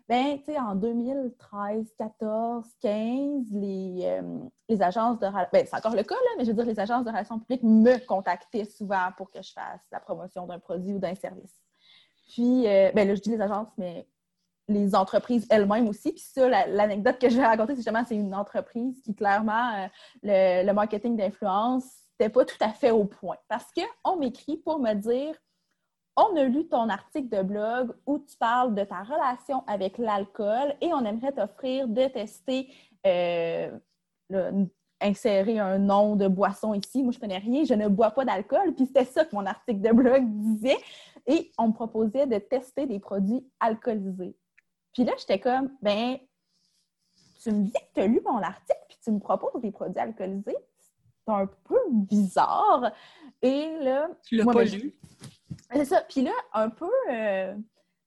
ben, 0.08 0.38
tu 0.38 0.46
sais, 0.46 0.60
en 0.60 0.76
2013, 0.76 1.94
14, 1.98 2.66
15, 2.80 3.46
les, 3.52 4.02
euh, 4.04 4.22
les 4.70 4.82
agences 4.82 5.20
de... 5.20 5.28
Ben, 5.52 5.66
c'est 5.66 5.76
encore 5.76 5.96
le 5.96 6.04
cas, 6.04 6.16
là, 6.16 6.30
mais 6.38 6.46
je 6.46 6.52
veux 6.52 6.56
dire, 6.56 6.66
les 6.66 6.80
agences 6.80 7.04
de 7.04 7.10
relations 7.10 7.40
publiques 7.40 7.64
me 7.64 7.98
contactaient 8.06 8.66
souvent 8.66 9.10
pour 9.18 9.32
que 9.32 9.42
je 9.42 9.52
fasse 9.52 9.82
la 9.92 10.00
promotion 10.00 10.46
d'un 10.46 10.60
produit 10.60 10.94
ou 10.94 11.00
d'un 11.00 11.16
service. 11.16 11.60
Puis, 12.30 12.68
euh, 12.68 12.92
ben 12.94 13.08
là, 13.08 13.16
je 13.16 13.22
dis 13.22 13.32
les 13.32 13.42
agences, 13.42 13.70
mais 13.78 14.08
les 14.68 14.94
entreprises 14.94 15.48
elles-mêmes 15.50 15.88
aussi. 15.88 16.12
Puis 16.12 16.24
ça, 16.24 16.50
l'anecdote 16.68 17.18
que 17.20 17.30
je 17.30 17.38
vais 17.38 17.46
raconter, 17.46 17.74
c'est 17.74 17.78
justement, 17.78 18.04
c'est 18.08 18.16
une 18.16 18.36
entreprise 18.36 19.02
qui, 19.02 19.16
clairement, 19.16 19.74
euh, 19.74 19.88
le, 20.22 20.68
le, 20.68 20.74
marketing 20.74 21.18
d'influence, 21.18 21.86
n'était 22.20 22.32
pas 22.32 22.46
tout 22.46 22.58
à 22.60 22.70
fait 22.70 22.92
au 22.92 23.06
point. 23.06 23.38
Parce 23.48 23.68
qu'on 23.74 24.18
m'écrit 24.18 24.58
pour 24.58 24.80
me 24.80 24.94
dire 24.94 25.36
on 26.18 26.36
a 26.36 26.44
lu 26.44 26.68
ton 26.68 26.90
article 26.90 27.30
de 27.30 27.42
blog 27.42 27.94
où 28.06 28.20
tu 28.20 28.38
parles 28.38 28.74
de 28.74 28.84
ta 28.84 29.04
relation 29.04 29.64
avec 29.68 29.98
l'alcool 29.98 30.74
et 30.82 30.94
on 30.94 31.04
aimerait 31.04 31.34
t'offrir 31.34 31.88
de 31.88 32.08
tester, 32.08 32.70
euh, 33.06 33.72
insérer 35.02 35.60
un 35.60 35.78
nom 35.78 36.16
de 36.16 36.28
boisson 36.28 36.74
ici. 36.74 37.04
Moi, 37.04 37.12
je 37.12 37.20
connais 37.20 37.38
rien, 37.38 37.66
je 37.66 37.74
ne 37.74 37.88
bois 37.88 38.12
pas 38.12 38.24
d'alcool. 38.24 38.74
Puis 38.76 38.86
c'était 38.86 39.06
ça 39.06 39.26
que 39.26 39.36
mon 39.36 39.46
article 39.46 39.82
de 39.82 39.92
blog 39.92 40.24
disait. 40.26 40.78
Et 41.28 41.52
on 41.58 41.70
me 41.70 41.74
proposait 41.74 42.28
de 42.28 42.38
tester 42.38 42.86
des 42.86 43.00
produits 43.00 43.46
alcoolisés. 43.60 44.38
Puis 44.94 45.04
là, 45.04 45.14
j'étais 45.18 45.40
comme, 45.40 45.72
ben, 45.82 46.18
tu 47.42 47.52
me 47.52 47.64
dis 47.64 47.72
que 47.72 47.94
tu 47.94 48.02
as 48.02 48.08
lu 48.08 48.22
mon 48.24 48.38
article, 48.38 48.80
puis 48.88 48.98
tu 49.04 49.12
me 49.12 49.20
proposes 49.20 49.62
des 49.62 49.72
produits 49.72 50.00
alcoolisés. 50.00 50.56
C'est 51.28 51.34
un 51.34 51.48
peu 51.66 51.80
bizarre. 51.90 52.92
Et 53.42 53.78
là. 53.82 54.10
Tu 54.24 54.38
l'as 54.38 54.46
pas 54.46 54.54
ben, 54.54 54.70
lu? 54.70 54.96
C'est 55.72 55.86
ça. 55.86 56.02
Puis 56.02 56.22
là, 56.22 56.32
un 56.54 56.70
peu, 56.70 56.90
euh, 57.12 57.56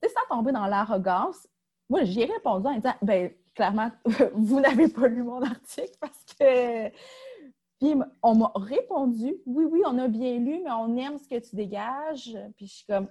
sans 0.02 0.36
tomber 0.36 0.52
dans 0.52 0.66
l'arrogance, 0.66 1.48
moi, 1.88 2.04
j'ai 2.04 2.24
répondu 2.24 2.66
en 2.66 2.74
disant, 2.74 2.94
ben 3.02 3.30
clairement, 3.54 3.90
vous 4.34 4.60
n'avez 4.60 4.88
pas 4.88 5.08
lu 5.08 5.22
mon 5.22 5.42
article 5.42 5.96
parce 6.00 6.24
que. 6.38 6.88
Puis 7.80 7.94
on 8.24 8.34
m'a 8.34 8.50
répondu, 8.56 9.36
oui, 9.46 9.64
oui, 9.70 9.82
on 9.86 9.98
a 9.98 10.08
bien 10.08 10.38
lu, 10.38 10.60
mais 10.64 10.70
on 10.72 10.96
aime 10.96 11.16
ce 11.16 11.28
que 11.28 11.38
tu 11.38 11.54
dégages. 11.54 12.36
Puis 12.56 12.66
je 12.66 12.72
suis 12.72 12.86
comme, 12.86 13.06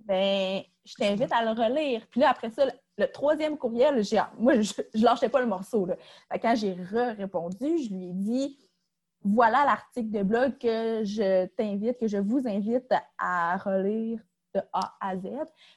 ben, 0.00 0.62
je 0.84 0.94
t'invite 0.94 1.32
à 1.32 1.42
le 1.42 1.58
relire. 1.58 2.06
Puis 2.10 2.20
là, 2.20 2.30
après 2.30 2.50
ça, 2.50 2.66
le, 2.98 3.06
troisième 3.06 3.56
courriel, 3.56 4.02
moi, 4.38 4.60
je, 4.60 4.72
ne 4.94 5.02
lâchais 5.02 5.30
pas 5.30 5.40
le 5.40 5.46
morceau. 5.46 5.86
Là. 5.86 5.96
quand 6.40 6.54
j'ai 6.54 6.72
répondu, 6.72 7.78
je 7.78 7.94
lui 7.94 8.10
ai 8.10 8.12
dit, 8.12 8.58
voilà 9.24 9.64
l'article 9.64 10.10
de 10.10 10.22
blog 10.22 10.58
que 10.58 11.02
je 11.04 11.46
t'invite, 11.46 11.98
que 11.98 12.06
je 12.06 12.18
vous 12.18 12.46
invite 12.46 12.92
à 13.18 13.56
relire 13.56 14.20
de 14.54 14.60
A 14.72 14.94
à 15.00 15.16
Z. 15.16 15.26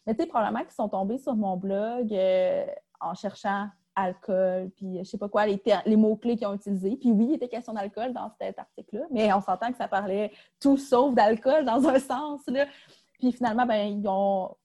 Mais 0.06 0.14
tu 0.14 0.22
sais, 0.22 0.28
probablement 0.28 0.64
qu'ils 0.64 0.74
sont 0.74 0.90
tombés 0.90 1.18
sur 1.18 1.36
mon 1.36 1.56
blog 1.56 2.14
euh, 2.14 2.66
en 3.00 3.16
cherchant 3.16 3.70
alcool, 3.96 4.70
puis 4.76 5.00
je 5.00 5.04
sais 5.04 5.18
pas 5.18 5.28
quoi, 5.28 5.48
les, 5.48 5.60
les 5.86 5.96
mots-clés 5.96 6.36
qu'ils 6.36 6.46
ont 6.46 6.54
utilisés. 6.54 6.98
Puis 6.98 7.12
oui, 7.12 7.30
il 7.30 7.34
était 7.36 7.48
question 7.48 7.74
d'alcool 7.74 8.14
dans 8.14 8.32
cet 8.40 8.60
article-là, 8.60 9.06
mais 9.10 9.34
on 9.34 9.42
s'entend 9.42 9.72
que 9.72 9.78
ça 9.78 9.88
parlait 9.88 10.32
tout 10.60 10.78
sauf 10.78 11.16
d'alcool 11.16 11.66
dans 11.66 11.88
un 11.88 11.98
sens. 11.98 12.42
Là. 12.48 12.68
Puis 13.14 13.32
finalement, 13.32 13.66
ben, 13.66 13.98
ils 14.00 14.08
ont, 14.08 14.56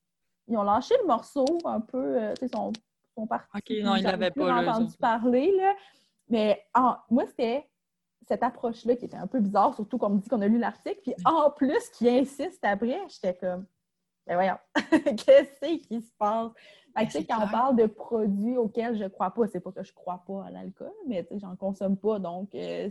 ils 0.48 0.56
ont 0.58 0.64
lâché 0.64 0.94
le 1.00 1.06
morceau 1.06 1.46
un 1.64 1.80
peu, 1.80 1.98
euh, 1.98 2.34
tu 2.34 2.46
sais, 2.46 2.54
sont, 2.54 2.72
sont 3.14 3.26
partis. 3.26 3.48
OK, 3.54 3.82
non, 3.82 3.96
ils 3.96 4.02
l'avaient 4.02 4.30
pas. 4.30 4.54
entendu 4.54 4.94
parler, 4.98 5.50
là. 5.56 5.72
Mais 6.28 6.62
moi, 7.10 7.24
c'était 7.26 7.66
cette 8.26 8.42
approche-là 8.42 8.96
qui 8.96 9.06
était 9.06 9.16
un 9.16 9.26
peu 9.26 9.40
bizarre, 9.40 9.74
surtout 9.74 9.98
qu'on 9.98 10.10
me 10.10 10.18
dit 10.18 10.28
qu'on 10.28 10.40
a 10.40 10.48
lu 10.48 10.58
l'article. 10.58 11.00
Puis 11.02 11.14
en 11.24 11.50
plus, 11.50 11.88
qui 11.90 12.08
insiste 12.08 12.60
après, 12.62 13.00
j'étais 13.08 13.34
comme, 13.34 13.66
ben 14.26 14.34
voyons, 14.34 14.56
qu'est-ce 15.16 15.76
qui 15.78 16.00
se 16.00 16.12
passe? 16.18 16.52
Fait 16.96 17.06
que, 17.06 17.26
quand 17.26 17.44
on 17.44 17.48
parle 17.48 17.76
de 17.76 17.86
produits 17.86 18.56
auxquels 18.56 18.96
je 18.96 19.04
crois 19.04 19.30
pas, 19.30 19.46
c'est 19.46 19.60
pas 19.60 19.72
que 19.72 19.82
je 19.82 19.92
crois 19.92 20.22
pas 20.26 20.44
à 20.44 20.50
l'alcool, 20.50 20.92
mais 21.06 21.26
j'en 21.32 21.56
consomme 21.56 21.96
pas. 21.96 22.18
Donc, 22.18 22.54
euh, 22.54 22.90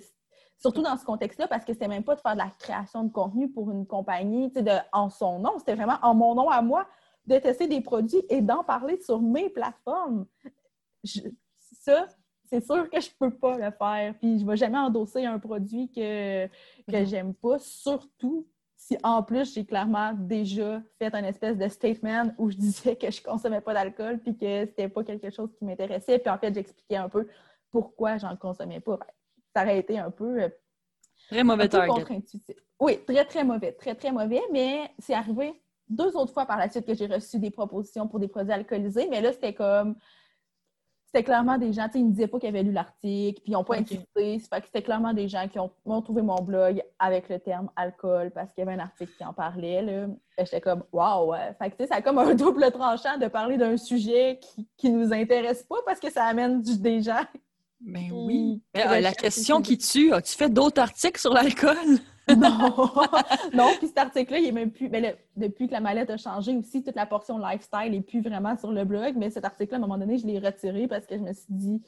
surtout 0.57 0.81
dans 0.81 0.97
ce 0.97 1.05
contexte-là, 1.05 1.47
parce 1.47 1.63
que 1.63 1.73
c'était 1.73 1.87
même 1.87 2.03
pas 2.03 2.15
de 2.15 2.21
faire 2.21 2.33
de 2.33 2.39
la 2.39 2.51
création 2.59 3.03
de 3.03 3.11
contenu 3.11 3.49
pour 3.49 3.71
une 3.71 3.85
compagnie 3.85 4.49
de, 4.51 4.71
en 4.91 5.09
son 5.09 5.39
nom, 5.39 5.57
c'était 5.59 5.75
vraiment 5.75 5.97
en 6.01 6.15
mon 6.15 6.35
nom 6.35 6.49
à 6.49 6.61
moi 6.61 6.87
de 7.27 7.37
tester 7.37 7.67
des 7.67 7.81
produits 7.81 8.23
et 8.29 8.41
d'en 8.41 8.63
parler 8.63 8.99
sur 9.01 9.21
mes 9.21 9.49
plateformes. 9.49 10.25
ça, 11.03 12.07
c'est 12.51 12.63
sûr 12.63 12.89
que 12.89 12.99
je 12.99 13.09
peux 13.17 13.31
pas 13.31 13.57
le 13.57 13.71
faire. 13.71 14.13
Puis 14.19 14.39
je 14.39 14.45
vais 14.45 14.57
jamais 14.57 14.77
endosser 14.77 15.25
un 15.25 15.39
produit 15.39 15.89
que, 15.89 16.47
que 16.47 16.51
mm-hmm. 16.89 17.05
j'aime 17.07 17.33
pas, 17.33 17.57
surtout 17.59 18.45
si 18.75 18.97
en 19.03 19.23
plus 19.23 19.53
j'ai 19.53 19.63
clairement 19.63 20.13
déjà 20.13 20.81
fait 20.97 21.13
un 21.13 21.23
espèce 21.23 21.57
de 21.57 21.67
statement 21.67 22.33
où 22.37 22.49
je 22.49 22.57
disais 22.57 22.95
que 22.95 23.09
je 23.09 23.21
consommais 23.21 23.61
pas 23.61 23.73
d'alcool 23.73 24.19
puis 24.19 24.35
que 24.35 24.65
c'était 24.65 24.89
pas 24.89 25.03
quelque 25.03 25.29
chose 25.29 25.53
qui 25.57 25.65
m'intéressait. 25.65 26.19
Puis 26.19 26.29
en 26.29 26.37
fait, 26.37 26.53
j'expliquais 26.53 26.97
un 26.97 27.07
peu 27.07 27.27
pourquoi 27.71 28.17
j'en 28.17 28.35
consommais 28.35 28.81
pas. 28.81 28.99
Ça 29.55 29.63
aurait 29.63 29.79
été 29.79 29.97
un 29.97 30.11
peu. 30.11 30.43
Euh, 30.43 30.49
très 31.29 31.43
mauvais 31.43 31.69
contre-intuitif. 31.69 32.57
Oui, 32.79 32.99
très, 33.05 33.23
très 33.25 33.43
mauvais. 33.43 33.71
Très, 33.73 33.95
très 33.95 34.11
mauvais, 34.11 34.41
mais 34.51 34.91
c'est 34.99 35.13
arrivé 35.13 35.53
deux 35.87 36.15
autres 36.17 36.33
fois 36.33 36.45
par 36.45 36.57
la 36.57 36.69
suite 36.69 36.85
que 36.85 36.93
j'ai 36.93 37.05
reçu 37.05 37.37
des 37.37 37.51
propositions 37.51 38.07
pour 38.07 38.19
des 38.19 38.27
produits 38.27 38.53
alcoolisés, 38.53 39.07
mais 39.09 39.21
là, 39.21 39.31
c'était 39.31 39.53
comme 39.53 39.95
c'était 41.13 41.25
clairement 41.25 41.57
des 41.57 41.73
gens, 41.73 41.87
tu 41.87 41.93
sais, 41.93 41.99
ils 41.99 42.05
me 42.05 42.11
disaient 42.11 42.27
pas 42.27 42.39
qu'ils 42.39 42.49
avaient 42.49 42.63
lu 42.63 42.71
l'article, 42.71 43.41
puis 43.41 43.51
ils 43.51 43.51
n'ont 43.51 43.65
pas 43.65 43.79
okay. 43.79 43.99
Fait 44.15 44.61
que 44.61 44.65
c'était 44.65 44.81
clairement 44.81 45.13
des 45.13 45.27
gens 45.27 45.45
qui 45.49 45.59
ont, 45.59 46.01
trouvé 46.01 46.21
mon 46.21 46.41
blog 46.41 46.81
avec 46.99 47.27
le 47.27 47.37
terme 47.37 47.69
alcool 47.75 48.31
parce 48.31 48.53
qu'il 48.53 48.63
y 48.63 48.67
avait 48.67 48.79
un 48.79 48.83
article 48.83 49.11
qui 49.17 49.25
en 49.25 49.33
parlait. 49.33 49.81
Là. 49.81 50.07
J'étais 50.37 50.61
comme, 50.61 50.83
waouh! 50.93 51.33
Fait 51.59 51.69
que, 51.69 51.75
tu 51.75 51.83
sais, 51.83 51.87
ça 51.87 51.95
a 51.95 52.01
comme 52.01 52.17
un 52.17 52.33
double 52.35 52.71
tranchant 52.71 53.17
de 53.17 53.27
parler 53.27 53.57
d'un 53.57 53.75
sujet 53.75 54.39
qui, 54.77 54.89
ne 54.89 54.99
nous 54.99 55.13
intéresse 55.13 55.63
pas 55.63 55.77
parce 55.85 55.99
que 55.99 56.09
ça 56.09 56.23
amène 56.23 56.61
du, 56.61 56.79
des 56.79 57.01
gens. 57.01 57.25
Ben 57.81 58.09
oui. 58.13 58.61
Mais, 58.73 59.01
la 59.01 59.11
question 59.11 59.61
qui 59.61 59.77
tue, 59.77 60.13
as-tu 60.13 60.33
fait 60.35 60.49
d'autres 60.49 60.81
articles 60.81 61.19
sur 61.19 61.33
l'alcool? 61.33 61.75
non, 62.37 62.89
non. 63.53 63.69
Puis 63.77 63.87
cet 63.87 63.97
article-là, 63.97 64.39
il 64.39 64.47
est 64.47 64.51
même 64.51 64.71
plus. 64.71 64.89
Mais 64.89 65.17
depuis 65.35 65.67
que 65.67 65.73
la 65.73 65.79
mallette 65.79 66.09
a 66.09 66.17
changé 66.17 66.55
aussi, 66.55 66.83
toute 66.83 66.95
la 66.95 67.05
portion 67.05 67.37
lifestyle 67.37 67.91
n'est 67.91 68.01
plus 68.01 68.21
vraiment 68.21 68.57
sur 68.57 68.71
le 68.71 68.83
blog. 68.83 69.15
Mais 69.17 69.29
cet 69.29 69.45
article-là, 69.45 69.77
à 69.77 69.79
un 69.79 69.81
moment 69.81 69.97
donné, 69.97 70.17
je 70.17 70.25
l'ai 70.25 70.39
retiré 70.39 70.87
parce 70.87 71.05
que 71.05 71.17
je 71.17 71.21
me 71.21 71.33
suis 71.33 71.45
dit. 71.49 71.81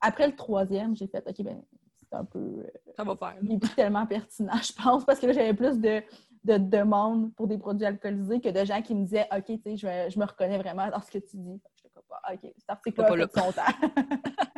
Après 0.00 0.26
le 0.26 0.36
troisième, 0.36 0.94
j'ai 0.94 1.06
fait 1.06 1.24
OK, 1.26 1.42
ben 1.42 1.62
c'est 1.96 2.14
un 2.14 2.24
peu. 2.24 2.66
Ça 2.96 3.04
va 3.04 3.16
faire. 3.16 3.34
Il 3.42 3.52
est 3.52 3.58
plus 3.58 3.74
tellement 3.74 4.06
pertinent, 4.06 4.56
je 4.62 4.72
pense, 4.72 5.04
parce 5.04 5.18
que 5.18 5.26
là, 5.26 5.32
j'avais 5.32 5.54
plus 5.54 5.78
de, 5.80 6.02
de 6.44 6.58
demandes 6.58 7.34
pour 7.34 7.46
des 7.46 7.58
produits 7.58 7.86
alcoolisés 7.86 8.40
que 8.40 8.50
de 8.50 8.64
gens 8.64 8.82
qui 8.82 8.94
me 8.94 9.04
disaient 9.04 9.26
OK, 9.34 9.46
tu 9.46 9.60
sais, 9.64 9.76
je, 9.76 10.10
je, 10.12 10.18
me 10.18 10.24
reconnais 10.24 10.58
vraiment 10.58 10.88
dans 10.88 11.00
ce 11.00 11.10
que 11.10 11.18
tu 11.18 11.36
dis. 11.36 11.60
Je 11.82 11.88
pas, 12.08 12.20
OK, 12.32 12.52
cet 12.58 12.70
article-là 12.70 13.26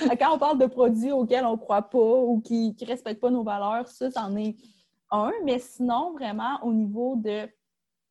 Quand 0.20 0.34
on 0.34 0.38
parle 0.38 0.58
de 0.58 0.66
produits 0.66 1.12
auxquels 1.12 1.44
on 1.44 1.52
ne 1.52 1.56
croit 1.56 1.82
pas 1.82 1.98
ou 1.98 2.40
qui 2.40 2.76
ne 2.80 2.86
respectent 2.86 3.20
pas 3.20 3.30
nos 3.30 3.44
valeurs, 3.44 3.88
ça, 3.88 4.10
c'en 4.10 4.36
est 4.36 4.56
un. 5.10 5.32
Mais 5.44 5.58
sinon, 5.58 6.12
vraiment, 6.12 6.58
au 6.62 6.72
niveau 6.72 7.16
de 7.16 7.48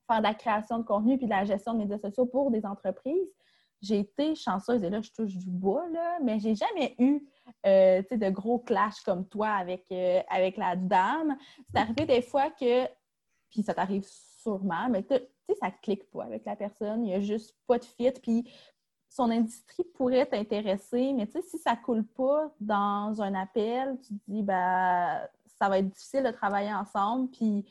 faire 0.08 0.17
de 0.17 0.24
la 0.24 0.34
création 0.34 0.80
de 0.80 0.84
contenu 0.84 1.17
puis 1.17 1.28
de 1.28 1.32
la 1.32 1.46
gestion 1.46 1.74
de 1.74 1.80
médias 1.80 1.98
sociaux 1.98 2.26
pour 2.26 2.52
des 2.52 2.65
entreprises, 2.65 3.30
j'ai 3.82 4.00
été 4.00 4.34
chanceuse, 4.34 4.82
et 4.82 4.89
là, 4.89 5.02
je 5.02 5.12
touche 5.12 5.36
du 5.36 5.50
bois, 5.50 5.86
là, 5.89 6.17
mais 6.22 6.39
j'ai 6.39 6.56
jamais 6.56 6.96
eu 7.00 7.28
euh, 7.65 8.02
de 8.10 8.30
gros 8.30 8.60
clashs 8.60 9.02
comme 9.04 9.28
toi 9.28 9.50
avec, 9.50 9.84
euh, 9.91 10.22
avec 10.30 10.56
la 10.56 10.78
dame. 10.78 11.38
C'est 11.69 11.82
arrivé 11.82 12.06
des 12.06 12.22
fois 12.22 12.50
que, 12.50 12.86
puis 13.50 13.62
ça 13.62 13.74
t'arrive 13.74 14.06
sûrement, 14.41 14.88
mais 14.89 15.04
tu 15.04 15.15
sais, 15.15 15.30
ça 15.60 15.69
clique 15.69 16.10
pas 16.12 16.24
avec 16.24 16.46
la 16.46 16.56
personne, 16.56 17.04
il 17.04 17.10
n'y 17.10 17.13
a 17.13 17.19
juste 17.19 17.58
pas 17.67 17.78
de 17.78 17.84
fit, 17.84 18.12
puis 18.12 18.50
son 19.13 19.30
industrie 19.30 19.84
pourrait 19.93 20.26
t'intéresser, 20.26 21.13
mais 21.13 21.28
tu 21.28 21.34
sais, 21.34 21.41
si 21.43 21.58
ça 21.60 21.76
coule 21.76 22.04
pas 22.04 22.52
dans 22.60 23.21
un 23.21 23.36
appel, 23.36 23.99
tu 24.02 24.15
te 24.15 24.19
dis, 24.28 24.41
ben, 24.41 25.21
ça 25.60 25.69
va 25.69 25.78
être 25.78 25.89
difficile 25.89 26.23
de 26.23 26.32
travailler 26.32 26.73
ensemble. 26.73 27.30
Puis 27.30 27.63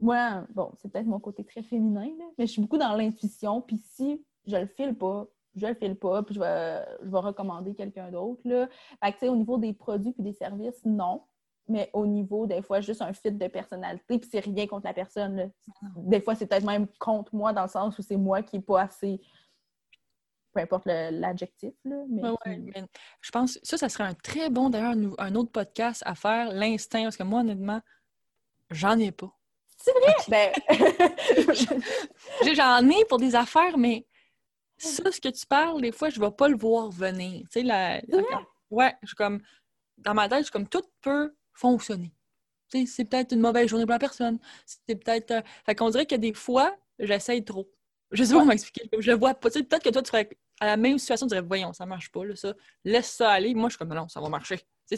moi, 0.00 0.44
bon, 0.54 0.72
c'est 0.78 0.90
peut-être 0.90 1.06
mon 1.06 1.20
côté 1.20 1.44
très 1.44 1.62
féminin, 1.62 2.08
mais 2.38 2.46
je 2.46 2.52
suis 2.52 2.62
beaucoup 2.62 2.78
dans 2.78 2.94
l'intuition. 2.94 3.60
Puis 3.60 3.76
si 3.76 4.24
je 4.46 4.56
le 4.56 4.66
file 4.66 4.96
pas, 4.96 5.26
je 5.54 5.66
le 5.66 5.74
file 5.74 5.96
pas, 5.96 6.22
puis 6.22 6.34
je 6.34 6.40
vais, 6.40 6.82
je 7.02 7.10
vais 7.10 7.18
recommander 7.18 7.74
quelqu'un 7.74 8.10
d'autre. 8.10 8.40
Fait 8.42 9.12
que, 9.12 9.18
tu 9.18 9.18
sais, 9.20 9.28
au 9.28 9.36
niveau 9.36 9.58
des 9.58 9.74
produits 9.74 10.12
puis 10.12 10.22
des 10.22 10.32
services, 10.32 10.82
non. 10.86 11.24
Mais 11.68 11.90
au 11.92 12.06
niveau, 12.06 12.46
des 12.46 12.62
fois, 12.62 12.80
juste 12.80 13.02
un 13.02 13.12
fit 13.12 13.32
de 13.32 13.48
personnalité, 13.48 14.18
puis 14.18 14.28
c'est 14.30 14.40
rien 14.40 14.66
contre 14.66 14.86
la 14.86 14.94
personne. 14.94 15.50
Des 15.96 16.20
fois, 16.20 16.34
c'est 16.34 16.46
peut-être 16.46 16.66
même 16.66 16.86
contre 16.98 17.34
moi, 17.34 17.52
dans 17.52 17.62
le 17.62 17.68
sens 17.68 17.98
où 17.98 18.02
c'est 18.02 18.16
moi 18.16 18.42
qui 18.42 18.56
n'ai 18.56 18.62
pas 18.62 18.82
assez 18.82 19.20
peu 20.54 20.60
importe 20.60 20.86
l'adjectif. 20.86 21.74
Mais, 21.84 22.22
je 23.20 23.30
pense 23.30 23.58
ça, 23.62 23.76
ça 23.76 23.88
serait 23.88 24.04
un 24.04 24.14
très 24.14 24.50
bon, 24.50 24.70
d'ailleurs, 24.70 24.94
un 25.18 25.34
autre 25.34 25.50
podcast 25.50 26.02
à 26.06 26.14
faire, 26.14 26.52
l'instinct, 26.52 27.02
parce 27.02 27.16
que 27.16 27.22
moi, 27.22 27.40
honnêtement, 27.40 27.80
j'en 28.70 28.98
ai 28.98 29.12
pas. 29.12 29.36
C'est 29.76 29.92
vrai? 29.92 30.14
Ben... 30.28 30.52
j'en 32.54 32.88
ai 32.88 33.04
pour 33.06 33.18
des 33.18 33.34
affaires, 33.34 33.76
mais 33.76 34.06
ça, 34.76 35.10
ce 35.10 35.20
que 35.20 35.28
tu 35.28 35.46
parles, 35.46 35.80
des 35.82 35.92
fois, 35.92 36.08
je 36.08 36.20
ne 36.20 36.24
vais 36.24 36.32
pas 36.32 36.48
le 36.48 36.56
voir 36.56 36.90
venir. 36.90 37.42
Tu 37.42 37.60
sais, 37.60 37.62
la, 37.62 38.00
ouais, 38.70 38.94
je 39.02 39.14
comme, 39.14 39.40
dans 39.98 40.14
ma 40.14 40.28
tête, 40.28 40.38
je 40.38 40.44
suis 40.44 40.52
comme, 40.52 40.68
tout 40.68 40.84
peut 41.02 41.34
fonctionner. 41.52 42.12
c'est 42.68 43.04
peut-être 43.04 43.32
une 43.32 43.40
mauvaise 43.40 43.68
journée 43.68 43.84
pour 43.84 43.92
la 43.92 43.98
personne. 43.98 44.38
C'est 44.66 44.96
peut-être... 44.96 45.30
Euh, 45.30 45.42
fait 45.64 45.74
qu'on 45.74 45.90
dirait 45.90 46.06
que 46.06 46.16
des 46.16 46.34
fois, 46.34 46.76
j'essaye 46.98 47.44
trop. 47.44 47.70
Je 48.10 48.24
sais 48.24 48.32
pas 48.32 48.40
comment 48.40 48.50
m'expliquer. 48.50 48.88
Je 48.98 49.10
le 49.10 49.16
vois 49.16 49.34
pas. 49.34 49.50
Peut-être 49.50 49.82
que 49.82 49.90
toi, 49.90 50.02
tu 50.02 50.10
ferais 50.10 50.28
à 50.64 50.68
la 50.68 50.76
même 50.76 50.98
situation, 50.98 51.26
tu 51.26 51.34
dirais, 51.34 51.46
voyons, 51.46 51.72
ça 51.72 51.84
marche 51.84 52.10
pas, 52.10 52.24
là, 52.24 52.34
ça. 52.34 52.54
Laisse 52.84 53.10
ça 53.10 53.30
aller. 53.30 53.54
Moi, 53.54 53.68
je 53.68 53.74
suis 53.74 53.78
comme, 53.78 53.94
non, 53.94 54.08
ça 54.08 54.20
va 54.20 54.28
marcher. 54.28 54.60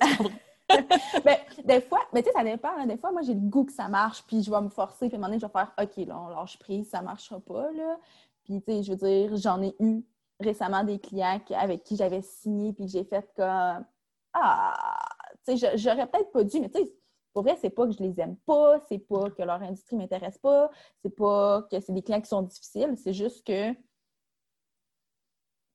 ben, 1.24 1.36
des 1.64 1.80
fois, 1.80 2.00
mais 2.12 2.22
tu 2.22 2.28
sais, 2.28 2.32
ça 2.32 2.44
dépend. 2.44 2.86
Des 2.86 2.96
fois, 2.96 3.12
moi, 3.12 3.22
j'ai 3.22 3.34
le 3.34 3.40
goût 3.40 3.64
que 3.64 3.72
ça 3.72 3.88
marche, 3.88 4.22
puis 4.26 4.42
je 4.42 4.50
vais 4.50 4.60
me 4.60 4.68
forcer, 4.68 5.08
puis 5.08 5.16
à 5.16 5.18
un 5.18 5.20
moment 5.20 5.28
donné, 5.28 5.40
je 5.40 5.46
vais 5.46 5.52
faire, 5.52 5.72
OK, 5.80 6.06
là, 6.06 6.20
on 6.20 6.28
lâche 6.28 6.58
prise, 6.58 6.88
ça 6.88 7.02
marchera 7.02 7.40
pas, 7.40 7.70
là. 7.72 7.98
Puis, 8.44 8.62
tu 8.62 8.72
sais, 8.72 8.82
je 8.84 8.92
veux 8.92 8.96
dire, 8.96 9.36
j'en 9.36 9.60
ai 9.62 9.74
eu 9.80 10.04
récemment 10.38 10.84
des 10.84 10.98
clients 10.98 11.40
avec 11.50 11.82
qui 11.82 11.96
j'avais 11.96 12.22
signé, 12.22 12.72
puis 12.72 12.88
j'ai 12.88 13.04
fait 13.04 13.28
comme, 13.36 13.84
ah, 14.34 15.08
tu 15.46 15.56
sais, 15.56 15.76
j'aurais 15.76 16.06
peut-être 16.06 16.30
pas 16.30 16.44
dû, 16.44 16.60
mais 16.60 16.68
tu 16.68 16.78
sais, 16.78 16.92
pour 17.32 17.42
vrai, 17.42 17.56
c'est 17.60 17.70
pas 17.70 17.86
que 17.86 17.92
je 17.92 18.02
les 18.02 18.18
aime 18.20 18.36
pas, 18.46 18.80
c'est 18.88 18.98
pas 18.98 19.30
que 19.30 19.42
leur 19.42 19.62
industrie 19.62 19.96
m'intéresse 19.96 20.38
pas, 20.38 20.70
c'est 21.02 21.14
pas 21.14 21.66
que 21.70 21.80
c'est 21.80 21.92
des 21.92 22.02
clients 22.02 22.20
qui 22.20 22.28
sont 22.28 22.42
difficiles, 22.42 22.94
c'est 22.96 23.12
juste 23.12 23.46
que 23.46 23.72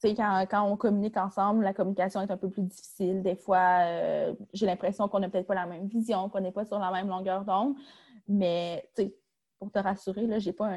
quand, 0.04 0.46
quand 0.50 0.64
on 0.64 0.76
communique 0.78 1.18
ensemble, 1.18 1.64
la 1.64 1.74
communication 1.74 2.22
est 2.22 2.32
un 2.32 2.38
peu 2.38 2.50
plus 2.50 2.64
difficile. 2.64 3.22
Des 3.22 3.36
fois, 3.36 3.82
euh, 3.82 4.34
j'ai 4.54 4.66
l'impression 4.66 5.08
qu'on 5.08 5.20
n'a 5.20 5.30
peut-être 5.30 5.48
pas 5.48 5.56
la 5.56 5.66
même 5.66 5.88
vision, 5.88 6.30
qu'on 6.30 6.42
n'est 6.42 6.52
pas 6.52 6.66
sur 6.66 6.80
la 6.80 6.92
même 6.92 7.08
longueur 7.08 7.46
d'onde. 7.46 7.76
Mais 8.28 8.88
pour 9.60 9.72
te 9.72 9.80
rassurer, 9.80 10.26
là, 10.28 10.40
j'ai 10.40 10.54
pas 10.54 10.72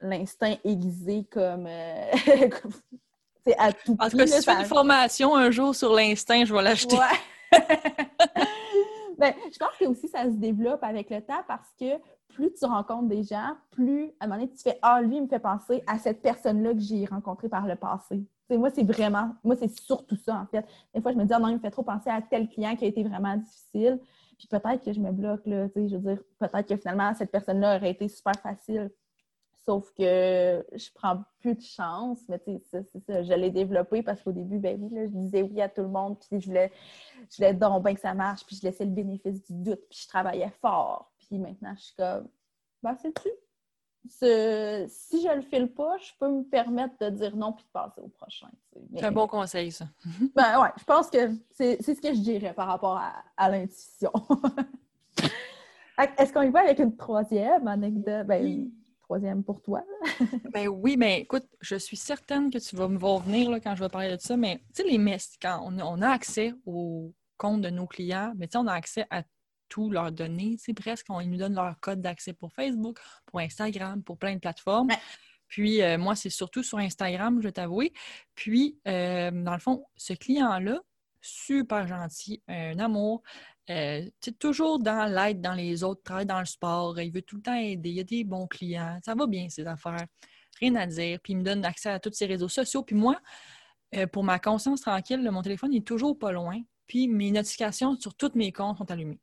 l'instinct 0.00 0.56
aiguisé 0.64 1.24
comme, 1.30 1.66
euh, 1.66 2.10
à 3.58 3.72
tout 3.72 3.96
En 3.98 4.08
tout 4.08 4.16
cas, 4.16 4.26
si 4.26 4.38
tu 4.38 4.42
fais 4.42 4.60
une 4.60 4.66
formation 4.66 5.34
un 5.34 5.50
jour 5.50 5.74
sur 5.74 5.92
l'instinct, 5.92 6.44
je 6.44 6.54
vais 6.54 6.62
l'acheter. 6.62 6.96
Ben, 9.16 9.32
je 9.52 9.58
pense 9.58 9.76
que 9.78 9.84
aussi 9.84 10.08
ça 10.08 10.24
se 10.24 10.36
développe 10.36 10.82
avec 10.82 11.08
le 11.10 11.20
temps 11.20 11.42
parce 11.46 11.72
que 11.78 11.98
plus 12.34 12.52
tu 12.52 12.64
rencontres 12.66 13.08
des 13.08 13.22
gens, 13.22 13.56
plus 13.70 14.12
à 14.20 14.24
un 14.24 14.26
moment 14.26 14.40
donné, 14.40 14.52
tu 14.52 14.62
fais 14.62 14.78
Ah, 14.82 15.00
lui, 15.00 15.16
il 15.16 15.22
me 15.22 15.28
fait 15.28 15.38
penser 15.38 15.82
à 15.86 15.98
cette 15.98 16.20
personne-là 16.20 16.74
que 16.74 16.80
j'ai 16.80 17.04
rencontrée 17.06 17.48
par 17.48 17.66
le 17.66 17.76
passé. 17.76 18.26
moi, 18.50 18.70
c'est 18.70 18.82
vraiment, 18.82 19.30
moi, 19.42 19.56
c'est 19.56 19.70
surtout 19.70 20.16
ça, 20.16 20.40
en 20.42 20.46
fait. 20.46 20.66
Des 20.94 21.00
fois, 21.00 21.12
je 21.12 21.16
me 21.16 21.24
dis, 21.24 21.32
ah 21.32 21.38
non, 21.38 21.48
il 21.48 21.54
me 21.54 21.60
fait 21.60 21.70
trop 21.70 21.82
penser 21.82 22.10
à 22.10 22.20
tel 22.20 22.48
client 22.48 22.76
qui 22.76 22.84
a 22.84 22.88
été 22.88 23.02
vraiment 23.04 23.36
difficile. 23.36 24.00
Puis 24.36 24.48
peut-être 24.48 24.84
que 24.84 24.92
je 24.92 25.00
me 25.00 25.12
bloque, 25.12 25.46
là, 25.46 25.68
je 25.74 25.96
veux 25.96 26.14
dire, 26.14 26.22
peut-être 26.38 26.68
que 26.68 26.76
finalement, 26.76 27.14
cette 27.14 27.30
personne-là 27.30 27.76
aurait 27.76 27.92
été 27.92 28.08
super 28.08 28.34
facile. 28.34 28.90
Sauf 29.64 29.90
que 29.94 30.66
je 30.74 30.90
prends 30.92 31.22
plus 31.40 31.54
de 31.54 31.62
chance, 31.62 32.18
mais 32.28 32.38
tu 32.38 32.58
sais, 32.64 32.84
c'est 32.92 33.00
ça, 33.06 33.22
je 33.22 33.32
l'ai 33.32 33.50
développé 33.50 34.02
parce 34.02 34.22
qu'au 34.22 34.32
début, 34.32 34.58
ben 34.58 34.78
oui, 34.78 34.90
je 34.94 35.06
disais 35.06 35.42
oui 35.42 35.62
à 35.62 35.70
tout 35.70 35.80
le 35.80 35.88
monde, 35.88 36.18
puis 36.18 36.38
je 36.38 36.46
voulais, 36.46 36.70
je 37.30 37.36
voulais 37.36 37.54
bien 37.54 37.94
que 37.94 38.00
ça 38.00 38.12
marche, 38.12 38.44
puis 38.44 38.56
je 38.56 38.62
laissais 38.66 38.84
le 38.84 38.90
bénéfice 38.90 39.42
du 39.44 39.54
doute, 39.54 39.80
puis 39.88 40.00
je 40.02 40.08
travaillais 40.08 40.52
fort. 40.60 41.13
Puis 41.26 41.38
maintenant, 41.38 41.74
je 41.76 41.82
suis 41.82 41.94
comme, 41.94 42.28
ben 42.82 42.96
c'est 43.00 43.14
tu 43.14 43.28
si 44.08 45.22
je 45.22 45.34
le 45.34 45.42
file 45.42 45.68
pas, 45.68 45.96
je 45.98 46.10
peux 46.18 46.28
me 46.28 46.42
permettre 46.42 46.94
de 47.00 47.10
dire 47.10 47.36
non 47.36 47.52
puis 47.52 47.64
de 47.64 47.70
passer 47.72 48.00
au 48.00 48.08
prochain. 48.08 48.48
C'est 48.94 49.04
un 49.04 49.12
bon 49.12 49.26
conseil, 49.26 49.72
ça. 49.72 49.86
ben 50.34 50.60
ouais, 50.60 50.68
je 50.78 50.84
pense 50.84 51.08
que 51.08 51.30
c'est 51.50 51.82
ce 51.82 52.00
que 52.00 52.14
je 52.14 52.20
dirais 52.20 52.52
par 52.52 52.66
rapport 52.66 53.00
à, 53.36 53.50
l'intuition. 53.50 54.12
Est-ce 56.18 56.32
qu'on 56.32 56.42
y 56.42 56.50
va 56.50 56.60
avec 56.60 56.80
une 56.80 56.96
troisième 56.96 57.68
anecdote? 57.68 58.26
Ben, 58.26 58.68
troisième 59.02 59.44
pour 59.44 59.62
toi. 59.62 59.84
ben 60.52 60.68
oui, 60.68 60.96
mais 60.98 61.20
écoute, 61.20 61.46
je 61.60 61.76
suis 61.76 61.96
certaine 61.96 62.50
que 62.50 62.58
tu 62.58 62.74
vas 62.74 62.88
me 62.88 62.98
voir 62.98 63.18
venir 63.18 63.50
là, 63.50 63.60
quand 63.60 63.74
je 63.74 63.84
vais 63.84 63.88
parler 63.88 64.16
de 64.16 64.20
ça, 64.20 64.36
mais 64.36 64.58
tu 64.74 64.82
sais, 64.82 64.88
les 64.88 64.98
messes, 64.98 65.36
quand 65.40 65.60
on, 65.64 66.02
a 66.02 66.08
accès 66.08 66.52
au 66.66 67.12
compte 67.38 67.62
de 67.62 67.70
nos 67.70 67.86
clients, 67.86 68.32
mais 68.36 68.48
tu 68.48 68.52
sais, 68.52 68.58
on 68.58 68.66
a 68.66 68.72
accès 68.72 69.06
à 69.10 69.22
tout 69.74 69.90
leurs 69.90 70.12
données, 70.12 70.54
c'est 70.56 70.72
presque, 70.72 71.08
ils 71.20 71.28
nous 71.28 71.36
donnent 71.36 71.56
leur 71.56 71.80
code 71.80 72.00
d'accès 72.00 72.32
pour 72.32 72.52
Facebook, 72.52 73.00
pour 73.26 73.40
Instagram, 73.40 74.04
pour 74.04 74.16
plein 74.16 74.34
de 74.34 74.38
plateformes. 74.38 74.86
Puis 75.48 75.82
euh, 75.82 75.98
moi, 75.98 76.14
c'est 76.14 76.30
surtout 76.30 76.62
sur 76.62 76.78
Instagram, 76.78 77.38
je 77.40 77.48
vais 77.48 77.52
t'avouer. 77.52 77.92
Puis, 78.36 78.78
euh, 78.86 79.32
dans 79.32 79.52
le 79.52 79.58
fond, 79.58 79.84
ce 79.96 80.12
client-là, 80.12 80.78
super 81.20 81.88
gentil, 81.88 82.40
un 82.46 82.78
amour, 82.78 83.24
euh, 83.68 84.08
toujours 84.38 84.78
dans 84.78 85.12
l'aide 85.12 85.40
dans 85.40 85.54
les 85.54 85.82
autres, 85.82 86.04
travaille 86.04 86.26
dans 86.26 86.38
le 86.38 86.46
sport, 86.46 87.00
il 87.00 87.10
veut 87.10 87.22
tout 87.22 87.36
le 87.36 87.42
temps 87.42 87.56
aider, 87.56 87.90
il 87.90 87.96
y 87.96 88.00
a 88.00 88.04
des 88.04 88.22
bons 88.22 88.46
clients, 88.46 89.00
ça 89.04 89.16
va 89.16 89.26
bien 89.26 89.48
ses 89.48 89.66
affaires, 89.66 90.06
rien 90.60 90.76
à 90.76 90.86
dire. 90.86 91.18
Puis 91.20 91.32
il 91.32 91.38
me 91.38 91.42
donne 91.42 91.64
accès 91.64 91.88
à 91.88 91.98
tous 91.98 92.12
ses 92.12 92.26
réseaux 92.26 92.48
sociaux. 92.48 92.84
Puis 92.84 92.94
moi, 92.94 93.20
euh, 93.96 94.06
pour 94.06 94.22
ma 94.22 94.38
conscience 94.38 94.82
tranquille, 94.82 95.28
mon 95.32 95.42
téléphone 95.42 95.74
est 95.74 95.84
toujours 95.84 96.16
pas 96.16 96.30
loin. 96.30 96.60
Puis 96.86 97.08
mes 97.08 97.32
notifications 97.32 97.98
sur 97.98 98.14
tous 98.14 98.36
mes 98.36 98.52
comptes 98.52 98.78
sont 98.78 98.90
allumées. 98.92 99.20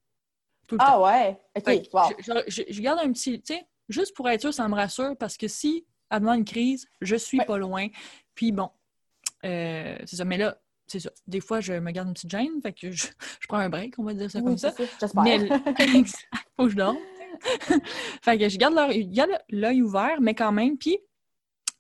Ah 0.80 1.02
ouais? 1.02 1.38
OK, 1.58 1.82
je, 2.48 2.82
garde 2.82 3.00
un 3.00 3.12
petit, 3.12 3.42
tu 3.42 3.54
sais, 3.54 3.66
juste 3.90 4.16
pour 4.16 4.30
être 4.30 4.42
sûr, 4.42 4.54
ça 4.54 4.68
me 4.68 4.76
rassure 4.76 5.16
parce 5.18 5.38
que 5.38 5.48
si, 5.48 5.86
avant 6.10 6.34
une 6.34 6.46
crise, 6.46 6.88
je 7.02 7.16
suis 7.16 7.40
pas 7.40 7.58
loin. 7.58 7.88
Puis 8.36 8.52
bon, 8.52 8.70
euh, 9.46 9.98
c'est 10.06 10.16
ça. 10.16 10.26
Mais 10.26 10.38
là, 10.38 10.58
c'est 10.88 11.00
ça. 11.00 11.12
Des 11.28 11.40
fois, 11.40 11.62
je 11.62 11.74
me 11.74 11.92
garde 11.92 12.08
une 12.08 12.14
petite 12.14 12.32
gêne, 12.32 12.62
fait 12.62 12.74
que 12.74 12.92
je, 12.92 13.08
prends 13.48 13.58
un 13.58 13.70
break, 13.70 13.96
on 13.98 14.04
va 14.04 14.14
dire 14.14 14.30
ça 14.30 14.42
comme 14.42 14.58
ça. 14.58 14.74
J'espère. 15.00 15.24
Mais 15.24 15.40
faut 16.58 16.66
que 16.66 16.70
je 16.70 16.76
dorme. 16.76 16.98
fait 18.22 18.38
que 18.38 18.50
je 18.50 18.58
garde 18.58 18.76
l'œil 19.50 19.82
ouvert, 19.82 20.22
mais 20.22 20.36
quand 20.36 20.52
même. 20.52 20.78
Puis 20.78 21.00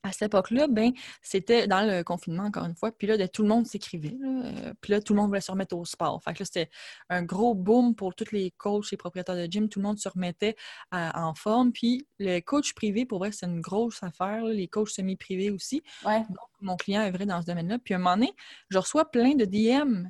à 0.03 0.11
cette 0.11 0.23
époque-là, 0.23 0.67
ben, 0.67 0.91
c'était 1.21 1.67
dans 1.67 1.81
le 1.81 2.03
confinement, 2.03 2.43
encore 2.43 2.65
une 2.65 2.75
fois. 2.75 2.91
Puis 2.91 3.07
là, 3.07 3.27
tout 3.27 3.43
le 3.43 3.49
monde 3.49 3.67
s'écrivait. 3.67 4.17
Euh, 4.23 4.73
puis 4.81 4.91
là, 4.91 5.01
tout 5.01 5.13
le 5.13 5.19
monde 5.19 5.27
voulait 5.27 5.41
se 5.41 5.51
remettre 5.51 5.75
au 5.75 5.85
sport. 5.85 6.21
Fait 6.23 6.33
que 6.33 6.39
là, 6.39 6.45
c'était 6.45 6.69
un 7.09 7.23
gros 7.23 7.53
boom 7.53 7.95
pour 7.95 8.15
tous 8.15 8.31
les 8.31 8.51
coachs 8.51 8.91
et 8.91 8.97
propriétaires 8.97 9.35
de 9.35 9.45
gym. 9.45 9.69
Tout 9.69 9.79
le 9.79 9.85
monde 9.85 9.99
se 9.99 10.09
remettait 10.09 10.55
en 10.91 11.33
forme. 11.35 11.71
Puis 11.71 12.07
le 12.19 12.39
coach 12.39 12.73
privé, 12.73 13.05
pour 13.05 13.19
vrai, 13.19 13.31
c'est 13.31 13.45
une 13.45 13.61
grosse 13.61 14.01
affaire. 14.03 14.43
Les 14.45 14.67
coachs 14.67 14.89
semi-privés 14.89 15.51
aussi. 15.51 15.83
Donc, 16.03 16.37
mon 16.61 16.75
client 16.75 17.01
est 17.01 17.11
vrai 17.11 17.25
dans 17.25 17.41
ce 17.41 17.47
domaine-là. 17.47 17.79
Puis 17.79 17.93
à 17.93 17.97
un 17.97 17.99
moment 17.99 18.15
donné, 18.15 18.33
je 18.69 18.77
reçois 18.77 19.09
plein 19.09 19.35
de 19.35 19.45
DM 19.45 20.07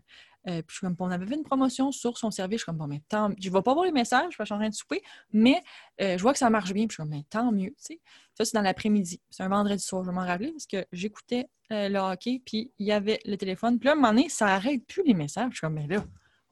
euh, 0.48 0.62
puis 0.66 0.78
comme, 0.82 0.96
on 1.00 1.12
avait 1.12 1.26
fait 1.26 1.36
une 1.36 1.44
promotion 1.44 1.92
sur 1.92 2.18
son 2.18 2.32
service. 2.32 2.60
Je 2.60 2.64
suis 2.64 2.66
comme, 2.66 2.78
bon, 2.78 2.88
mais 2.88 3.02
tant 3.08 3.30
Je 3.40 3.50
ne 3.50 3.54
vais 3.54 3.62
pas 3.62 3.74
voir 3.74 3.86
les 3.86 3.92
messages, 3.92 4.36
je 4.38 4.44
suis 4.44 4.54
en 4.54 4.58
train 4.58 4.70
de 4.70 4.74
souper, 4.74 5.02
mais 5.32 5.62
euh, 6.02 6.18
je 6.18 6.22
vois 6.22 6.34
que 6.34 6.40
ça 6.40 6.50
marche 6.50 6.74
bien. 6.74 6.88
Puis 6.88 6.96
je 6.98 7.04
suis 7.04 7.04
comme, 7.04 7.10
mais 7.10 7.24
tant 7.30 7.52
mieux. 7.52 7.74
Ça, 7.78 8.46
c'est 8.46 8.54
dans 8.54 8.62
l'après-midi. 8.62 9.22
C'est 9.30 9.44
un 9.44 9.50
vendredi 9.50 9.84
soir, 9.84 10.04
je 10.04 10.10
vais 10.10 10.16
m'en 10.16 10.26
rappeler 10.26 10.52
parce 10.52 10.66
que 10.66 10.86
j'écoutais 10.92 11.48
euh, 11.72 11.90
le 11.90 12.00
hockey, 12.00 12.42
puis 12.44 12.72
il 12.80 12.88
y 12.88 12.92
avait 12.92 13.20
le 13.26 13.38
téléphone. 13.38 13.78
Puis 13.78 13.86
là, 13.86 13.92
à 13.92 13.94
un 13.94 13.98
moment 13.98 14.10
donné, 14.10 14.30
ça 14.30 14.48
arrête 14.48 14.86
plus 14.88 15.04
les 15.04 15.14
messages. 15.14 15.50
Je 15.52 15.58
suis 15.58 15.62
comme, 15.62 15.76
mais 15.76 15.88
là, 15.88 16.04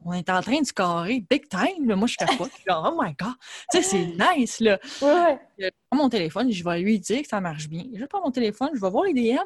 on 0.05 0.13
est 0.13 0.29
en 0.29 0.41
train 0.41 0.61
de 0.61 0.65
scorer 0.65 1.25
big 1.29 1.49
time. 1.49 1.87
Là. 1.87 1.95
Moi, 1.95 2.07
je 2.07 2.15
suis 2.17 2.37
pas. 2.37 2.83
oh 2.83 2.97
my 3.01 3.13
God. 3.19 3.33
Tu 3.71 3.81
sais, 3.81 3.83
c'est 3.83 4.37
nice, 4.37 4.59
là. 4.59 4.79
Ouais. 5.01 5.39
Je 5.57 5.69
prends 5.89 6.03
mon 6.03 6.09
téléphone, 6.09 6.51
je 6.51 6.63
vais 6.63 6.79
lui 6.79 6.99
dire 6.99 7.21
que 7.21 7.27
ça 7.27 7.41
marche 7.41 7.67
bien. 7.67 7.85
Je 7.93 8.05
prends 8.05 8.21
mon 8.21 8.31
téléphone, 8.31 8.69
je 8.73 8.79
vais 8.79 8.89
voir 8.89 9.05
les 9.05 9.13
DM. 9.13 9.39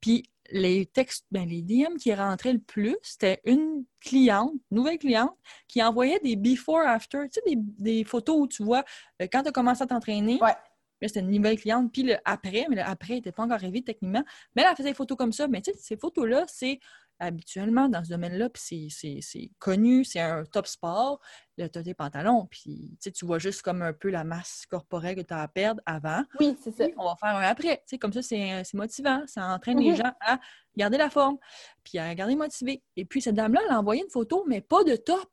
Puis 0.00 0.24
les 0.50 0.86
textes, 0.86 1.26
ben, 1.30 1.48
les 1.48 1.62
DM 1.62 1.96
qui 1.98 2.12
rentraient 2.14 2.52
le 2.52 2.58
plus, 2.58 2.96
c'était 3.02 3.40
une 3.44 3.84
cliente, 4.00 4.52
nouvelle 4.70 4.98
cliente, 4.98 5.36
qui 5.66 5.82
envoyait 5.82 6.20
des 6.20 6.36
before 6.36 6.80
after, 6.80 7.24
tu 7.32 7.40
sais, 7.44 7.56
des, 7.56 8.04
photos 8.04 8.36
où 8.38 8.46
tu 8.46 8.62
vois 8.62 8.84
euh, 9.20 9.26
quand 9.30 9.42
tu 9.42 9.48
as 9.48 9.52
commencé 9.52 9.82
à 9.82 9.86
t'entraîner. 9.86 10.38
Ouais. 10.40 10.54
c'était 11.02 11.20
une 11.20 11.30
nouvelle 11.30 11.58
cliente. 11.58 11.92
Puis 11.92 12.02
le 12.02 12.16
après, 12.24 12.66
mais 12.68 12.76
le 12.76 12.82
après 12.82 13.14
n'était 13.14 13.32
pas 13.32 13.42
encore 13.42 13.56
arrivé 13.56 13.82
techniquement. 13.82 14.24
Mais 14.56 14.64
elle 14.68 14.76
faisait 14.76 14.90
des 14.90 14.94
photos 14.94 15.18
comme 15.18 15.32
ça. 15.32 15.48
Mais 15.48 15.60
tu 15.60 15.72
sais, 15.72 15.78
ces 15.78 15.96
photos-là, 15.96 16.44
c'est 16.48 16.78
habituellement 17.18 17.88
dans 17.88 18.04
ce 18.04 18.10
domaine-là, 18.10 18.48
puis 18.48 18.90
c'est 18.90 19.50
connu, 19.58 20.04
c'est 20.04 20.20
un 20.20 20.44
top 20.44 20.66
sport. 20.66 21.20
Là, 21.56 21.68
tu 21.68 21.78
as 21.78 21.82
tes 21.82 21.94
pantalons, 21.94 22.46
puis 22.50 22.96
tu 23.00 23.26
vois 23.26 23.38
juste 23.38 23.62
comme 23.62 23.82
un 23.82 23.92
peu 23.92 24.10
la 24.10 24.24
masse 24.24 24.64
corporelle 24.70 25.16
que 25.16 25.22
tu 25.22 25.34
as 25.34 25.42
à 25.42 25.48
perdre 25.48 25.82
avant. 25.86 26.22
Oui, 26.38 26.56
c'est 26.62 26.74
ça. 26.76 26.84
on 26.96 27.04
va 27.04 27.16
faire 27.16 27.36
un 27.36 27.42
après. 27.42 27.82
comme 28.00 28.12
ça, 28.12 28.22
c'est 28.22 28.74
motivant. 28.74 29.22
Ça 29.26 29.46
entraîne 29.48 29.80
les 29.80 29.90
mhm. 29.90 29.96
gens 29.96 30.12
à 30.20 30.38
garder 30.76 30.98
la 30.98 31.10
forme, 31.10 31.38
puis 31.82 31.98
à 31.98 32.14
garder 32.14 32.36
motivé. 32.36 32.82
Et 32.96 33.04
puis, 33.04 33.20
cette 33.20 33.34
dame-là, 33.34 33.60
elle 33.64 33.72
a 33.72 33.78
envoyé 33.78 34.02
une 34.02 34.10
photo, 34.10 34.44
mais 34.46 34.60
pas 34.60 34.84
de 34.84 34.96
top. 34.96 35.28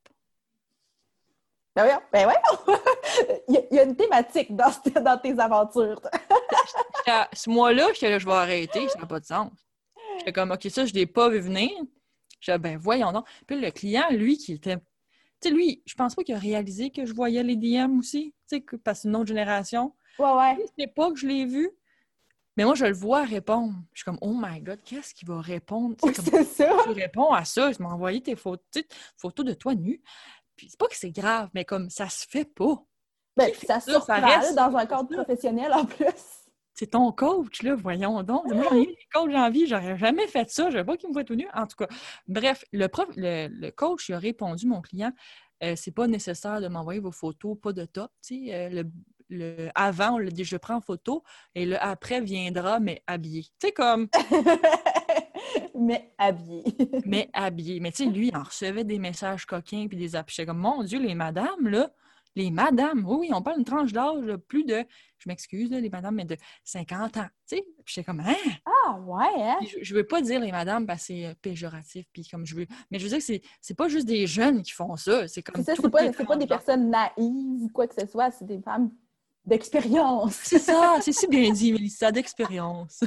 Ben 1.76 1.86
oui, 1.86 1.92
ben 2.14 2.28
ouais. 2.28 2.78
il, 3.50 3.76
y 3.76 3.80
a, 3.80 3.84
une 3.84 3.98
thématique 3.98 4.56
dans, 4.56 4.72
dans 5.02 5.18
tes 5.18 5.38
aventures. 5.38 6.02
ce 7.34 7.50
mois-là, 7.50 7.88
je, 7.94 8.18
je 8.18 8.26
vais 8.26 8.32
arrêter, 8.32 8.88
ça 8.88 9.00
n'a 9.00 9.06
pas 9.06 9.20
de 9.20 9.26
sens. 9.26 9.52
J'étais 10.20 10.34
comme, 10.34 10.52
OK, 10.52 10.68
ça, 10.70 10.86
je 10.86 10.94
ne 10.94 11.00
l'ai 11.00 11.06
pas 11.06 11.30
vu 11.30 11.40
venir. 11.40 11.70
Je 12.40 12.56
ben 12.58 12.78
voyons 12.78 13.12
donc. 13.12 13.26
Puis 13.48 13.60
le 13.60 13.72
client, 13.72 14.06
lui, 14.12 14.38
qui 14.38 14.54
était. 14.54 14.78
Tu 14.78 15.50
sais, 15.50 15.52
lui, 15.52 15.82
je 15.86 15.96
pense 15.96 16.16
pas 16.16 16.24
qu'il 16.24 16.36
a 16.36 16.40
réalisé 16.40 16.92
que 16.92 17.06
je 17.06 17.14
voyais 17.14 17.44
les 17.44 17.56
DM 17.56 18.00
aussi, 18.00 18.34
tu 18.50 18.58
sais, 18.58 18.66
parce 18.84 19.00
que 19.00 19.02
c'est 19.04 19.08
une 19.10 19.16
autre 19.16 19.28
génération. 19.28 19.94
Ouais, 20.20 20.32
ouais. 20.32 20.66
C'est 20.78 20.88
pas 20.88 21.12
que 21.12 21.18
je 21.18 21.28
l'ai 21.28 21.46
vu. 21.46 21.70
Mais 22.58 22.64
moi, 22.64 22.76
je 22.76 22.86
le 22.86 22.94
vois 22.94 23.24
répondre. 23.24 23.74
Je 23.94 24.00
suis 24.00 24.06
comme, 24.06 24.18
oh 24.22 24.34
my 24.34 24.62
God, 24.62 24.80
qu'est-ce 24.84 25.14
qu'il 25.14 25.28
va 25.28 25.42
répondre? 25.42 25.96
c'est 26.14 26.44
ça. 26.46 26.70
Tu 26.84 26.92
réponds 26.92 27.34
à 27.34 27.44
ça. 27.44 27.74
Tu 27.74 27.82
m'as 27.82 27.90
envoyé 27.90 28.22
tes 28.22 28.36
photos, 28.36 28.84
photos 29.18 29.46
de 29.46 29.54
toi 29.54 29.76
nu. 29.76 30.02
Puis 30.56 30.70
c'est 30.70 30.80
pas 30.80 30.88
que 30.88 30.96
c'est 30.96 31.12
grave, 31.12 31.50
mais 31.54 31.66
comme 31.66 31.90
ça 31.90 32.08
se 32.08 32.26
fait 32.30 32.46
pas. 32.46 32.82
Ben, 33.36 33.52
ça, 33.68 33.82
se 33.82 33.92
reste 33.92 34.56
dans 34.56 34.74
un 34.78 34.86
cadre 34.86 35.10
professionnel 35.10 35.74
en 35.74 35.86
plus 35.86 36.45
c'est 36.76 36.88
ton 36.88 37.12
coach, 37.14 37.64
là, 37.64 37.74
voyons 37.74 38.22
donc. 38.22 38.46
Moi, 38.54 38.66
j'en 38.70 38.76
ai 38.76 38.82
eu 38.84 38.88
des 38.88 39.08
coachs 39.14 39.34
en 39.34 39.50
vie, 39.50 39.66
j'aurais 39.66 39.98
jamais 39.98 40.28
fait 40.28 40.50
ça, 40.50 40.70
je 40.70 40.78
veux 40.78 40.86
pas 40.86 40.98
qu'il 40.98 41.08
me 41.08 41.14
voit 41.14 41.24
tout 41.24 41.36
nu. 41.36 41.48
En 41.54 41.66
tout 41.66 41.78
cas, 41.78 41.88
bref, 42.28 42.66
le, 42.74 42.88
prof, 42.88 43.08
le, 43.16 43.70
coach 43.72 44.10
il 44.10 44.14
a 44.14 44.20
répondu, 44.20 44.68
mon 44.68 44.82
client, 44.82 45.12
euh, 45.64 45.74
c'est 45.78 45.94
pas 45.94 46.08
nécessaire 46.08 46.60
de 46.60 46.68
m'envoyer 46.68 47.00
vos 47.00 47.14
photos, 47.14 47.58
pas 47.62 47.72
de 47.72 47.86
top. 47.86 48.12
Tu 48.22 48.48
sais, 48.48 48.54
euh, 48.54 48.84
le, 49.30 49.70
avant, 49.74 50.16
on 50.16 50.18
l'a 50.18 50.30
dit, 50.30 50.44
je 50.44 50.58
prends 50.58 50.82
photo, 50.82 51.24
et 51.56 51.66
le 51.66 51.82
après 51.82 52.20
viendra, 52.20 52.82
mais 52.82 53.02
habillé. 53.08 53.44
Tu 53.44 53.68
sais, 53.68 53.72
comme. 53.72 54.10
mais 55.80 56.14
habillé. 56.18 56.64
mais 57.06 57.30
habillé. 57.32 57.80
Mais 57.80 57.92
tu 57.92 58.04
sais, 58.04 58.10
lui, 58.10 58.28
il 58.28 58.36
en 58.36 58.44
recevait 58.44 58.84
des 58.84 59.00
messages 59.00 59.46
coquins, 59.46 59.88
puis 59.88 59.98
des 59.98 60.18
appuis. 60.18 60.46
comme, 60.46 60.58
mon 60.58 60.84
Dieu, 60.84 61.00
les 61.00 61.16
madames, 61.16 61.70
là, 61.70 61.90
les 62.36 62.52
madames, 62.52 63.06
oui, 63.08 63.30
on 63.34 63.42
parle 63.42 63.58
d'une 63.58 63.66
tranche 63.66 63.94
d'âge 63.94 64.36
plus 64.50 64.66
de, 64.66 64.84
je 65.26 65.30
m'excuse, 65.30 65.72
les 65.72 65.90
madames, 65.90 66.16
mais 66.16 66.26
de 66.26 66.38
50 66.64 67.18
ans. 67.18 67.28
Tu 67.48 67.58
sais? 67.58 67.62
Puis 67.84 67.94
j'étais 67.96 68.06
comme, 68.06 68.20
hein? 68.20 68.36
Ah, 68.66 69.00
ouais, 69.00 69.42
hein? 69.42 69.58
je, 69.82 69.94
ne 69.94 69.98
veux 69.98 70.06
pas 70.06 70.22
dire 70.22 70.40
les 70.40 70.52
madames 70.52 70.86
parce 70.86 71.02
que 71.02 71.06
c'est 71.08 71.26
euh, 71.26 71.34
péjoratif, 71.42 72.06
puis 72.14 72.28
comme 72.28 72.46
je 72.46 72.56
veux. 72.56 72.68
Mais 72.92 73.00
je 73.00 73.04
veux 73.04 73.10
dire 73.10 73.18
que 73.18 73.24
c'est, 73.24 73.42
c'est 73.62 73.76
pas 73.76 73.88
juste 73.88 74.06
des 74.06 74.28
jeunes 74.28 74.62
qui 74.62 74.72
font 74.72 74.96
ça. 74.96 75.28
C'est 75.28 75.42
comme. 75.42 75.64
C'est 75.64 75.76
ça, 75.76 75.82
c'est 75.82 75.90
pas, 75.90 76.12
c'est 76.14 76.26
pas 76.26 76.38
des 76.38 76.48
personnes 76.48 76.90
naïves 76.90 77.64
ou 77.64 77.70
quoi 77.74 77.88
que 77.88 77.96
ce 78.00 78.06
soit, 78.08 78.32
c'est 78.32 78.46
des 78.46 78.62
femmes 78.62 78.92
d'expérience. 79.46 80.36
C'est 80.44 80.60
ça, 80.60 80.98
c'est 81.02 81.12
si 81.12 81.28
bien 81.28 81.52
dit, 81.52 81.72
Mélissa, 81.72 82.12
d'expérience. 82.12 83.04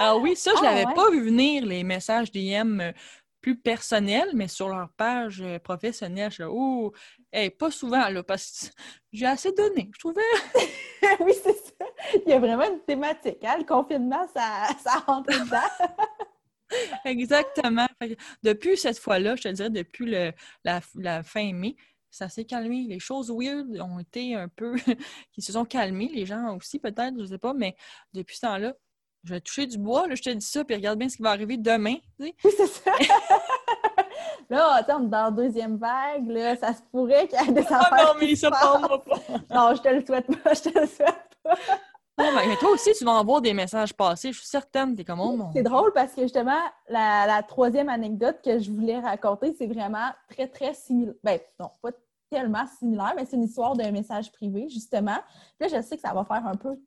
Alors 0.00 0.20
oui, 0.22 0.36
ça, 0.36 0.52
je 0.54 0.60
ah, 0.60 0.74
l'avais 0.74 0.94
pas 0.94 1.10
vu 1.10 1.24
venir, 1.24 1.64
les 1.66 1.84
messages 1.84 2.30
DM 2.30 2.80
euh, 2.80 2.92
plus 3.42 3.56
personnel, 3.58 4.30
mais 4.34 4.48
sur 4.48 4.68
leur 4.68 4.88
page 4.96 5.42
euh, 5.42 5.58
professionnelle, 5.58 6.30
je 6.30 6.36
suis 6.36 6.44
oh, 6.46 6.92
pas 7.58 7.70
souvent, 7.70 8.08
là, 8.08 8.22
parce 8.22 8.70
que 8.70 8.82
j'ai 9.12 9.26
assez 9.26 9.52
donné, 9.52 9.90
je 9.92 9.98
trouvais. 9.98 10.20
oui, 11.20 11.32
c'est 11.42 11.52
ça. 11.52 11.84
Il 12.24 12.30
y 12.30 12.32
a 12.32 12.38
vraiment 12.38 12.64
une 12.72 12.80
thématique. 12.80 13.44
Hein? 13.44 13.56
Le 13.58 13.64
confinement, 13.64 14.26
ça, 14.34 14.68
ça 14.82 15.00
rentre 15.00 15.30
dedans. 15.30 15.88
Exactement. 17.04 17.88
Depuis 18.42 18.78
cette 18.78 18.98
fois-là, 18.98 19.36
je 19.36 19.42
te 19.42 19.48
dirais, 19.48 19.70
depuis 19.70 20.06
le, 20.06 20.32
la, 20.64 20.80
la 20.94 21.22
fin 21.22 21.52
mai, 21.52 21.76
ça 22.10 22.28
s'est 22.28 22.44
calmé. 22.44 22.86
Les 22.88 23.00
choses 23.00 23.30
weird 23.30 23.66
ont 23.80 23.98
été 23.98 24.34
un 24.36 24.48
peu. 24.48 24.76
qui 25.32 25.42
se 25.42 25.52
sont 25.52 25.64
calmées. 25.64 26.10
Les 26.14 26.24
gens 26.24 26.56
aussi, 26.56 26.78
peut-être, 26.78 27.14
je 27.16 27.22
ne 27.22 27.26
sais 27.26 27.38
pas, 27.38 27.52
mais 27.52 27.74
depuis 28.14 28.36
ce 28.36 28.42
temps-là, 28.42 28.74
je 29.24 29.34
vais 29.34 29.40
toucher 29.40 29.66
du 29.66 29.78
bois, 29.78 30.06
là, 30.06 30.14
je 30.14 30.22
te 30.22 30.30
dis 30.30 30.44
ça, 30.44 30.64
puis 30.64 30.74
regarde 30.74 30.98
bien 30.98 31.08
ce 31.08 31.16
qui 31.16 31.22
va 31.22 31.30
arriver 31.30 31.56
demain. 31.56 31.96
Oui, 32.18 32.34
c'est 32.42 32.66
ça. 32.66 32.90
là, 34.50 34.74
attends, 34.74 35.00
dans 35.00 35.24
la 35.24 35.30
deuxième 35.30 35.76
vague, 35.76 36.28
là, 36.28 36.56
ça 36.56 36.72
se 36.74 36.82
pourrait 36.90 37.28
qu'il 37.28 37.38
y 37.38 37.50
ait 37.50 37.52
des 37.52 37.60
affaires. 37.60 37.88
Ah 37.90 38.04
non, 38.04 38.20
mais 38.20 38.34
ça 38.34 38.50
pas. 38.50 38.78
non, 39.50 39.74
je 39.74 39.82
te 39.82 39.88
le 39.88 40.04
souhaite 40.04 40.26
pas, 40.26 40.54
je 40.54 40.60
te 40.62 40.78
le 40.78 40.86
souhaite 40.86 41.36
pas. 41.42 41.54
Non, 42.18 42.30
mais 42.34 42.56
toi 42.56 42.70
aussi, 42.70 42.92
tu 42.92 43.04
vas 43.04 43.12
envoyer 43.12 43.42
des 43.42 43.54
messages 43.54 43.94
passés. 43.94 44.32
Je 44.32 44.38
suis 44.38 44.46
certaine, 44.46 44.94
t'es 44.94 45.04
comme 45.04 45.20
oh 45.20 45.34
mon. 45.34 45.52
C'est 45.52 45.62
drôle 45.62 45.92
parce 45.92 46.12
que 46.12 46.22
justement, 46.22 46.60
la, 46.88 47.26
la, 47.26 47.42
troisième 47.42 47.88
anecdote 47.88 48.38
que 48.44 48.58
je 48.58 48.70
voulais 48.70 49.00
raconter, 49.00 49.54
c'est 49.56 49.66
vraiment 49.66 50.10
très, 50.28 50.46
très 50.46 50.74
similaire. 50.74 51.14
Ben, 51.24 51.40
non, 51.58 51.70
pas 51.80 51.90
tellement 52.30 52.64
similaire, 52.78 53.14
mais 53.16 53.24
c'est 53.24 53.36
une 53.36 53.44
histoire 53.44 53.76
d'un 53.76 53.90
message 53.90 54.30
privé, 54.30 54.68
justement. 54.68 55.18
Puis 55.58 55.68
là, 55.68 55.78
je 55.78 55.82
sais 55.82 55.96
que 55.96 56.02
ça 56.02 56.12
va 56.12 56.24
faire 56.24 56.46
un 56.46 56.56
peu 56.56 56.78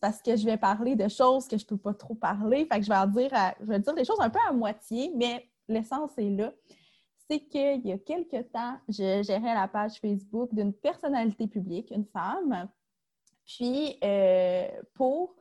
parce 0.00 0.20
que 0.20 0.36
je 0.36 0.44
vais 0.44 0.56
parler 0.56 0.94
de 0.94 1.08
choses 1.08 1.48
que 1.48 1.56
je 1.56 1.64
peux 1.64 1.76
pas 1.76 1.94
trop 1.94 2.14
parler. 2.14 2.66
Fait 2.66 2.80
que 2.80 2.84
je 2.84 2.90
vais 2.90 3.28
dire, 3.28 3.54
je 3.60 3.66
vais 3.66 3.78
dire 3.78 3.94
des 3.94 4.04
choses 4.04 4.20
un 4.20 4.30
peu 4.30 4.38
à 4.48 4.52
moitié, 4.52 5.12
mais 5.16 5.48
l'essence 5.68 6.12
est 6.18 6.30
là. 6.30 6.52
C'est 7.28 7.40
qu'il 7.40 7.86
y 7.86 7.92
a 7.92 7.98
quelques 7.98 8.50
temps, 8.52 8.78
je 8.88 9.22
gérais 9.22 9.54
la 9.54 9.68
page 9.68 10.00
Facebook 10.00 10.54
d'une 10.54 10.72
personnalité 10.72 11.46
publique, 11.46 11.90
une 11.90 12.06
femme. 12.06 12.68
Puis, 13.46 13.98
euh, 14.02 14.68
pour 14.94 15.34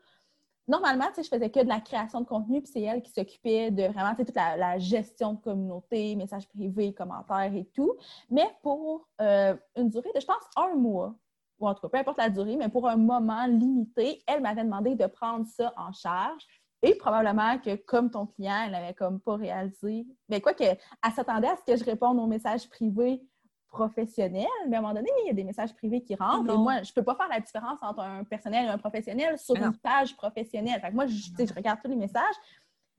normalement, 0.67 1.07
je 1.15 1.23
faisais 1.23 1.49
que 1.49 1.61
de 1.61 1.67
la 1.67 1.79
création 1.79 2.21
de 2.21 2.25
contenu, 2.25 2.61
puis 2.61 2.71
c'est 2.71 2.81
elle 2.81 3.01
qui 3.01 3.11
s'occupait 3.11 3.71
de 3.71 3.83
vraiment 3.83 4.15
toute 4.15 4.33
la, 4.35 4.77
gestion 4.79 5.33
de 5.33 5.39
communauté, 5.39 6.15
messages 6.15 6.47
privés, 6.49 6.93
commentaires 6.93 7.53
et 7.53 7.65
tout. 7.73 7.95
Mais 8.29 8.47
pour 8.61 9.07
euh, 9.21 9.55
une 9.75 9.89
durée 9.89 10.11
de, 10.13 10.19
je 10.19 10.25
pense, 10.25 10.43
un 10.57 10.75
mois, 10.75 11.15
ou 11.59 11.67
en 11.67 11.73
tout 11.73 11.81
cas, 11.81 11.89
peu 11.89 11.97
importe 11.97 12.17
la 12.17 12.29
durée, 12.29 12.55
mais 12.55 12.69
pour 12.69 12.87
un 12.87 12.97
moment 12.97 13.45
limité, 13.45 14.21
elle 14.27 14.41
m'avait 14.41 14.63
demandé 14.63 14.95
de 14.95 15.05
prendre 15.05 15.45
ça 15.47 15.73
en 15.77 15.91
charge. 15.91 16.45
Et 16.83 16.93
probablement 16.93 17.57
que, 17.57 17.75
comme 17.75 18.11
ton 18.11 18.27
client, 18.27 18.65
elle 18.65 18.71
n'avait 18.71 18.93
comme 18.93 19.19
pas 19.19 19.35
réalisé. 19.35 20.05
Mais 20.29 20.41
quoi 20.41 20.53
qu'elle 20.53 20.77
s'attendait 21.15 21.47
à 21.47 21.55
ce 21.55 21.63
que 21.63 21.75
je 21.75 21.83
réponde 21.83 22.19
aux 22.19 22.27
messages 22.27 22.69
privés 22.69 23.23
professionnel, 23.67 24.47
mais 24.67 24.75
à 24.75 24.79
un 24.79 24.81
moment 24.81 24.93
donné, 24.93 25.09
il 25.23 25.27
y 25.27 25.29
a 25.29 25.33
des 25.33 25.43
messages 25.43 25.73
privés 25.75 26.01
qui 26.01 26.15
rentrent. 26.15 26.53
Et 26.53 26.57
moi, 26.57 26.81
je 26.83 26.91
ne 26.91 26.93
peux 26.93 27.03
pas 27.03 27.15
faire 27.15 27.27
la 27.27 27.39
différence 27.39 27.77
entre 27.81 27.99
un 27.99 28.23
personnel 28.23 28.65
et 28.65 28.69
un 28.69 28.77
professionnel 28.77 29.37
sur 29.37 29.55
une 29.55 29.75
page 29.77 30.15
professionnelle. 30.15 30.79
Fait 30.79 30.91
moi, 30.91 31.05
je, 31.05 31.15
je, 31.15 31.53
regarde 31.53 31.79
tous 31.83 31.89
les 31.89 31.95
messages. 31.95 32.35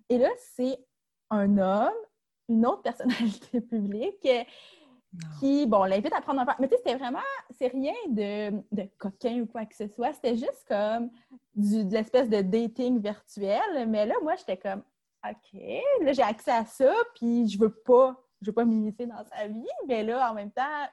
Et 0.08 0.18
là, 0.18 0.28
c'est 0.54 0.78
un 1.30 1.58
homme, 1.58 1.98
une 2.48 2.66
autre 2.66 2.82
personnalité 2.82 3.60
publique 3.70 4.28
qui, 5.38 5.66
bon, 5.66 5.84
l'invite 5.84 6.12
à 6.14 6.20
prendre 6.20 6.40
un 6.40 6.46
Mais 6.58 6.68
tu 6.68 6.74
sais, 6.74 6.82
c'était 6.84 6.98
vraiment, 6.98 7.18
c'est 7.50 7.68
rien 7.68 7.94
de, 8.08 8.50
de, 8.72 8.88
coquin 8.98 9.40
ou 9.40 9.46
quoi 9.46 9.64
que 9.64 9.74
ce 9.74 9.88
soit. 9.88 10.12
C'était 10.12 10.36
juste 10.36 10.64
comme 10.68 11.10
du, 11.54 11.84
de 11.84 11.92
l'espèce 11.92 12.28
de 12.28 12.42
dating 12.42 13.00
virtuel. 13.00 13.88
Mais 13.88 14.06
là, 14.06 14.14
moi, 14.22 14.36
j'étais 14.36 14.58
comme, 14.58 14.82
OK, 15.28 15.60
là, 16.02 16.12
j'ai 16.12 16.22
accès 16.22 16.52
à 16.52 16.64
ça, 16.64 16.92
puis 17.14 17.48
je 17.48 17.58
veux 17.58 17.72
pas 17.72 18.16
je 18.40 18.46
vais 18.46 18.54
pas 18.54 18.64
m'immiscer 18.64 19.06
dans 19.06 19.24
sa 19.24 19.48
vie, 19.48 19.66
mais 19.86 20.04
là, 20.04 20.30
en 20.30 20.34
même 20.34 20.52
temps, 20.52 20.86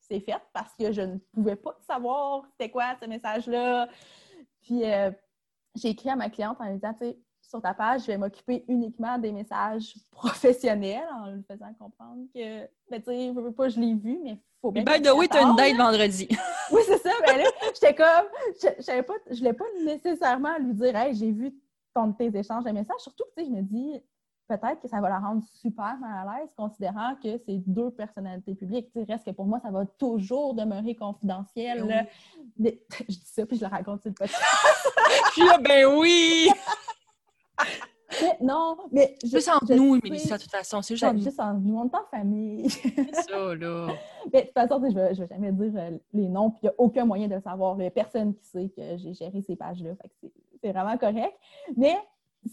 c'est 0.00 0.20
fait 0.20 0.42
parce 0.52 0.74
que 0.74 0.92
je 0.92 1.02
ne 1.02 1.18
pouvais 1.32 1.56
pas 1.56 1.76
savoir 1.86 2.44
c'était 2.50 2.70
quoi 2.70 2.96
ce 3.00 3.06
message-là. 3.06 3.88
Puis 4.62 4.84
euh, 4.84 5.10
j'ai 5.76 5.90
écrit 5.90 6.10
à 6.10 6.16
ma 6.16 6.28
cliente 6.30 6.60
en 6.60 6.64
lui 6.64 6.74
disant, 6.74 6.94
tu 6.94 7.06
sais, 7.06 7.18
sur 7.50 7.60
ta 7.60 7.74
page, 7.74 8.02
je 8.02 8.06
vais 8.06 8.16
m'occuper 8.16 8.64
uniquement 8.68 9.18
des 9.18 9.32
messages 9.32 9.94
professionnels 10.10 11.08
en 11.20 11.32
lui 11.32 11.42
faisant 11.42 11.74
comprendre 11.78 12.22
que, 12.32 12.62
ben, 12.88 13.02
tu 13.02 13.04
sais, 13.04 13.32
je 13.34 13.40
veux 13.40 13.52
pas, 13.52 13.68
je 13.68 13.80
l'ai 13.80 13.94
vu, 13.94 14.18
mais 14.22 14.38
faut 14.60 14.70
bien. 14.70 14.84
By 14.84 15.02
the 15.02 15.12
way, 15.12 15.26
t'as 15.26 15.42
une 15.42 15.56
date 15.56 15.76
vendredi. 15.76 16.28
oui, 16.72 16.80
c'est 16.86 16.98
ça. 16.98 17.10
Mais 17.26 17.38
là, 17.38 17.50
j'étais 17.74 17.94
comme, 17.94 18.26
je, 18.62 18.68
je, 18.78 19.02
pas, 19.02 19.14
je 19.30 19.38
voulais 19.38 19.52
pas 19.52 19.64
nécessairement 19.84 20.56
lui 20.58 20.74
dire, 20.74 20.94
hey, 20.96 21.14
j'ai 21.14 21.32
vu 21.32 21.52
ton, 21.92 22.12
tes 22.12 22.30
échanges 22.36 22.64
de 22.64 22.70
messages. 22.70 23.00
Surtout 23.00 23.24
que, 23.24 23.42
tu 23.42 23.44
sais, 23.44 23.50
je 23.50 23.56
me 23.56 23.62
dis, 23.62 24.00
peut-être 24.46 24.80
que 24.80 24.88
ça 24.88 25.00
va 25.00 25.08
la 25.08 25.18
rendre 25.18 25.42
super 25.60 25.96
mal 25.98 26.28
à 26.28 26.38
l'aise, 26.38 26.50
considérant 26.56 27.16
que 27.22 27.36
c'est 27.38 27.58
deux 27.66 27.90
personnalités 27.90 28.54
publiques. 28.54 28.90
Tu 28.92 29.02
reste 29.02 29.24
que 29.24 29.30
pour 29.30 29.46
moi, 29.46 29.58
ça 29.60 29.70
va 29.70 29.86
toujours 29.98 30.54
demeurer 30.54 30.94
confidentiel. 30.94 32.06
je 32.58 32.70
dis 33.08 33.22
ça, 33.24 33.44
puis 33.44 33.56
je 33.56 33.64
le 33.64 33.70
raconte 33.70 34.02
sur 34.02 34.10
le 34.10 34.14
podcast. 34.14 35.62
ben 35.64 35.86
oui! 35.86 36.48
Non, 38.40 38.76
mais... 38.90 39.14
Je, 39.22 39.28
juste 39.28 39.48
entre 39.48 39.74
nous, 39.74 39.98
Mélissa, 40.02 40.36
de 40.36 40.42
toute 40.42 40.50
façon. 40.50 40.82
C'est 40.82 40.96
juste, 40.96 41.18
juste 41.18 41.40
entre 41.40 41.60
nous. 41.60 41.78
On 41.78 41.88
est 41.88 41.94
en 41.94 42.04
famille. 42.10 42.68
c'est 42.68 43.14
ça, 43.28 43.54
là. 43.54 43.88
Mais 44.32 44.42
de 44.42 44.46
toute 44.46 44.54
façon, 44.54 44.80
je 44.82 44.86
ne 44.86 44.92
vais, 44.94 45.14
jamais 45.14 45.52
dire 45.52 45.72
euh, 45.76 45.90
les 46.12 46.28
noms, 46.28 46.50
puis 46.50 46.60
il 46.62 46.66
n'y 46.66 46.70
a 46.70 46.74
aucun 46.78 47.04
moyen 47.04 47.28
de 47.28 47.34
le 47.34 47.40
savoir. 47.40 47.76
Il 47.76 47.82
n'y 47.82 47.86
a 47.86 47.90
personne 47.90 48.34
qui 48.34 48.44
sait 48.44 48.68
que 48.76 48.96
j'ai 48.96 49.14
géré 49.14 49.42
ces 49.42 49.56
pages-là. 49.56 49.90
c'est 50.62 50.72
vraiment 50.72 50.96
correct. 50.98 51.34
Mais 51.76 51.96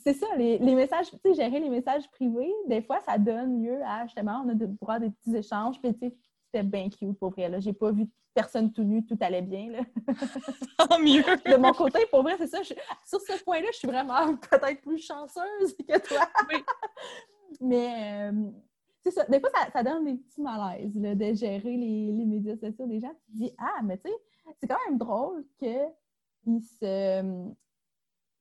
c'est 0.03 0.13
ça, 0.13 0.27
les, 0.37 0.59
messages, 0.59 1.09
tu 1.11 1.17
sais, 1.23 1.33
gérer 1.33 1.59
les 1.59 1.69
messages 1.69 2.09
privés, 2.11 2.53
des 2.67 2.81
fois, 2.81 2.99
ça 3.07 3.17
donne 3.17 3.63
lieu 3.63 3.79
à, 3.85 4.05
justement, 4.05 4.43
on 4.45 4.49
a 4.49 4.53
de 4.53 4.65
droit 4.65 4.99
des 4.99 5.09
petits 5.09 5.35
échanges, 5.35 5.79
puis 5.81 5.93
tu 5.93 5.99
sais, 5.99 6.15
c'était 6.57 6.63
bien 6.63 6.89
cute 6.89 7.17
pour 7.17 7.31
vrai, 7.31 7.49
là. 7.49 7.59
J'ai 7.59 7.73
pas 7.73 7.91
vu 7.91 8.07
personne 8.33 8.71
tout 8.71 8.83
nu, 8.83 9.05
tout 9.05 9.17
allait 9.21 9.41
bien, 9.41 9.71
là. 9.71 9.79
Tant 10.87 10.99
mieux! 10.99 11.23
De 11.23 11.57
mon 11.57 11.71
côté, 11.71 12.05
pour 12.11 12.23
vrai, 12.23 12.35
c'est 12.37 12.47
ça, 12.47 12.63
sur 12.63 13.21
ce 13.21 13.43
point-là, 13.43 13.67
je 13.71 13.77
suis 13.77 13.87
vraiment 13.87 14.35
peut-être 14.49 14.81
plus 14.81 14.99
chanceuse 14.99 15.75
que 15.77 15.99
toi. 16.07 16.27
Oui. 16.49 16.63
Mais... 17.61 18.29
Euh, 18.31 18.49
c'est 19.03 19.11
ça. 19.11 19.25
Des 19.25 19.39
fois, 19.39 19.49
ça, 19.71 19.83
donne 19.83 20.03
des 20.03 20.15
petits 20.15 20.41
malaises 20.41 20.99
là, 20.99 21.15
de 21.15 21.33
gérer 21.33 21.77
les, 21.77 22.11
les, 22.11 22.25
médias 22.25 22.57
sociaux 22.57 22.87
des 22.87 22.99
gens. 22.99 23.13
Tu 23.25 23.31
te 23.31 23.37
dis, 23.37 23.53
ah, 23.57 23.81
mais 23.81 23.97
tu 23.97 24.09
sais, 24.09 24.15
c'est 24.59 24.67
quand 24.67 24.79
même 24.85 24.97
drôle 24.97 25.45
qu'ils 25.57 26.61
se, 26.61 27.47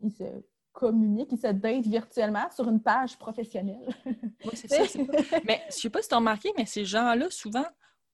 ils 0.00 0.10
se 0.10 0.24
communiquent, 0.72 1.30
ils 1.30 1.38
se 1.38 1.52
datent 1.52 1.86
virtuellement 1.86 2.50
sur 2.50 2.68
une 2.68 2.82
page 2.82 3.16
professionnelle. 3.16 3.94
oui, 4.06 4.50
c'est 4.54 4.66
ça. 4.66 4.98
mais 5.44 5.62
je 5.68 5.74
sais 5.74 5.90
pas 5.90 6.02
si 6.02 6.08
tu 6.08 6.14
as 6.14 6.18
remarqué, 6.18 6.52
mais 6.56 6.66
ces 6.66 6.84
gens-là, 6.84 7.30
souvent, 7.30 7.66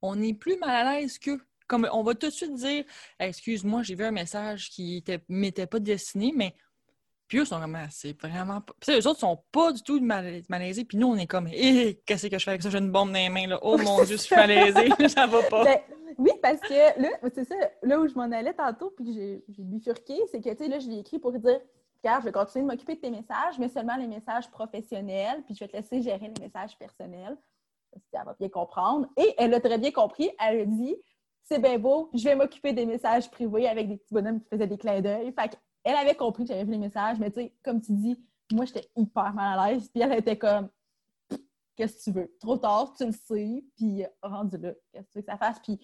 on 0.03 0.20
est 0.20 0.34
plus 0.34 0.57
mal 0.57 0.86
à 0.86 1.00
l'aise 1.00 1.18
qu'eux. 1.18 1.40
Comme 1.68 1.88
on 1.92 2.03
va 2.03 2.14
tout 2.14 2.26
de 2.26 2.32
suite 2.32 2.55
dire 2.55 2.84
Excuse-moi, 3.18 3.82
j'ai 3.82 3.94
vu 3.94 4.05
un 4.05 4.11
message 4.11 4.68
qui 4.68 5.03
ne 5.09 5.16
m'était 5.28 5.66
pas 5.66 5.78
destiné, 5.78 6.32
mais 6.34 6.55
puis 7.28 7.38
eux 7.38 7.44
sont 7.46 7.61
comme 7.61 7.76
ah, 7.76 7.86
c'est 7.90 8.20
vraiment 8.20 8.61
pas. 8.61 8.74
Puis 8.78 8.92
eux 8.92 9.09
autres 9.09 9.20
sont 9.20 9.42
pas 9.53 9.72
du 9.72 9.82
tout 9.82 9.98
malaisés, 10.00 10.84
puis 10.84 10.98
nous, 10.98 11.07
on 11.07 11.16
est 11.16 11.26
comme 11.26 11.48
Hé, 11.48 12.03
qu'est-ce 12.05 12.26
que 12.26 12.38
je 12.38 12.44
fais 12.44 12.50
avec 12.50 12.62
ça? 12.62 12.68
J'ai 12.68 12.78
une 12.78 12.90
bombe 12.92 13.09
dans 13.09 13.14
les 13.14 13.30
mains, 13.30 13.46
là. 13.46 13.59
Oh 13.62 13.78
mon 13.78 14.05
Dieu, 14.05 14.16
je 14.16 14.22
suis 14.22 14.36
malaisée, 14.36 14.90
ça 15.09 15.26
va 15.26 15.42
pas. 15.44 15.64
Ben, 15.64 15.78
oui, 16.18 16.32
parce 16.42 16.61
que 16.61 17.00
là, 17.00 17.09
c'est 17.34 17.44
ça, 17.44 17.55
là 17.82 17.98
où 17.98 18.07
je 18.07 18.14
m'en 18.14 18.30
allais 18.30 18.53
tantôt, 18.53 18.90
puis 18.90 19.14
j'ai 19.48 19.62
bifurqué, 19.62 20.14
c'est 20.30 20.42
que, 20.42 20.50
tu 20.50 20.64
sais, 20.64 20.68
là, 20.68 20.78
je 20.78 20.88
l'ai 20.88 20.98
écrit 20.98 21.18
pour 21.18 21.32
dire 21.32 21.61
je 22.05 22.24
vais 22.24 22.32
continuer 22.32 22.64
de 22.64 22.70
m'occuper 22.70 22.96
de 22.96 23.00
tes 23.00 23.11
messages, 23.11 23.59
mais 23.59 23.68
seulement 23.68 23.96
les 23.96 24.07
messages 24.07 24.50
professionnels, 24.50 25.42
puis 25.44 25.55
je 25.55 25.61
vais 25.61 25.68
te 25.68 25.76
laisser 25.76 26.03
gérer 26.03 26.32
les 26.36 26.42
messages 26.42 26.76
personnels. 26.76 27.36
Elle 28.12 28.24
va 28.24 28.36
bien 28.38 28.49
comprendre. 28.49 29.07
Et 29.16 29.34
elle 29.38 29.55
a 29.55 29.61
très 29.61 29.78
bien 29.78 29.90
compris. 29.90 30.30
Elle 30.38 30.61
a 30.61 30.64
dit 30.64 30.97
C'est 31.45 31.59
bien 31.59 31.78
beau, 31.78 32.11
je 32.14 32.24
vais 32.24 32.34
m'occuper 32.34 32.72
des 32.72 32.86
messages 32.86 33.30
privés 33.30 33.68
avec 33.68 33.88
des 33.88 33.97
petits 33.97 34.14
bonhommes 34.14 34.40
qui 34.40 34.49
faisaient 34.49 34.66
des 34.66 34.78
clins 34.78 35.01
d'œil. 35.01 35.32
Fait 35.32 35.59
elle 35.84 35.97
avait 35.97 36.14
compris 36.14 36.45
que 36.45 36.51
j'avais 36.51 36.64
vu 36.64 36.70
les 36.70 36.78
messages, 36.78 37.18
mais 37.18 37.30
tu 37.30 37.40
sais, 37.40 37.57
comme 37.64 37.80
tu 37.80 37.93
dis, 37.93 38.16
moi, 38.53 38.64
j'étais 38.64 38.88
hyper 38.95 39.34
mal 39.34 39.59
à 39.59 39.72
l'aise. 39.72 39.88
Puis 39.88 40.01
elle 40.03 40.12
était 40.12 40.38
comme 40.38 40.68
Qu'est-ce 41.74 41.97
que 41.97 42.03
tu 42.03 42.11
veux? 42.12 42.36
Trop 42.38 42.59
tard, 42.59 42.93
tu 42.97 43.07
le 43.07 43.12
sais, 43.12 43.64
puis 43.76 44.05
rendu 44.22 44.59
là, 44.59 44.72
qu'est-ce 44.93 45.07
que 45.07 45.12
tu 45.12 45.18
veux 45.18 45.22
que 45.22 45.30
ça 45.30 45.38
fasse? 45.38 45.59
Puis 45.61 45.80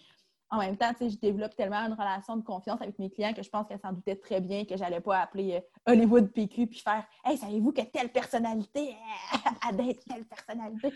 en 0.50 0.59
même 0.59 0.76
temps, 0.76 0.92
je 1.00 1.16
développe 1.16 1.54
tellement 1.56 1.78
une 1.86 1.92
relation 1.92 2.36
de 2.36 2.42
confiance 2.42 2.80
avec 2.80 2.98
mes 2.98 3.11
clients 3.11 3.34
que 3.34 3.42
je 3.42 3.50
pense 3.50 3.66
qu'elle 3.66 3.80
s'en 3.80 3.92
doutait 3.92 4.16
très 4.16 4.40
bien 4.40 4.64
que 4.64 4.76
j'allais 4.76 5.00
pas 5.00 5.20
appeler 5.20 5.56
euh, 5.56 5.92
Hollywood 5.92 6.32
PQ 6.32 6.66
puis 6.66 6.80
faire 6.80 7.06
Hey, 7.24 7.36
savez-vous 7.36 7.72
que 7.72 7.82
telle 7.82 8.11
personnalité 8.11 8.96
a 9.66 9.72
d'être 9.72 10.04
telle 10.04 10.24
personnalité? 10.24 10.92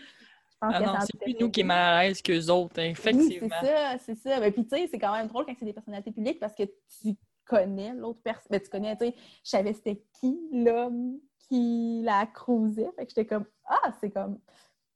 Pense 0.63 0.75
ah 0.77 0.79
non, 0.79 0.93
c'est 1.01 1.19
plus 1.19 1.35
nous 1.37 1.51
qui 1.51 1.59
est 1.59 1.65
mal 1.65 1.93
à 1.93 2.03
l'aise 2.03 2.21
qu'eux 2.21 2.49
autres, 2.49 2.79
hein, 2.79 2.91
effectivement. 2.91 3.49
c'est 3.61 3.67
ça, 3.67 3.97
c'est 3.99 4.15
ça. 4.15 4.39
Mais 4.39 4.49
puis, 4.49 4.63
tu 4.63 4.77
sais, 4.77 4.87
c'est 4.89 4.97
quand 4.97 5.11
même 5.11 5.27
drôle 5.27 5.45
quand 5.45 5.53
c'est 5.59 5.65
des 5.65 5.73
personnalités 5.73 6.11
publiques 6.13 6.39
parce 6.39 6.55
que 6.55 6.63
tu 6.63 7.15
connais 7.43 7.93
l'autre 7.93 8.21
personne. 8.23 8.47
Mais 8.49 8.61
tu 8.61 8.69
connais, 8.69 8.95
tu 8.95 9.07
sais, 9.07 9.15
je 9.43 9.49
savais 9.49 9.73
c'était 9.73 10.01
qui 10.21 10.39
l'homme 10.53 11.19
qui 11.49 12.01
la 12.01 12.25
cruisait. 12.27 12.89
Fait 12.95 13.05
que 13.05 13.09
j'étais 13.09 13.25
comme 13.25 13.43
Ah, 13.65 13.91
c'est 13.99 14.09
comme. 14.09 14.39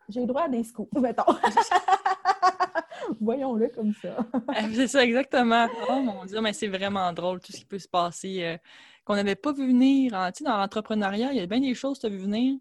J'ai 0.08 0.22
le 0.22 0.28
droit 0.28 0.44
à 0.44 0.48
des 0.48 0.64
scoops, 0.64 0.90
mettons. 1.02 1.24
Voyons-le 3.20 3.68
comme 3.68 3.94
ça. 3.94 4.18
Euh, 4.34 4.70
c'est 4.74 4.88
ça, 4.88 5.04
exactement. 5.04 5.68
Oh 5.90 6.00
mon 6.00 6.24
Dieu, 6.24 6.40
mais 6.40 6.54
c'est 6.54 6.68
vraiment 6.70 7.12
drôle 7.12 7.42
tout 7.42 7.52
ce 7.52 7.58
qui 7.58 7.66
peut 7.66 7.80
se 7.80 7.90
passer 7.90 8.44
euh, 8.44 8.58
qu'on 9.04 9.16
n'avait 9.16 9.36
pas 9.36 9.52
vu 9.52 9.68
venir. 9.68 10.14
Tu 10.34 10.40
sais, 10.40 10.44
dans 10.46 10.56
l'entrepreneuriat, 10.56 11.34
il 11.34 11.40
y 11.40 11.42
a 11.42 11.46
bien 11.46 11.60
des 11.60 11.74
choses 11.74 11.98
que 11.98 12.08
tu 12.08 12.14
as 12.14 12.16
vu 12.16 12.20
venir. 12.20 12.58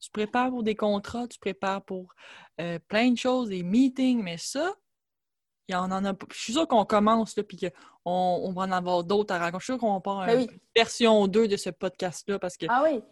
Tu 0.00 0.10
prépares 0.10 0.50
pour 0.50 0.62
des 0.62 0.74
contrats, 0.74 1.28
tu 1.28 1.38
prépares 1.38 1.82
pour 1.82 2.14
euh, 2.60 2.78
plein 2.88 3.10
de 3.10 3.18
choses, 3.18 3.50
des 3.50 3.62
meetings, 3.62 4.22
mais 4.22 4.38
ça, 4.38 4.74
il 5.68 5.72
y 5.72 5.76
en 5.76 5.90
a 5.92 6.14
Je 6.30 6.36
suis 6.36 6.52
sûre 6.54 6.66
qu'on 6.66 6.84
commence, 6.84 7.34
puis 7.46 7.56
qu'on 7.56 7.70
on 8.04 8.52
va 8.52 8.62
en 8.62 8.72
avoir 8.72 9.04
d'autres 9.04 9.34
à 9.34 9.38
raconter. 9.38 9.60
Je 9.60 9.64
suis 9.64 9.72
sûre 9.74 9.80
qu'on 9.80 10.00
faire 10.00 10.26
ben 10.26 10.40
une 10.40 10.58
version 10.74 11.26
2 11.26 11.48
de 11.48 11.56
ce 11.56 11.70
podcast-là. 11.70 12.38
parce 12.38 12.56
que... 12.56 12.66
Ah 12.68 12.82
oui! 12.84 13.02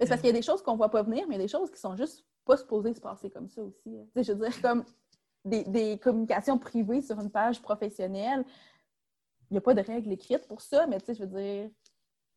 C'est 0.00 0.08
parce 0.08 0.20
qu'il 0.20 0.28
y 0.28 0.32
a 0.32 0.36
des 0.36 0.42
choses 0.42 0.62
qu'on 0.62 0.72
ne 0.72 0.78
voit 0.78 0.90
pas 0.90 1.02
venir, 1.02 1.26
mais 1.28 1.34
il 1.34 1.38
y 1.38 1.40
a 1.42 1.44
des 1.44 1.52
choses 1.52 1.70
qui 1.70 1.78
sont 1.78 1.94
juste 1.94 2.24
pas 2.44 2.56
supposées 2.56 2.94
se 2.94 3.00
passer 3.00 3.30
comme 3.30 3.48
ça 3.48 3.62
aussi. 3.62 3.96
Hein. 3.96 4.06
Je 4.16 4.32
veux 4.32 4.48
dire, 4.48 4.62
comme 4.62 4.84
des, 5.44 5.98
communications 5.98 6.58
privées 6.58 7.02
sur 7.02 7.20
une 7.20 7.30
page 7.30 7.60
professionnelle, 7.60 8.44
il 9.50 9.54
n'y 9.54 9.58
a 9.58 9.60
pas 9.60 9.74
de 9.74 9.82
règles 9.82 10.12
écrites 10.12 10.46
pour 10.48 10.62
ça, 10.62 10.86
mais 10.86 10.98
je 11.06 11.22
veux 11.22 11.26
dire, 11.26 11.70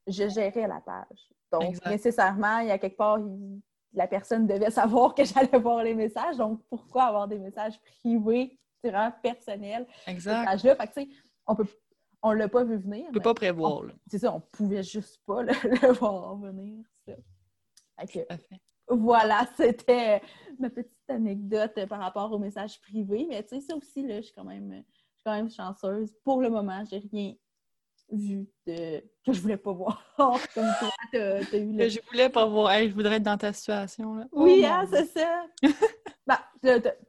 je 0.07 0.27
gérais 0.27 0.67
la 0.67 0.81
page. 0.81 1.29
Donc, 1.51 1.85
nécessairement, 1.85 2.59
il 2.59 2.67
y 2.67 2.71
a 2.71 2.77
quelque 2.77 2.97
part, 2.97 3.19
la 3.93 4.07
personne 4.07 4.47
devait 4.47 4.71
savoir 4.71 5.13
que 5.15 5.23
j'allais 5.23 5.57
voir 5.59 5.83
les 5.83 5.93
messages. 5.93 6.37
Donc, 6.37 6.61
pourquoi 6.69 7.03
avoir 7.03 7.27
des 7.27 7.39
messages 7.39 7.79
privés, 7.81 8.57
vraiment 8.83 9.11
personnels? 9.21 9.87
Exact. 10.07 10.59
Fait 10.59 10.75
que, 10.75 10.85
tu 10.85 10.93
sais, 10.93 11.09
on 11.47 11.55
peut 11.55 11.67
on 12.25 12.31
l'a 12.31 12.47
pas 12.47 12.63
vu 12.63 12.77
venir. 12.77 13.05
On 13.09 13.11
peut 13.11 13.19
pas 13.19 13.33
prévoir. 13.33 13.83
C'est 14.07 14.19
ça, 14.19 14.33
on 14.33 14.39
pouvait 14.39 14.81
juste 14.81 15.19
pas 15.25 15.43
le, 15.43 15.51
voir 15.99 16.37
venir. 16.37 16.85
Ça. 17.05 18.21
Voilà, 18.87 19.45
c'était 19.57 20.21
ma 20.57 20.69
petite 20.69 20.93
petite 21.03 21.15
anecdote 21.15 21.85
par 21.87 21.99
rapport 21.99 22.31
au 22.31 22.39
message 22.39 22.79
privé, 22.81 23.25
mais 23.29 23.43
tu 23.43 23.55
sais, 23.55 23.61
ça 23.61 23.75
aussi, 23.75 24.05
là, 24.05 24.17
je 24.17 24.27
suis 24.27 24.33
quand 24.33 24.43
même, 24.43 24.71
je 24.71 24.95
suis 24.95 25.23
quand 25.25 25.33
même 25.33 25.49
chanceuse. 25.49 26.13
Pour 26.23 26.41
le 26.41 26.49
moment, 26.49 26.83
j'ai 26.89 26.99
rien 27.11 27.33
vu 28.13 28.47
de... 28.67 29.01
que 29.25 29.33
je 29.33 29.41
voulais 29.41 29.57
pas 29.57 29.71
voir. 29.71 30.03
Comme 30.17 30.71
toi, 30.79 30.89
t'as, 31.11 31.41
eu 31.57 31.71
le... 31.71 31.77
Que 31.77 31.89
je 31.89 31.99
voulais 32.09 32.29
pas 32.29 32.45
voir. 32.45 32.73
je 32.79 32.93
voudrais 32.93 33.15
être 33.15 33.23
dans 33.23 33.37
ta 33.37 33.53
situation. 33.53 34.15
Là. 34.15 34.25
Oui, 34.31 34.61
oh 34.63 34.67
hein, 34.67 34.85
c'est 34.91 35.05
ça. 35.05 35.45
bah, 36.27 36.39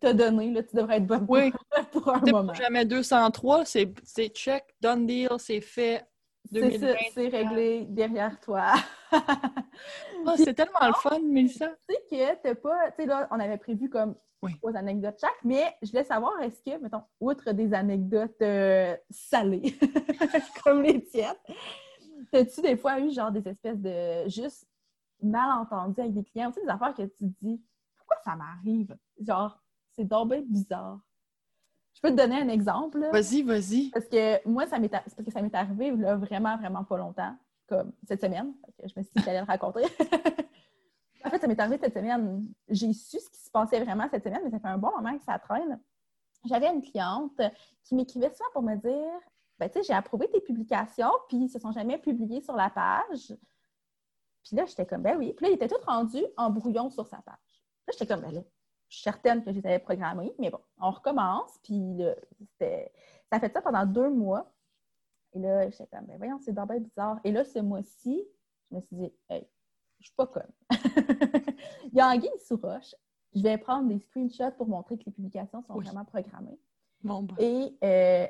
t'as 0.01 0.13
donné, 0.13 0.51
là, 0.53 0.63
tu 0.63 0.77
devrais 0.77 0.97
être 0.97 1.07
bonne 1.07 1.27
oui. 1.29 1.53
pour, 1.93 2.09
un 2.09 2.21
moment. 2.21 2.55
Jamais 2.55 2.85
203, 2.85 3.65
c'est, 3.65 3.93
c'est 4.03 4.29
check, 4.29 4.65
done 4.81 5.07
deal, 5.07 5.31
c'est 5.39 5.61
fait. 5.61 6.05
C'est 6.53 6.79
ça, 6.79 6.95
c'est 7.13 7.29
réglé 7.29 7.87
derrière 7.89 8.39
toi. 8.41 8.75
oh, 9.13 10.33
c'est 10.37 10.55
tellement 10.55 10.87
le 10.87 10.93
fun, 10.95 11.19
Mélissa. 11.21 11.69
Tu 11.89 11.95
sais 11.95 12.03
que 12.11 12.43
t'as 12.43 12.55
pas... 12.55 12.91
Tu 12.91 13.03
sais, 13.03 13.07
là, 13.07 13.29
on 13.31 13.41
avait 13.41 13.57
prévu 13.57 13.89
comme 13.89 14.15
oui. 14.45 14.53
aux 14.63 14.77
anecdotes 14.77 15.19
chaque, 15.21 15.43
mais 15.43 15.75
je 15.83 15.91
voulais 15.91 16.05
savoir, 16.05 16.41
est-ce 16.41 16.63
que, 16.63 16.79
mettons, 16.81 17.03
outre 17.21 17.53
des 17.53 17.73
anecdotes 17.73 18.41
euh, 18.43 18.97
salées, 19.11 19.77
comme 20.65 20.83
les 20.83 21.03
tiennes, 21.05 21.35
as-tu 22.33 22.61
des 22.61 22.77
fois 22.77 23.01
eu 23.01 23.11
genre 23.11 23.33
des 23.33 23.47
espèces 23.49 23.79
de 23.79 24.29
juste 24.29 24.69
malentendus 25.23 26.01
avec 26.01 26.15
des 26.15 26.25
clients, 26.25 26.51
tu 26.51 26.61
sais, 26.61 26.67
des 26.67 26.73
affaires 26.73 26.95
que 26.95 27.03
tu 27.03 27.19
te 27.19 27.35
dis, 27.43 27.63
pourquoi 27.97 28.17
ça 28.25 28.37
m'arrive? 28.37 28.97
Genre, 29.21 29.59
c'est 29.93 30.05
donc 30.05 30.35
bizarre. 30.47 31.01
Je 31.95 32.01
peux 32.01 32.11
te 32.11 32.17
donner 32.17 32.37
un 32.37 32.49
exemple. 32.49 33.09
Vas-y, 33.13 33.43
vas-y. 33.43 33.91
Parce 33.91 34.07
que 34.07 34.47
moi, 34.49 34.67
ça 34.67 34.79
m'est 34.79 34.89
parce 34.89 35.15
que 35.15 35.31
ça 35.31 35.41
m'est 35.41 35.55
arrivé 35.55 35.91
là, 35.93 36.17
vraiment, 36.17 36.57
vraiment 36.57 36.85
pas 36.85 36.99
longtemps, 36.99 37.37
comme 37.69 37.93
cette 38.07 38.21
semaine. 38.21 38.53
Je 38.79 38.93
me 38.97 39.03
suis 39.03 39.13
dit 39.15 39.21
que 39.21 39.23
j'allais 39.23 39.41
le 39.41 39.47
raconter. 39.47 39.83
En 41.27 41.31
fait, 41.31 41.39
ça 41.39 41.47
m'est 41.47 41.59
arrivé 41.59 41.79
cette 41.79 41.95
semaine. 41.95 42.47
J'ai 42.69 42.93
su 42.93 43.19
ce 43.19 43.31
qui 43.31 43.41
se 43.41 43.51
passait 43.51 43.83
vraiment 43.83 44.07
cette 44.11 44.25
semaine, 44.25 44.43
mais 44.45 44.51
ça 44.51 44.59
fait 44.59 44.69
un 44.69 44.77
bon 44.77 44.91
moment 44.95 45.17
que 45.17 45.25
ça 45.25 45.39
traîne. 45.39 45.81
J'avais 46.45 46.69
une 46.71 46.83
cliente 46.83 47.41
qui 47.83 47.95
m'écrivait 47.95 48.29
souvent 48.29 48.51
pour 48.53 48.63
me 48.63 48.77
dire 48.77 49.21
ben, 49.59 49.69
tu 49.69 49.79
sais, 49.79 49.85
j'ai 49.85 49.95
approuvé 49.95 50.29
tes 50.29 50.41
publications, 50.41 51.13
puis 51.29 51.39
ils 51.39 51.49
se 51.49 51.59
sont 51.59 51.73
jamais 51.73 51.99
publiés 51.99 52.41
sur 52.41 52.57
la 52.57 52.71
page. 52.71 53.35
Puis 54.45 54.57
là, 54.57 54.67
j'étais 54.67 54.85
comme, 54.85 55.03
ben 55.03 55.17
oui. 55.17 55.33
Puis 55.33 55.47
là, 55.47 55.53
il 55.53 55.55
était 55.55 55.69
tout 55.69 55.81
rendu 55.87 56.23
en 56.37 56.51
brouillon 56.51 56.91
sur 56.91 57.07
sa 57.07 57.19
page. 57.19 57.37
Là, 57.87 57.93
j'étais 57.93 58.07
comme, 58.07 58.21
ben 58.21 58.33
là, 58.33 58.41
suis 58.95 59.03
certaine 59.03 59.45
que 59.45 59.53
je 59.53 59.59
les 59.59 59.67
avais 59.67 59.79
programmés, 59.79 60.35
mais 60.39 60.51
bon, 60.51 60.61
on 60.81 60.91
recommence. 60.91 61.59
Puis 61.63 61.95
là, 61.97 62.15
ça 63.31 63.41
fait 63.41 63.53
ça 63.53 63.63
pendant 63.63 63.87
deux 63.87 64.11
mois. 64.11 64.51
Et 65.33 65.39
là, 65.39 65.69
j'étais 65.69 65.87
comme, 65.87 66.07
ben 66.07 66.17
voyons, 66.17 66.39
c'est 66.41 66.53
d'abord 66.53 66.79
bizarre. 66.79 67.19
Et 67.25 67.33
là, 67.33 67.45
ce 67.45 67.59
mois-ci, 67.59 68.25
je 68.71 68.77
me 68.77 68.81
suis 68.81 68.97
dit, 68.97 69.13
hey, 69.29 69.47
je 70.01 70.07
suis 70.07 70.15
pas 70.15 70.27
conne. 70.27 70.51
Il 71.93 71.95
y 71.95 72.01
a 72.01 72.09
Anguille 72.09 72.31
sous 72.47 72.57
roche. 72.57 72.95
Je 73.35 73.43
vais 73.43 73.59
prendre 73.59 73.89
des 73.89 73.99
screenshots 73.99 74.53
pour 74.57 74.69
montrer 74.69 74.97
que 74.97 75.05
les 75.07 75.13
publications 75.13 75.63
sont 75.63 75.75
vraiment 75.75 76.05
programmées. 76.05 76.59
Bon, 77.03 77.27
Et 77.39 77.77
euh, 77.83 78.27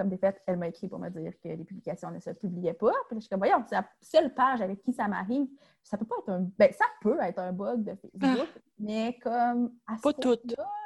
comme 0.00 0.08
des 0.08 0.16
faits, 0.16 0.40
elle 0.46 0.56
m'a 0.56 0.68
écrit 0.68 0.88
pour 0.88 0.98
me 0.98 1.10
dire 1.10 1.32
que 1.42 1.48
les 1.48 1.64
publications 1.64 2.10
ne 2.10 2.18
se 2.18 2.30
publiaient 2.30 2.72
pas. 2.72 2.92
Puis 3.08 3.16
je 3.16 3.20
suis 3.20 3.28
comme, 3.28 3.40
voyons, 3.40 3.62
c'est 3.68 3.74
la 3.74 3.86
seule 4.00 4.32
page 4.32 4.62
avec 4.62 4.80
qui 4.80 4.94
ça 4.94 5.06
m'arrive. 5.08 5.46
Ça 5.82 5.98
peut 5.98 6.06
pas 6.06 6.14
être 6.20 6.30
un... 6.30 6.48
Ben, 6.58 6.72
ça 6.72 6.86
peut 7.02 7.18
être 7.20 7.38
un 7.38 7.52
bug 7.52 7.84
de 7.84 7.94
Facebook, 7.96 8.48
ah. 8.56 8.60
mais 8.78 9.18
comme... 9.22 9.74
pas 10.02 10.12
tout. 10.14 10.38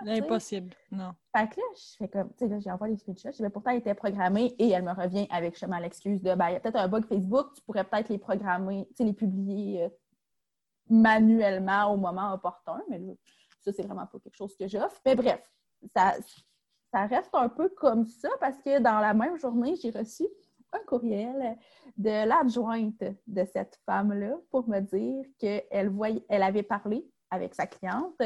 Impossible, 0.04 0.74
non. 0.90 1.12
Fait 1.36 1.48
que 1.48 1.60
là, 1.60 1.66
je 1.76 1.96
fais 1.96 2.08
comme, 2.08 2.28
tu 2.30 2.38
sais, 2.38 2.48
là, 2.48 2.58
j'ai 2.58 2.70
envoyé 2.72 2.94
les 2.94 2.98
screenshots. 2.98 3.36
Je 3.38 3.42
vais 3.44 3.50
pourtant, 3.50 3.70
été 3.70 3.94
programmé 3.94 4.56
et 4.58 4.70
elle 4.70 4.82
me 4.82 4.92
revient 4.92 5.28
avec 5.30 5.54
justement 5.54 5.78
l'excuse 5.78 6.20
de, 6.20 6.34
ben, 6.34 6.48
il 6.48 6.52
y 6.54 6.56
a 6.56 6.60
peut-être 6.60 6.76
un 6.76 6.88
bug 6.88 7.06
Facebook, 7.06 7.52
tu 7.54 7.62
pourrais 7.62 7.84
peut-être 7.84 8.08
les 8.08 8.18
programmer, 8.18 8.86
tu 8.88 8.94
sais, 8.96 9.04
les 9.04 9.12
publier 9.12 9.84
euh, 9.84 9.88
manuellement 10.90 11.92
au 11.92 11.96
moment 11.96 12.34
opportun, 12.34 12.82
mais 12.90 13.00
ça, 13.60 13.72
c'est 13.72 13.82
vraiment 13.82 14.06
pas 14.06 14.18
quelque 14.18 14.36
chose 14.36 14.56
que 14.56 14.66
j'offre. 14.66 15.00
Mais 15.06 15.14
bref, 15.14 15.40
ça, 15.94 16.14
ça 16.94 17.06
reste 17.06 17.34
un 17.34 17.48
peu 17.48 17.68
comme 17.70 18.06
ça 18.06 18.28
parce 18.38 18.56
que 18.58 18.78
dans 18.78 19.00
la 19.00 19.14
même 19.14 19.36
journée, 19.36 19.74
j'ai 19.82 19.90
reçu 19.90 20.28
un 20.72 20.78
courriel 20.86 21.58
de 21.96 22.24
l'adjointe 22.24 23.02
de 23.26 23.44
cette 23.52 23.80
femme-là 23.84 24.36
pour 24.48 24.68
me 24.68 24.78
dire 24.78 25.24
qu'elle 25.40 25.88
voyait, 25.88 26.24
elle 26.28 26.44
avait 26.44 26.62
parlé 26.62 27.04
avec 27.30 27.52
sa 27.52 27.66
cliente, 27.66 28.22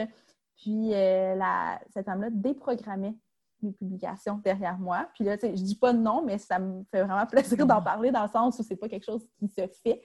puis 0.58 0.92
euh, 0.92 1.34
la, 1.34 1.80
cette 1.94 2.04
femme-là 2.04 2.28
déprogrammait 2.30 3.16
les 3.62 3.72
publications 3.72 4.36
derrière 4.44 4.78
moi. 4.78 5.08
Puis 5.14 5.24
là, 5.24 5.36
je 5.40 5.48
dis 5.48 5.76
pas 5.76 5.94
non, 5.94 6.22
mais 6.22 6.36
ça 6.36 6.58
me 6.58 6.84
fait 6.90 7.02
vraiment 7.02 7.26
plaisir 7.26 7.66
d'en 7.66 7.80
parler 7.80 8.10
dans 8.10 8.24
le 8.24 8.28
sens 8.28 8.58
où 8.58 8.62
c'est 8.62 8.76
pas 8.76 8.88
quelque 8.88 9.06
chose 9.06 9.26
qui 9.38 9.48
se 9.48 9.66
fait. 9.82 10.02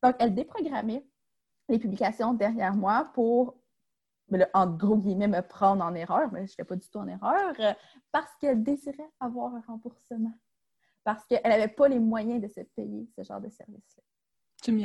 Donc, 0.00 0.14
elle 0.20 0.34
déprogrammait 0.34 1.04
les 1.68 1.80
publications 1.80 2.32
derrière 2.32 2.76
moi 2.76 3.10
pour, 3.12 3.56
en 4.54 4.66
gros 4.66 4.96
guillemets, 4.96 5.28
me 5.28 5.40
prendre 5.40 5.84
en 5.84 5.94
erreur, 5.94 6.30
mais 6.32 6.46
je 6.46 6.52
ne 6.52 6.56
fais 6.56 6.64
pas 6.64 6.76
du 6.76 6.88
tout 6.88 6.98
en 6.98 7.06
erreur, 7.06 7.54
euh, 7.58 7.72
parce 8.12 8.30
qu'elle 8.40 8.62
désirait 8.62 9.10
avoir 9.20 9.54
un 9.54 9.62
remboursement. 9.66 10.32
Parce 11.04 11.24
qu'elle 11.26 11.42
n'avait 11.44 11.68
pas 11.68 11.88
les 11.88 11.98
moyens 11.98 12.40
de 12.40 12.48
se 12.48 12.60
payer 12.60 13.06
ce 13.16 13.22
genre 13.22 13.40
de 13.40 13.50
service-là. 13.50 14.02
Tu 14.62 14.72
me 14.72 14.80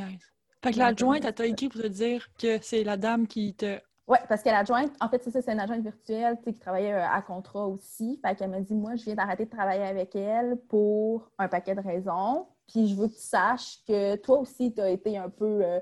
Fait 0.61 0.73
que 0.73 0.77
l'adjointe, 0.77 1.23
elle 1.23 1.33
t'a 1.33 1.45
écrit 1.45 1.69
pour 1.69 1.81
te 1.81 1.87
dire 1.87 2.27
que 2.37 2.59
c'est 2.61 2.83
la 2.83 2.97
dame 2.97 3.27
qui 3.27 3.55
te. 3.55 3.79
Oui, 4.07 4.17
parce 4.27 4.41
que 4.43 4.49
l'adjointe, 4.49 4.91
en 4.99 5.07
fait, 5.07 5.23
c'est 5.23 5.31
ça, 5.31 5.41
c'est 5.41 5.53
une 5.53 5.59
adjointe 5.59 5.83
virtuelle 5.83 6.37
qui 6.43 6.53
travaillait 6.53 6.93
euh, 6.93 7.07
à 7.07 7.21
contrat 7.21 7.67
aussi. 7.67 8.19
Fait 8.25 8.35
qu'elle 8.35 8.49
m'a 8.49 8.59
dit, 8.59 8.73
moi, 8.73 8.95
je 8.95 9.05
viens 9.05 9.15
d'arrêter 9.15 9.45
de 9.45 9.51
travailler 9.51 9.83
avec 9.83 10.15
elle 10.15 10.57
pour 10.67 11.31
un 11.37 11.47
paquet 11.47 11.75
de 11.75 11.81
raisons. 11.81 12.47
Puis 12.67 12.87
je 12.87 12.95
veux 12.95 13.07
que 13.07 13.13
tu 13.13 13.21
saches 13.21 13.83
que 13.87 14.15
toi 14.17 14.39
aussi, 14.39 14.73
tu 14.73 14.81
as 14.81 14.89
été 14.89 15.17
un 15.17 15.29
peu 15.29 15.63
euh, 15.63 15.79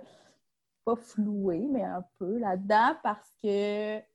pas 0.88 0.96
flouée, 0.96 1.68
mais 1.70 1.84
un 1.84 2.06
peu 2.18 2.38
là-dedans 2.38 2.96
parce 3.04 3.30
que, 3.44 4.00
tu 4.00 4.06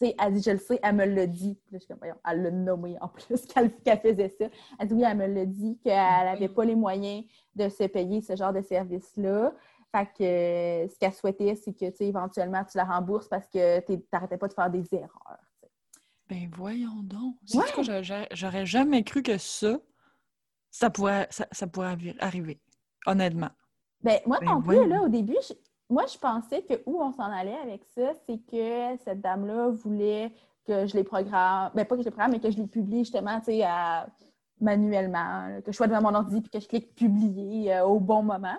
sais, 0.00 0.16
elle 0.18 0.32
dit, 0.32 0.42
je 0.42 0.52
le 0.52 0.58
sais, 0.58 0.80
elle 0.82 0.96
me 0.96 1.04
l'a 1.04 1.26
dit. 1.26 1.58
Puis 1.66 1.78
elle 2.24 2.42
l'a 2.42 2.50
nommé 2.50 2.96
en 3.02 3.08
plus 3.08 3.46
qu'elle 3.46 4.00
faisait 4.00 4.30
ça. 4.30 4.46
Elle 4.78 4.88
dit, 4.88 4.94
oui, 4.94 5.04
elle 5.06 5.18
me 5.18 5.26
l'a 5.26 5.44
dit 5.44 5.78
qu'elle 5.84 5.94
n'avait 5.94 6.48
pas 6.48 6.64
les 6.64 6.74
moyens 6.74 7.22
de 7.54 7.68
se 7.68 7.84
payer 7.84 8.22
ce 8.22 8.34
genre 8.34 8.54
de 8.54 8.62
service-là. 8.62 9.52
Fait 9.94 10.06
que 10.06 10.90
ce 10.90 10.98
qu'elle 10.98 11.12
souhaitait, 11.12 11.54
c'est 11.54 11.74
que, 11.74 11.90
tu 11.90 11.96
sais, 11.96 12.06
éventuellement, 12.06 12.64
tu 12.64 12.78
la 12.78 12.84
rembourses 12.84 13.28
parce 13.28 13.46
que 13.46 13.80
tu 13.80 14.02
n'arrêtais 14.10 14.38
pas 14.38 14.48
de 14.48 14.54
faire 14.54 14.70
des 14.70 14.94
erreurs. 14.94 15.38
Ben 16.30 16.48
voyons 16.56 17.02
donc. 17.02 17.36
Ouais. 17.52 18.24
J'aurais 18.32 18.64
jamais 18.64 19.04
cru 19.04 19.22
que 19.22 19.36
ça, 19.36 19.78
ça 20.70 20.88
pourrait, 20.88 21.28
ça 21.30 21.66
pourrait 21.66 21.96
arriver, 22.20 22.58
honnêtement. 23.06 23.50
Ben, 24.02 24.18
moi 24.26 24.38
ben 24.40 24.46
non 24.46 24.62
plus, 24.62 24.86
là, 24.86 25.02
au 25.02 25.08
début, 25.08 25.36
moi, 25.90 26.04
je 26.06 26.18
pensais 26.18 26.62
que 26.62 26.74
où 26.86 27.00
on 27.00 27.12
s'en 27.12 27.24
allait 27.24 27.56
avec 27.56 27.84
ça, 27.84 28.12
c'est 28.26 28.38
que 28.38 28.96
cette 29.04 29.20
dame-là 29.20 29.70
voulait 29.70 30.32
que 30.66 30.86
je 30.86 30.94
les 30.94 31.04
programme, 31.04 31.70
ben 31.74 31.84
pas 31.86 31.96
que 31.96 32.02
je 32.02 32.06
les 32.06 32.10
programme, 32.10 32.32
mais 32.32 32.40
que 32.40 32.50
je 32.50 32.58
les 32.58 32.66
publie 32.66 33.00
justement, 33.00 33.38
tu 33.40 33.46
sais, 33.46 33.64
manuellement, 34.60 35.60
que 35.64 35.72
je 35.72 35.76
sois 35.76 35.86
devant 35.86 36.02
mon 36.02 36.14
ordi 36.14 36.40
puis 36.40 36.50
que 36.50 36.60
je 36.60 36.68
clique 36.68 36.94
publier 36.94 37.74
euh, 37.74 37.84
au 37.84 38.00
bon 38.00 38.22
moment. 38.22 38.56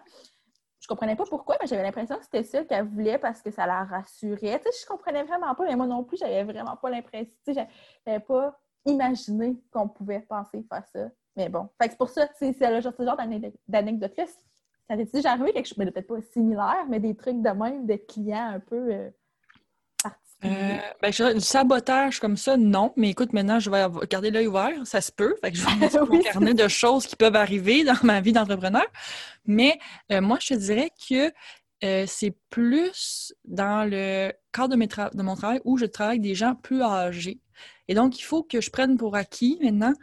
Je 0.79 0.87
comprenais 0.87 1.15
pas 1.15 1.25
pourquoi, 1.29 1.57
mais 1.61 1.67
j'avais 1.67 1.83
l'impression 1.83 2.17
que 2.17 2.23
c'était 2.23 2.43
ça 2.43 2.63
qu'elle 2.63 2.85
voulait 2.85 3.17
parce 3.17 3.41
que 3.41 3.51
ça 3.51 3.67
la 3.67 3.83
rassurait. 3.83 4.59
Tu 4.59 4.71
sais, 4.71 4.77
je 4.81 4.87
comprenais 4.87 5.23
vraiment 5.23 5.53
pas, 5.53 5.65
mais 5.65 5.75
moi 5.75 5.85
non 5.85 6.03
plus, 6.03 6.17
j'avais 6.17 6.43
vraiment 6.43 6.77
pas 6.77 6.89
l'impression, 6.89 7.31
tu 7.45 7.53
sais, 7.53 7.67
j'avais 8.05 8.21
pas 8.21 8.57
imaginé 8.85 9.61
qu'on 9.71 9.87
pouvait 9.87 10.21
penser 10.21 10.65
faire 10.71 10.85
ça. 10.87 11.09
Mais 11.35 11.49
bon, 11.49 11.69
fait 11.79 11.91
c'est 11.91 11.97
pour 11.97 12.09
ça, 12.09 12.27
c'est 12.39 12.57
le 12.59 12.81
genre, 12.81 12.93
ce 12.97 13.03
genre 13.03 13.17
d'anecdote-là, 13.67 14.25
ça 14.89 14.97
t'est 14.97 15.13
déjà 15.13 15.33
arrivé 15.33 15.53
quelque 15.53 15.67
chose, 15.67 15.77
mais 15.77 15.91
peut-être 15.91 16.07
pas 16.07 16.21
similaire, 16.33 16.85
mais 16.89 16.99
des 16.99 17.15
trucs 17.15 17.41
de 17.41 17.49
même, 17.49 17.85
des 17.85 17.99
clients 17.99 18.53
un 18.55 18.59
peu 18.59 18.91
euh, 18.91 19.09
particuliers? 20.01 20.79
Euh, 20.79 20.93
ben, 21.01 21.33
du 21.35 21.41
sabotage 21.41 22.19
comme 22.19 22.37
ça, 22.37 22.57
non. 22.57 22.91
Mais 22.97 23.11
écoute, 23.11 23.31
maintenant, 23.31 23.59
je 23.59 23.69
vais 23.69 23.85
garder 24.09 24.31
l'œil 24.31 24.47
ouvert. 24.47 24.75
Ça 24.85 24.99
se 24.99 25.11
peut. 25.11 25.35
Fait 25.41 25.51
que 25.51 25.57
je 25.57 25.65
vais 25.65 25.75
mettre 25.79 26.09
mon 26.09 26.19
carnet 26.19 26.55
de 26.55 26.67
choses 26.67 27.05
qui 27.05 27.15
peuvent 27.15 27.35
arriver 27.35 27.83
dans 27.83 27.97
ma 28.03 28.19
vie 28.19 28.33
d'entrepreneur. 28.33 28.85
Mais 29.45 29.77
euh, 30.11 30.21
moi, 30.21 30.37
je 30.41 30.49
te 30.49 30.53
dirais 30.55 30.91
que 31.07 31.31
c'est 32.07 32.35
plus 32.49 33.33
dans 33.45 33.89
le 33.89 34.33
cadre 34.51 34.75
de, 34.75 35.17
de 35.17 35.23
mon 35.23 35.35
travail 35.35 35.61
où 35.63 35.77
je 35.77 35.85
travaille 35.85 36.17
avec 36.17 36.23
des 36.23 36.35
gens 36.35 36.55
plus 36.55 36.81
âgés. 36.81 37.39
Et 37.87 37.93
donc, 37.93 38.19
il 38.19 38.23
faut 38.23 38.43
que 38.43 38.59
je 38.59 38.69
prenne 38.69 38.97
pour 38.97 39.15
acquis 39.15 39.59
maintenant 39.61 39.93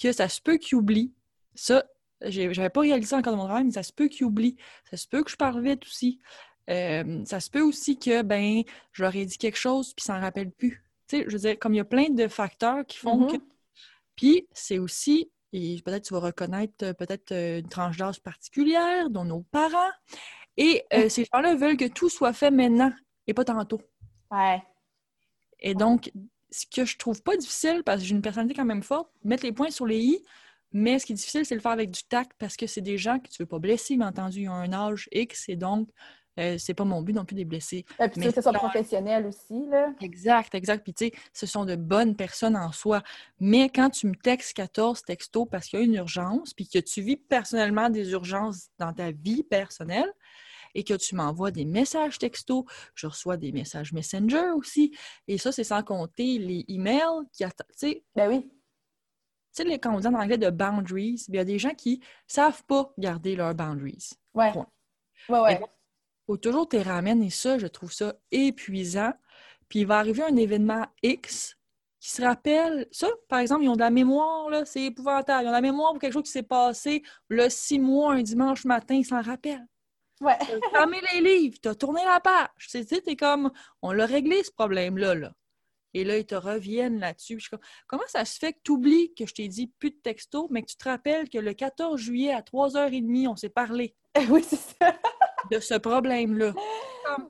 que 0.00 0.12
ça 0.12 0.28
se 0.28 0.40
peut 0.40 0.56
qu'ils 0.56 0.78
oublient. 0.78 1.12
Ça, 1.54 1.84
j'avais 2.22 2.70
pas 2.70 2.80
réalisé 2.80 3.14
encore 3.14 3.32
de 3.32 3.38
mon 3.38 3.44
travail, 3.44 3.64
mais 3.64 3.72
ça 3.72 3.82
se 3.82 3.92
peut 3.92 4.08
qu'ils 4.08 4.26
oublient. 4.26 4.56
Ça 4.90 4.96
se 4.96 5.06
peut 5.06 5.22
que 5.22 5.30
je 5.30 5.36
parle 5.36 5.62
vite 5.62 5.84
aussi. 5.84 6.20
Euh, 6.70 7.24
ça 7.24 7.40
se 7.40 7.50
peut 7.50 7.60
aussi 7.60 7.98
que, 7.98 8.22
ben, 8.22 8.62
je 8.92 9.02
leur 9.02 9.14
ai 9.14 9.24
dit 9.24 9.38
quelque 9.38 9.58
chose 9.58 9.94
puis 9.94 10.04
s'en 10.04 10.20
rappellent 10.20 10.50
plus. 10.50 10.84
Tu 11.08 11.18
sais, 11.18 11.24
je 11.26 11.32
veux 11.32 11.38
dire, 11.38 11.58
comme 11.58 11.74
il 11.74 11.78
y 11.78 11.80
a 11.80 11.84
plein 11.84 12.10
de 12.10 12.28
facteurs 12.28 12.84
qui 12.86 12.98
font 12.98 13.26
que. 13.26 13.36
Mm-hmm. 13.36 13.42
Puis, 14.16 14.48
c'est 14.52 14.78
aussi, 14.78 15.30
et 15.52 15.80
peut-être 15.84 16.04
tu 16.04 16.14
vas 16.14 16.20
reconnaître 16.20 16.84
euh, 16.84 16.92
peut-être 16.94 17.32
euh, 17.32 17.60
une 17.60 17.68
tranche 17.68 17.96
d'âge 17.96 18.20
particulière, 18.20 19.10
dont 19.10 19.24
nos 19.24 19.42
parents. 19.42 19.92
Et 20.56 20.84
ces 21.10 21.26
gens-là 21.32 21.54
veulent 21.54 21.76
que 21.76 21.88
tout 21.88 22.08
soit 22.08 22.32
fait 22.32 22.50
maintenant 22.50 22.92
et 23.26 23.34
pas 23.34 23.44
tantôt. 23.44 23.80
Ouais. 24.30 24.62
Et 25.60 25.74
donc, 25.74 26.10
ce 26.50 26.64
que 26.66 26.84
je 26.84 26.96
trouve 26.96 27.22
pas 27.22 27.36
difficile, 27.36 27.82
parce 27.84 28.00
que 28.00 28.08
j'ai 28.08 28.14
une 28.14 28.22
personnalité 28.22 28.54
quand 28.54 28.64
même 28.64 28.82
forte, 28.82 29.10
mettre 29.24 29.44
les 29.44 29.52
points 29.52 29.70
sur 29.70 29.86
les 29.86 29.98
i, 29.98 30.24
mais 30.78 30.98
ce 30.98 31.06
qui 31.06 31.12
est 31.12 31.16
difficile, 31.16 31.46
c'est 31.46 31.54
le 31.54 31.60
faire 31.62 31.72
avec 31.72 31.90
du 31.90 32.02
tact 32.04 32.32
parce 32.38 32.56
que 32.56 32.66
c'est 32.66 32.82
des 32.82 32.98
gens 32.98 33.18
que 33.18 33.28
tu 33.28 33.40
ne 33.40 33.44
veux 33.44 33.48
pas 33.48 33.58
blesser, 33.58 33.96
mais 33.96 34.04
entendu, 34.04 34.42
ils 34.42 34.48
ont 34.48 34.52
un 34.52 34.72
âge 34.72 35.08
X 35.10 35.48
et 35.48 35.56
donc 35.56 35.88
Euh, 36.38 36.56
c'est 36.58 36.74
pas 36.74 36.84
mon 36.84 37.00
but 37.00 37.14
non 37.14 37.24
plus 37.24 37.34
de 37.34 37.40
les 37.40 37.44
blesser. 37.46 37.86
Et 37.98 38.08
puis, 38.08 38.20
que 38.20 38.30
ce 38.30 38.42
soit 38.42 38.52
professionnel 38.52 39.26
aussi, 39.26 39.66
là. 39.70 39.94
Exact, 40.02 40.54
exact. 40.54 40.82
Puis, 40.82 40.92
tu 40.92 41.06
sais, 41.06 41.12
ce 41.32 41.46
sont 41.46 41.64
de 41.64 41.76
bonnes 41.76 42.14
personnes 42.14 42.56
en 42.56 42.72
soi. 42.72 43.02
Mais 43.40 43.70
quand 43.70 43.88
tu 43.88 44.06
me 44.06 44.14
textes 44.14 44.52
14 44.54 45.02
textos 45.02 45.46
parce 45.50 45.66
qu'il 45.66 45.78
y 45.78 45.82
a 45.82 45.84
une 45.86 45.94
urgence, 45.94 46.52
puis 46.52 46.68
que 46.68 46.78
tu 46.78 47.00
vis 47.00 47.16
personnellement 47.16 47.88
des 47.88 48.10
urgences 48.10 48.68
dans 48.78 48.92
ta 48.92 49.12
vie 49.12 49.44
personnelle, 49.44 50.12
et 50.74 50.84
que 50.84 50.92
tu 50.92 51.14
m'envoies 51.14 51.52
des 51.52 51.64
messages 51.64 52.18
textos, 52.18 52.64
je 52.94 53.06
reçois 53.06 53.38
des 53.38 53.50
messages 53.50 53.94
Messenger 53.94 54.50
aussi. 54.56 54.94
Et 55.26 55.38
ça, 55.38 55.50
c'est 55.50 55.64
sans 55.64 55.82
compter 55.82 56.36
les 56.38 56.66
emails 56.68 57.24
qui 57.32 57.44
attendent. 57.44 57.94
Ben 58.14 58.28
oui. 58.28 58.46
Tu 59.56 59.62
sais, 59.62 59.78
quand 59.78 59.94
on 59.94 60.00
dit 60.00 60.06
en 60.06 60.14
anglais 60.14 60.38
de 60.38 60.50
boundaries, 60.50 61.24
il 61.28 61.34
y 61.34 61.38
a 61.38 61.44
des 61.44 61.58
gens 61.58 61.74
qui 61.74 62.00
savent 62.26 62.62
pas 62.64 62.92
garder 62.98 63.36
leurs 63.36 63.54
boundaries. 63.54 64.10
Ouais. 64.34 64.52
Ouais, 65.28 65.40
ouais. 65.40 65.60
Il 65.60 66.32
faut 66.32 66.36
toujours 66.36 66.68
te 66.68 66.76
ramener 66.76 67.30
ça, 67.30 67.56
je 67.58 67.66
trouve 67.66 67.92
ça 67.92 68.14
épuisant. 68.30 69.12
Puis 69.68 69.80
il 69.80 69.86
va 69.86 69.98
arriver 69.98 70.22
un 70.22 70.36
événement 70.36 70.86
X 71.02 71.56
qui 72.00 72.10
se 72.10 72.22
rappelle, 72.22 72.86
ça, 72.92 73.08
par 73.28 73.40
exemple, 73.40 73.64
ils 73.64 73.68
ont 73.68 73.74
de 73.74 73.80
la 73.80 73.90
mémoire, 73.90 74.50
là, 74.50 74.64
c'est 74.64 74.82
épouvantable. 74.82 75.44
Ils 75.44 75.46
ont 75.46 75.50
de 75.50 75.56
la 75.56 75.60
mémoire 75.60 75.92
pour 75.92 76.00
quelque 76.00 76.12
chose 76.12 76.24
qui 76.24 76.30
s'est 76.30 76.42
passé 76.42 77.02
le 77.28 77.48
six 77.48 77.78
mois, 77.78 78.14
un 78.14 78.22
dimanche 78.22 78.64
matin, 78.64 78.94
ils 78.94 79.04
s'en 79.04 79.22
rappellent. 79.22 79.66
Ouais. 80.20 80.38
tu 80.38 80.52
as 80.52 80.70
fermé 80.70 80.98
les 81.12 81.20
livres, 81.20 81.58
tu 81.60 81.68
as 81.68 81.74
tourné 81.74 82.02
la 82.04 82.20
page. 82.20 82.48
Tu 82.58 82.84
sais, 82.84 83.02
es 83.06 83.16
comme, 83.16 83.50
on 83.82 83.92
l'a 83.92 84.06
réglé 84.06 84.42
ce 84.44 84.50
problème-là. 84.52 85.14
Là. 85.14 85.32
Et 85.96 86.04
là, 86.04 86.18
ils 86.18 86.26
te 86.26 86.34
reviennent 86.34 87.00
là-dessus. 87.00 87.40
comment 87.86 88.02
ça 88.06 88.26
se 88.26 88.38
fait 88.38 88.52
que 88.52 88.58
tu 88.62 88.72
oublies 88.72 89.14
que 89.14 89.24
je 89.24 89.32
t'ai 89.32 89.48
dit 89.48 89.68
plus 89.78 89.92
de 89.92 89.96
texto, 89.96 90.46
mais 90.50 90.60
que 90.60 90.66
tu 90.66 90.76
te 90.76 90.86
rappelles 90.86 91.30
que 91.30 91.38
le 91.38 91.54
14 91.54 91.98
juillet 91.98 92.34
à 92.34 92.42
3h30, 92.42 93.28
on 93.28 93.34
s'est 93.34 93.48
parlé? 93.48 93.96
oui, 94.28 94.44
c'est 94.46 94.56
ça. 94.56 94.94
de 95.50 95.58
ce 95.58 95.72
problème-là. 95.72 96.52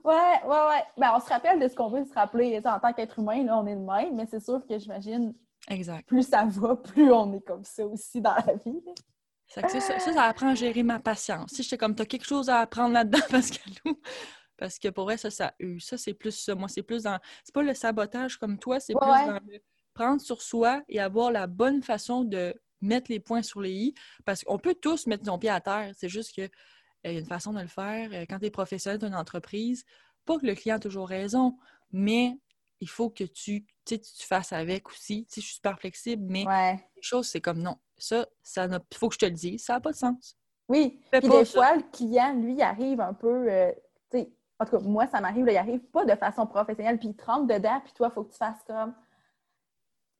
Ouais, 0.03 0.41
ouais, 0.43 0.67
ouais. 0.67 0.83
Ben, 0.97 1.13
on 1.15 1.21
se 1.21 1.29
rappelle 1.29 1.61
de 1.61 1.67
ce 1.69 1.75
qu'on 1.75 1.87
veut 1.87 2.03
se 2.03 2.13
rappeler. 2.13 2.59
en 2.65 2.79
tant 2.81 2.91
qu'être 2.91 3.19
humain, 3.19 3.41
là, 3.45 3.57
on 3.57 3.65
est 3.67 3.75
le 3.75 3.79
même, 3.79 4.15
mais 4.17 4.25
c'est 4.29 4.43
sûr 4.43 4.61
que 4.67 4.77
j'imagine. 4.77 5.33
Exact. 5.69 6.05
Plus 6.05 6.27
ça 6.27 6.43
va, 6.43 6.75
plus 6.75 7.09
on 7.09 7.33
est 7.35 7.47
comme 7.47 7.63
ça 7.63 7.87
aussi 7.87 8.19
dans 8.19 8.35
la 8.35 8.53
vie. 8.65 8.81
Ça, 9.47 9.65
ça, 9.69 9.79
ça, 9.79 10.23
apprend 10.23 10.49
à 10.49 10.55
gérer 10.55 10.83
ma 10.83 10.99
patience. 10.99 11.51
Si 11.53 11.63
j'étais 11.63 11.77
comme, 11.77 11.95
t'as 11.95 12.03
quelque 12.03 12.25
chose 12.25 12.49
à 12.49 12.57
apprendre 12.59 12.91
là-dedans, 12.91 13.19
Pascalou. 13.31 13.97
Parce 14.57 14.79
que 14.79 14.87
pour 14.89 15.05
vrai, 15.05 15.17
ça, 15.17 15.29
ça 15.29 15.53
Ça, 15.79 15.97
c'est 15.97 16.13
plus 16.13 16.31
ça. 16.31 16.55
Moi, 16.55 16.67
c'est 16.67 16.83
plus 16.83 17.03
dans. 17.03 17.19
C'est 17.43 17.53
pas 17.53 17.63
le 17.63 17.73
sabotage 17.73 18.37
comme 18.37 18.57
toi, 18.57 18.79
c'est 18.79 18.93
plus 18.93 19.07
dans 19.07 19.39
le 19.45 19.59
prendre 19.93 20.21
sur 20.21 20.41
soi 20.43 20.83
et 20.89 20.99
avoir 20.99 21.31
la 21.31 21.47
bonne 21.47 21.81
façon 21.81 22.23
de 22.23 22.53
mettre 22.81 23.11
les 23.11 23.19
points 23.19 23.41
sur 23.41 23.61
les 23.61 23.71
i. 23.71 23.93
Parce 24.25 24.43
qu'on 24.43 24.59
peut 24.59 24.75
tous 24.75 25.07
mettre 25.07 25.25
son 25.25 25.39
pied 25.39 25.49
à 25.49 25.59
terre. 25.59 25.91
C'est 25.95 26.09
juste 26.09 26.31
qu'il 26.31 26.43
euh, 26.43 27.11
y 27.11 27.17
a 27.17 27.19
une 27.19 27.25
façon 27.25 27.53
de 27.53 27.61
le 27.61 27.67
faire. 27.67 28.09
Euh, 28.13 28.25
quand 28.29 28.39
tu 28.39 28.45
es 28.45 28.51
professionnel 28.51 28.99
d'une 28.99 29.15
entreprise, 29.15 29.85
pas 30.25 30.37
que 30.37 30.45
le 30.45 30.53
client 30.53 30.75
a 30.75 30.79
toujours 30.79 31.07
raison, 31.07 31.57
mais 31.91 32.37
il 32.79 32.89
faut 32.89 33.09
que 33.09 33.23
tu, 33.23 33.65
tu 33.85 33.99
fasses 34.19 34.53
avec 34.53 34.87
aussi. 34.89 35.25
je 35.33 35.41
suis 35.41 35.55
super 35.55 35.79
flexible, 35.79 36.23
mais 36.29 36.45
les 36.95 37.01
choses, 37.01 37.27
c'est 37.27 37.41
comme 37.41 37.59
non. 37.59 37.77
Ça, 37.97 38.27
ça 38.43 38.67
faut 38.93 39.09
que 39.09 39.15
je 39.15 39.19
te 39.19 39.25
le 39.25 39.31
dise, 39.31 39.63
ça 39.63 39.73
n'a 39.73 39.79
pas 39.79 39.91
de 39.91 39.97
sens. 39.97 40.37
Oui. 40.69 41.01
Puis 41.11 41.27
des 41.27 41.45
fois, 41.45 41.75
le 41.75 41.83
client, 41.91 42.33
lui, 42.35 42.61
arrive 42.61 43.01
un 43.01 43.13
peu. 43.13 43.51
Euh, 43.51 43.71
en 44.59 44.65
tout 44.65 44.77
cas, 44.77 44.83
moi, 44.83 45.07
ça 45.07 45.21
m'arrive, 45.21 45.45
il 45.47 45.57
arrive 45.57 45.81
pas 45.91 46.05
de 46.05 46.15
façon 46.15 46.47
professionnelle, 46.47 46.97
puis 46.97 47.09
il 47.09 47.15
trempe 47.15 47.49
dedans, 47.49 47.79
puis 47.83 47.93
toi, 47.93 48.07
il 48.11 48.13
faut 48.13 48.23
que 48.23 48.31
tu 48.31 48.37
fasses 48.37 48.63
comme. 48.65 48.93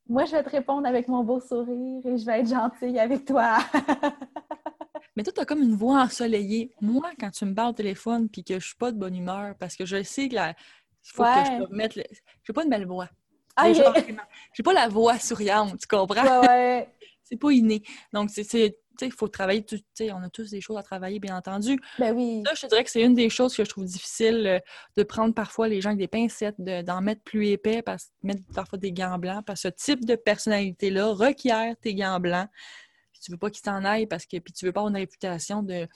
Moi, 0.08 0.26
je 0.26 0.32
vais 0.32 0.44
te 0.44 0.50
répondre 0.50 0.88
avec 0.88 1.08
mon 1.08 1.24
beau 1.24 1.40
sourire 1.40 2.06
et 2.06 2.18
je 2.18 2.26
vais 2.26 2.40
être 2.40 2.50
gentille 2.50 2.98
avec 3.00 3.26
toi. 3.26 3.58
Mais 5.16 5.24
toi, 5.24 5.34
tu 5.34 5.42
as 5.42 5.46
comme 5.46 5.62
une 5.62 5.76
voix 5.76 6.04
ensoleillée. 6.04 6.72
Moi, 6.80 7.10
quand 7.20 7.32
tu 7.32 7.44
me 7.46 7.54
parles 7.54 7.72
au 7.72 7.74
téléphone 7.74 8.30
puis 8.30 8.44
que 8.44 8.60
je 8.60 8.68
suis 8.68 8.76
pas 8.76 8.92
de 8.92 8.98
bonne 8.98 9.16
humeur, 9.16 9.56
parce 9.60 9.76
que 9.76 9.86
je 9.86 10.04
sais 10.04 10.30
que 10.30 10.36
la... 10.36 10.52
il 10.52 10.56
faut 11.12 11.24
que 11.24 11.30
je 11.30 11.58
te 11.58 11.64
remette 11.64 11.96
le... 11.96 12.04
J'ai 12.44 12.54
pas 12.54 12.64
de 12.64 12.70
belle 12.70 12.86
voix. 12.86 13.10
Ah, 13.58 13.74
j'ai 13.74 14.64
pas 14.64 14.74
la 14.74 14.88
voix 14.88 15.18
souriante, 15.18 15.80
tu 15.80 15.88
comprends? 15.88 16.42
Ouais, 16.42 16.88
c'est 17.24 17.38
pas 17.38 17.52
inné. 17.52 17.82
Donc, 18.14 18.30
c'est 18.30 18.78
il 19.06 19.12
faut 19.12 19.28
travailler, 19.28 19.66
on 20.14 20.24
a 20.24 20.30
tous 20.30 20.50
des 20.52 20.62
choses 20.62 20.78
à 20.78 20.84
travailler, 20.84 21.20
bien 21.20 21.38
entendu. 21.38 21.80
Ben 22.00 22.16
oui. 22.16 22.43
Ça, 22.45 22.54
je 22.56 22.62
te 22.62 22.68
dirais 22.68 22.84
que 22.84 22.91
c'est 22.91 23.02
une 23.02 23.14
des 23.14 23.30
choses 23.30 23.56
que 23.56 23.64
je 23.64 23.70
trouve 23.70 23.86
difficile 23.86 24.48
euh, 24.48 24.60
de 24.95 25.04
prendre 25.04 25.34
parfois 25.34 25.68
les 25.68 25.82
gens 25.82 25.89
avec 25.89 26.00
des 26.00 26.08
pincettes, 26.08 26.56
d'en 26.60 27.02
mettre 27.02 27.22
plus 27.24 27.48
épais, 27.48 27.82
parce, 27.82 28.12
mettre 28.24 28.41
parfois 28.54 28.80
des 28.80 28.91
gants 28.91 29.18
blancs, 29.18 29.45
parce 29.45 29.64
que 29.64 29.70
ce 29.70 29.74
type 29.74 30.06
de 30.06 30.16
personnalité-là 30.16 31.14
requiert 31.14 31.76
tes 31.82 31.95
gants 31.95 32.20
blancs. 32.20 32.50
Puis 33.12 33.22
tu 33.22 33.32
veux 33.32 33.38
pas 33.38 33.50
qu'ils 33.50 33.64
s'en 33.64 33.84
aillent 33.84 34.08
parce 34.08 34.26
que 34.26 34.38
puis 34.38 34.54
tu 34.54 34.66
veux 34.66 34.72
pas 34.72 34.82
avoir 34.82 34.91
une 34.91 34.98
réputation 34.98 35.64
de 35.64 35.88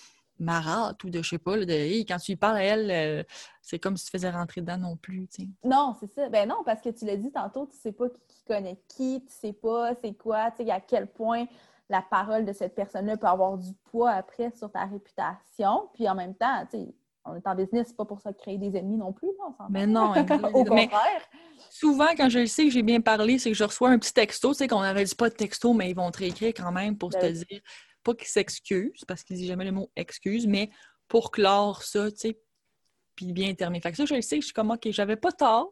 marate 0.41 1.03
ou 1.03 1.09
de, 1.09 1.21
je 1.21 1.29
sais 1.29 1.37
pas, 1.37 1.57
de, 1.57 2.01
quand 2.07 2.17
tu 2.17 2.31
lui 2.31 2.35
parles 2.35 2.57
à 2.57 2.63
elle, 2.63 2.91
euh, 2.91 3.23
c'est 3.61 3.79
comme 3.79 3.95
si 3.95 4.05
tu 4.05 4.11
faisais 4.11 4.29
rentrer 4.29 4.61
dedans 4.61 4.77
non 4.77 4.97
plus. 4.97 5.27
Non, 5.63 5.95
c'est 5.99 6.11
ça. 6.11 6.29
Ben 6.29 6.49
non, 6.49 6.63
parce 6.65 6.81
que 6.81 6.89
tu 6.89 7.05
l'as 7.05 7.15
dit 7.15 7.31
tantôt, 7.31 7.67
tu 7.67 7.77
sais 7.77 7.91
pas 7.91 8.09
qui, 8.09 8.43
connaît 8.45 8.79
qui, 8.87 9.23
tu 9.25 9.33
sais 9.33 9.53
pas 9.53 9.93
c'est 10.01 10.13
quoi, 10.13 10.51
tu 10.51 10.65
sais, 10.65 10.71
à 10.71 10.81
quel 10.81 11.07
point 11.07 11.45
la 11.91 12.01
parole 12.01 12.45
de 12.45 12.53
cette 12.53 12.73
personne-là 12.73 13.17
peut 13.17 13.27
avoir 13.27 13.57
du 13.57 13.73
poids 13.91 14.11
après 14.11 14.49
sur 14.51 14.71
ta 14.71 14.85
réputation. 14.85 15.89
Puis 15.93 16.07
en 16.07 16.15
même 16.15 16.33
temps, 16.33 16.65
tu 16.71 16.77
sais, 16.77 16.95
on 17.25 17.35
est 17.35 17.45
en 17.45 17.53
business, 17.53 17.89
c'est 17.89 17.97
pas 17.97 18.05
pour 18.05 18.21
ça 18.21 18.31
créer 18.33 18.57
des 18.57 18.75
ennemis 18.77 18.97
non 18.97 19.11
plus. 19.11 19.29
mais 19.69 19.85
non, 19.85 20.11
au 20.53 20.63
contraire. 20.63 21.21
Souvent, 21.69 22.07
quand 22.15 22.29
je 22.29 22.39
le 22.39 22.45
sais 22.47 22.63
que 22.63 22.71
j'ai 22.71 22.81
bien 22.81 23.01
parlé, 23.01 23.37
c'est 23.37 23.51
que 23.51 23.57
je 23.57 23.63
reçois 23.63 23.89
un 23.89 23.99
petit 23.99 24.13
texto, 24.13 24.53
tu 24.53 24.59
sais, 24.59 24.67
qu'on 24.67 24.81
n'avait 24.81 25.03
pas 25.17 25.29
de 25.29 25.35
texto, 25.35 25.73
mais 25.73 25.89
ils 25.89 25.95
vont 25.95 26.09
te 26.11 26.19
réécrire 26.19 26.53
quand 26.55 26.71
même 26.71 26.97
pour 26.97 27.09
te 27.09 27.19
ben 27.19 27.33
dire 27.33 27.61
pas 28.03 28.15
qu'ils 28.15 28.29
s'excusent, 28.29 29.05
parce 29.05 29.23
qu'ils 29.23 29.35
disent 29.35 29.47
jamais 29.47 29.65
le 29.65 29.73
mot 29.73 29.91
excuse, 29.95 30.47
mais 30.47 30.71
pour 31.07 31.29
clore 31.29 31.83
ça, 31.83 32.09
tu 32.09 32.17
sais, 32.17 32.41
puis 33.15 33.31
bien 33.33 33.53
terminer. 33.53 33.81
Fait 33.81 33.91
que 33.91 33.97
ça, 33.97 34.05
je 34.05 34.15
le 34.15 34.21
sais, 34.21 34.37
je 34.37 34.45
suis 34.45 34.53
comme, 34.53 34.71
OK, 34.71 34.87
j'avais 34.89 35.17
pas 35.17 35.31
tort. 35.31 35.71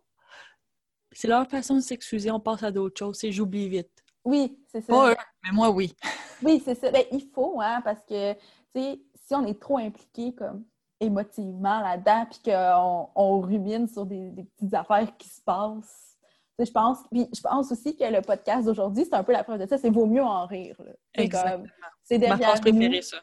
C'est 1.12 1.28
leur 1.28 1.50
façon 1.50 1.76
de 1.76 1.80
s'excuser, 1.80 2.30
on 2.30 2.40
passe 2.40 2.62
à 2.62 2.72
d'autres 2.72 3.00
choses, 3.00 3.24
et 3.24 3.32
j'oublie 3.32 3.68
vite. 3.70 4.04
Oui, 4.24 4.58
c'est 4.68 4.82
ça. 4.82 4.94
Pas 4.94 5.12
eux, 5.12 5.16
mais 5.44 5.52
moi, 5.52 5.70
oui. 5.70 5.96
oui, 6.44 6.62
c'est 6.64 6.76
ça. 6.76 6.92
Ben, 6.92 7.04
il 7.12 7.28
faut, 7.34 7.60
hein, 7.62 7.82
parce 7.84 8.04
que, 8.04 8.34
tu 8.34 8.40
sais, 8.76 9.00
si 9.16 9.36
on 9.36 9.46
est 9.46 9.60
trop 9.60 9.78
impliqué 9.78 10.34
comme 10.34 10.64
émotivement 11.00 11.80
là-dedans, 11.80 12.26
puis 12.30 12.52
qu'on 12.52 13.10
on 13.16 13.40
rumine 13.40 13.88
sur 13.88 14.06
des, 14.06 14.32
petites 14.58 14.74
affaires 14.74 15.16
qui 15.18 15.30
se 15.30 15.42
passent, 15.42 16.18
je 16.60 16.72
pense, 16.72 16.98
puis 17.10 17.30
je 17.34 17.40
pense 17.40 17.72
aussi 17.72 17.96
que 17.96 18.04
le 18.04 18.22
podcast 18.22 18.66
d'aujourd'hui, 18.66 19.06
c'est 19.06 19.16
un 19.16 19.24
peu 19.24 19.32
la 19.32 19.46
preuve 19.46 19.62
de 19.62 19.68
ça, 19.68 19.78
c'est 19.78 19.90
vaut 19.90 20.06
mieux 20.06 20.24
en 20.24 20.46
rire. 20.46 20.76
C'est 21.16 22.18
derrière 22.18 22.38
Ma 22.38 22.38
phrase 22.38 22.60
préférée, 22.62 23.02
ça. 23.02 23.18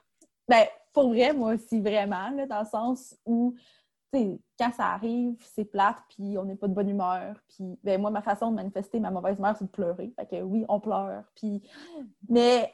Ben, 0.49 0.65
pour 0.93 1.09
vrai, 1.11 1.35
moi 1.35 1.55
aussi, 1.55 1.81
vraiment, 1.81 2.31
là, 2.31 2.47
dans 2.47 2.61
le 2.61 2.67
sens 2.67 3.15
où, 3.27 3.55
quand 4.13 4.73
ça 4.73 4.87
arrive, 4.87 5.35
c'est 5.55 5.65
plate, 5.65 5.99
puis 6.09 6.39
on 6.39 6.45
n'est 6.45 6.57
pas 6.57 6.69
de 6.69 6.75
bonne 6.75 6.89
humeur. 6.89 7.37
Puis, 7.49 7.79
ben, 7.83 8.01
moi, 8.01 8.11
ma 8.11 8.23
façon 8.23 8.51
de 8.51 8.57
manifester 8.57 9.01
ma 9.01 9.11
mauvaise 9.11 9.39
humeur, 9.39 9.55
c'est 9.59 9.65
de 9.65 9.71
pleurer. 9.71 10.13
Fait 10.17 10.27
que 10.27 10.43
oui, 10.43 10.65
on 10.69 10.81
pleure. 10.81 11.25
Puis, 11.35 11.63
mais. 12.29 12.73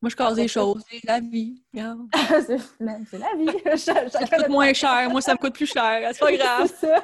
Moi, 0.00 0.10
je 0.10 0.16
casse 0.16 0.34
des 0.34 0.48
choses. 0.48 0.82
C'est 0.90 1.04
la 1.06 1.20
vie. 1.20 1.62
c'est 1.72 3.18
la 3.18 3.34
vie. 3.36 3.76
ça 3.78 4.26
coûte 4.26 4.48
moins 4.48 4.72
cher. 4.72 5.08
Moi, 5.10 5.20
ça 5.20 5.32
me 5.32 5.38
coûte 5.38 5.54
plus 5.54 5.72
cher. 5.72 6.10
C'est 6.12 6.18
pas 6.18 6.32
grave. 6.36 6.66
ça. 6.66 7.02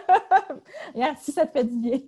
si 1.21 1.33
ça 1.33 1.47
te 1.47 1.53
fait 1.53 1.65
du 1.65 1.77
bien. 1.77 2.01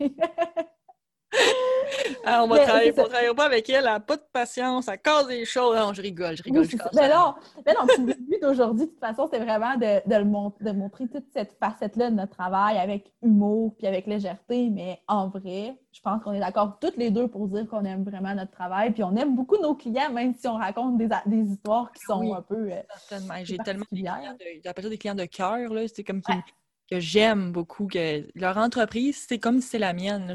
Ah, 2.24 2.44
on 2.44 2.48
va 2.48 2.58
travailler, 2.60 2.92
travailler 2.92 3.34
pas 3.34 3.46
avec 3.46 3.68
elle, 3.68 3.76
elle 3.76 3.84
n'a 3.84 4.00
pas 4.00 4.16
de 4.16 4.24
patience, 4.32 4.88
elle 4.88 5.00
casse 5.00 5.26
des 5.26 5.44
choses. 5.44 5.76
Non, 5.76 5.92
je 5.92 6.02
rigole, 6.02 6.36
je 6.36 6.42
rigole. 6.42 6.66
mais, 6.94 7.08
non, 7.08 7.34
mais 7.64 7.72
non, 7.72 7.86
le 7.98 8.14
but 8.14 8.42
d'aujourd'hui, 8.42 8.86
de 8.86 8.90
toute 8.90 9.00
façon, 9.00 9.28
c'est 9.32 9.38
vraiment 9.38 9.74
de, 9.76 10.00
de, 10.06 10.64
de, 10.64 10.72
montrer 10.72 11.08
toute 11.08 11.26
cette 11.32 11.56
facette-là 11.58 12.10
de 12.10 12.16
notre 12.16 12.36
travail 12.36 12.78
avec 12.78 13.12
humour 13.22 13.74
puis 13.78 13.86
avec 13.86 14.06
légèreté. 14.06 14.70
Mais 14.70 15.00
en 15.08 15.28
vrai, 15.28 15.76
je 15.92 16.00
pense 16.00 16.22
qu'on 16.22 16.32
est 16.32 16.40
d'accord 16.40 16.78
toutes 16.80 16.96
les 16.96 17.10
deux 17.10 17.28
pour 17.28 17.48
dire 17.48 17.66
qu'on 17.68 17.84
aime 17.84 18.04
vraiment 18.04 18.34
notre 18.34 18.52
travail. 18.52 18.92
Puis 18.92 19.02
on 19.02 19.16
aime 19.16 19.34
beaucoup 19.34 19.56
nos 19.56 19.74
clients, 19.74 20.12
même 20.12 20.34
si 20.34 20.46
on 20.46 20.56
raconte 20.56 20.98
des, 20.98 21.08
des 21.26 21.52
histoires 21.52 21.90
qui 21.92 22.02
sont 22.02 22.34
un 22.34 22.42
peu. 22.42 22.70
Euh, 22.70 23.18
J'ai 23.44 23.58
tellement 23.58 23.84
des 23.90 24.02
clients 24.02 24.36
de, 24.38 24.88
des 24.88 24.98
clients 24.98 25.14
de 25.14 25.24
cœur, 25.24 25.58
c'est 25.94 26.04
comme 26.04 26.22
que 26.22 26.98
j'aime 26.98 27.52
beaucoup. 27.52 27.86
que 27.86 28.26
Leur 28.34 28.58
entreprise, 28.58 29.24
c'est 29.28 29.38
comme 29.38 29.60
si 29.60 29.68
c'était 29.68 29.78
la 29.78 29.92
mienne. 29.92 30.34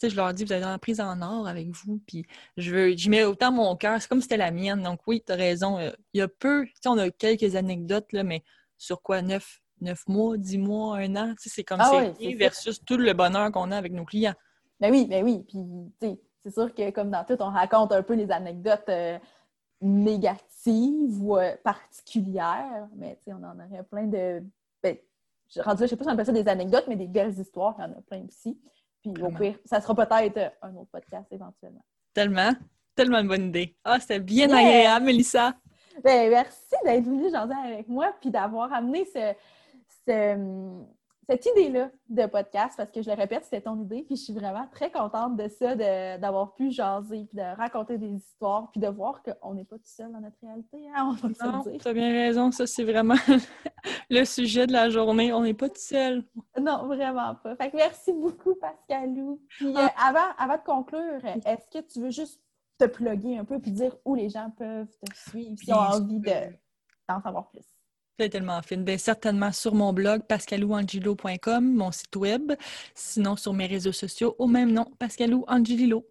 J'apprends 0.00 0.10
je 0.10 0.16
leur 0.16 0.34
dis, 0.34 0.44
vous 0.44 0.52
avez 0.52 0.64
une 0.64 0.78
prise 0.78 1.00
en 1.00 1.20
or 1.22 1.46
avec 1.46 1.68
vous, 1.70 2.00
puis 2.06 2.26
je 2.56 2.70
veux, 2.74 2.90
j'y 2.96 3.08
mets 3.08 3.24
autant 3.24 3.52
mon 3.52 3.74
cœur, 3.76 4.00
c'est 4.00 4.08
comme 4.08 4.20
si 4.20 4.24
c'était 4.24 4.36
la 4.36 4.50
mienne. 4.50 4.82
Donc 4.82 5.00
oui, 5.06 5.22
tu 5.24 5.32
as 5.32 5.36
raison. 5.36 5.78
Euh, 5.78 5.90
il 6.12 6.18
y 6.18 6.22
a 6.22 6.28
peu, 6.28 6.64
tu 6.66 6.72
sais, 6.82 6.88
on 6.88 6.98
a 6.98 7.10
quelques 7.10 7.56
anecdotes, 7.56 8.12
là, 8.12 8.22
mais 8.24 8.42
sur 8.76 9.02
quoi, 9.02 9.22
neuf, 9.22 9.60
neuf 9.80 10.06
mois, 10.08 10.36
dix 10.36 10.58
mois, 10.58 10.98
un 10.98 11.16
an, 11.16 11.34
tu 11.34 11.44
sais, 11.44 11.50
c'est 11.56 11.64
comme 11.64 11.80
ah 11.80 12.12
c'est 12.18 12.34
versus 12.34 12.84
tout 12.84 12.96
le 12.96 13.12
bonheur 13.12 13.50
qu'on 13.52 13.70
a 13.70 13.76
avec 13.76 13.92
nos 13.92 14.04
clients. 14.04 14.34
Ben 14.80 14.90
oui, 14.90 15.06
ben 15.06 15.24
oui. 15.24 15.44
Puis, 15.48 15.64
tu 16.00 16.06
sais, 16.06 16.20
c'est 16.42 16.52
sûr 16.52 16.74
que 16.74 16.90
comme 16.90 17.10
dans 17.10 17.24
tout, 17.24 17.36
on 17.40 17.50
raconte 17.50 17.92
un 17.92 18.02
peu 18.02 18.14
les 18.14 18.30
anecdotes 18.30 18.88
euh, 18.88 19.18
négatives 19.80 21.22
ou 21.22 21.36
euh, 21.36 21.56
particulières, 21.62 22.88
mais 22.96 23.16
tu 23.16 23.24
sais, 23.24 23.32
on 23.32 23.44
en 23.44 23.54
aurait 23.54 23.84
plein 23.84 24.06
de. 24.06 24.42
Ben, 24.82 24.96
je, 25.48 25.60
ne 25.60 25.86
sais 25.86 25.96
pas 25.96 26.04
si 26.04 26.10
on 26.10 26.12
appelle 26.12 26.26
ça 26.26 26.32
des 26.32 26.48
anecdotes, 26.48 26.84
mais 26.88 26.96
des 26.96 27.06
belles 27.06 27.38
histoires, 27.38 27.74
il 27.78 27.82
y 27.82 27.84
en 27.84 27.92
a 27.92 28.02
plein 28.02 28.24
aussi. 28.26 28.58
Puis 29.12 29.22
au 29.22 29.30
pire, 29.30 29.58
ça 29.64 29.80
sera 29.80 29.94
peut-être 29.94 30.36
euh, 30.38 30.48
un 30.62 30.74
autre 30.76 30.90
podcast 30.90 31.26
éventuellement. 31.30 31.84
Tellement. 32.14 32.52
Tellement 32.94 33.18
une 33.18 33.28
bonne 33.28 33.48
idée. 33.48 33.76
Ah, 33.84 33.98
c'était 34.00 34.20
bien 34.20 34.50
agréable, 34.50 35.06
Mélissa. 35.06 35.54
Ben, 36.02 36.30
merci 36.30 36.74
d'être 36.84 37.04
venue 37.04 37.30
jaser 37.30 37.54
avec 37.64 37.88
moi 37.88 38.14
puis 38.20 38.30
d'avoir 38.30 38.72
amené 38.72 39.04
ce, 39.04 39.34
cette 41.28 41.46
idée-là 41.46 41.90
de 42.08 42.26
podcast, 42.26 42.74
parce 42.76 42.90
que 42.90 43.02
je 43.02 43.10
le 43.10 43.16
répète, 43.16 43.44
c'était 43.44 43.62
ton 43.62 43.80
idée, 43.82 44.02
puis 44.02 44.16
je 44.16 44.22
suis 44.22 44.32
vraiment 44.32 44.66
très 44.72 44.90
contente 44.90 45.36
de 45.36 45.48
ça, 45.48 45.74
d'avoir 46.18 46.54
pu 46.54 46.70
jaser, 46.70 47.24
puis 47.24 47.36
de 47.36 47.56
raconter 47.56 47.98
des 47.98 48.10
histoires, 48.10 48.70
puis 48.70 48.80
de 48.80 48.88
voir 48.88 49.22
qu'on 49.22 49.54
n'est 49.54 49.64
pas 49.64 49.76
tout 49.76 49.84
seul 49.84 50.12
dans 50.12 50.20
notre 50.20 50.36
réalité, 50.42 50.78
hein, 50.94 51.10
on 51.22 51.28
va 51.28 51.52
non, 51.52 51.64
tu 51.78 51.88
as 51.88 51.92
bien 51.92 52.12
raison, 52.12 52.50
ça 52.50 52.66
c'est 52.66 52.84
vraiment 52.84 53.14
le 54.10 54.24
sujet 54.24 54.66
de 54.66 54.72
la 54.72 54.90
journée, 54.90 55.32
on 55.32 55.42
n'est 55.42 55.54
pas 55.54 55.68
tout 55.68 55.80
seul. 55.80 56.24
Non, 56.60 56.86
vraiment 56.86 57.34
pas. 57.36 57.56
Fait 57.56 57.70
que 57.70 57.76
merci 57.76 58.12
beaucoup, 58.12 58.54
Pascalou. 58.54 59.40
Puis 59.48 59.72
ah. 59.76 59.84
euh, 59.84 60.08
avant, 60.08 60.34
avant 60.38 60.56
de 60.56 60.64
conclure, 60.64 61.24
est-ce 61.24 61.68
que 61.68 61.84
tu 61.84 62.00
veux 62.00 62.10
juste 62.10 62.40
te 62.78 62.84
plugger 62.86 63.38
un 63.38 63.44
peu, 63.44 63.58
puis 63.58 63.72
dire 63.72 63.96
où 64.04 64.14
les 64.14 64.28
gens 64.28 64.50
peuvent 64.56 64.88
te 65.04 65.14
suivre 65.14 65.56
s'ils 65.58 65.74
ont 65.74 65.78
envie 65.78 66.20
d'en 67.08 67.20
savoir 67.20 67.48
plus? 67.50 67.73
C'est 68.18 68.28
tellement 68.28 68.62
fine. 68.62 68.84
Bien, 68.84 68.96
certainement 68.96 69.50
sur 69.50 69.74
mon 69.74 69.92
blog 69.92 70.22
pascalouangelo.com, 70.28 71.74
mon 71.74 71.90
site 71.90 72.14
web, 72.14 72.52
sinon 72.94 73.34
sur 73.34 73.52
mes 73.52 73.66
réseaux 73.66 73.92
sociaux 73.92 74.36
au 74.38 74.46
même 74.46 74.70
nom, 74.72 74.84
Pascalou 74.98 75.44
Angelilo. 75.48 76.06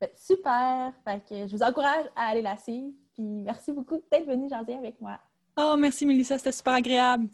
Ben, 0.00 0.08
super! 0.16 0.92
Fait 1.04 1.20
que 1.28 1.48
je 1.48 1.56
vous 1.56 1.62
encourage 1.62 2.06
à 2.14 2.28
aller 2.28 2.42
la 2.42 2.56
suivre. 2.56 2.92
Puis 3.14 3.24
merci 3.24 3.72
beaucoup 3.72 4.00
d'être 4.10 4.26
venu 4.26 4.48
jaser 4.48 4.74
avec 4.74 5.00
moi. 5.00 5.18
Oh, 5.56 5.74
merci 5.76 6.06
Mélissa, 6.06 6.38
c'était 6.38 6.52
super 6.52 6.74
agréable. 6.74 7.28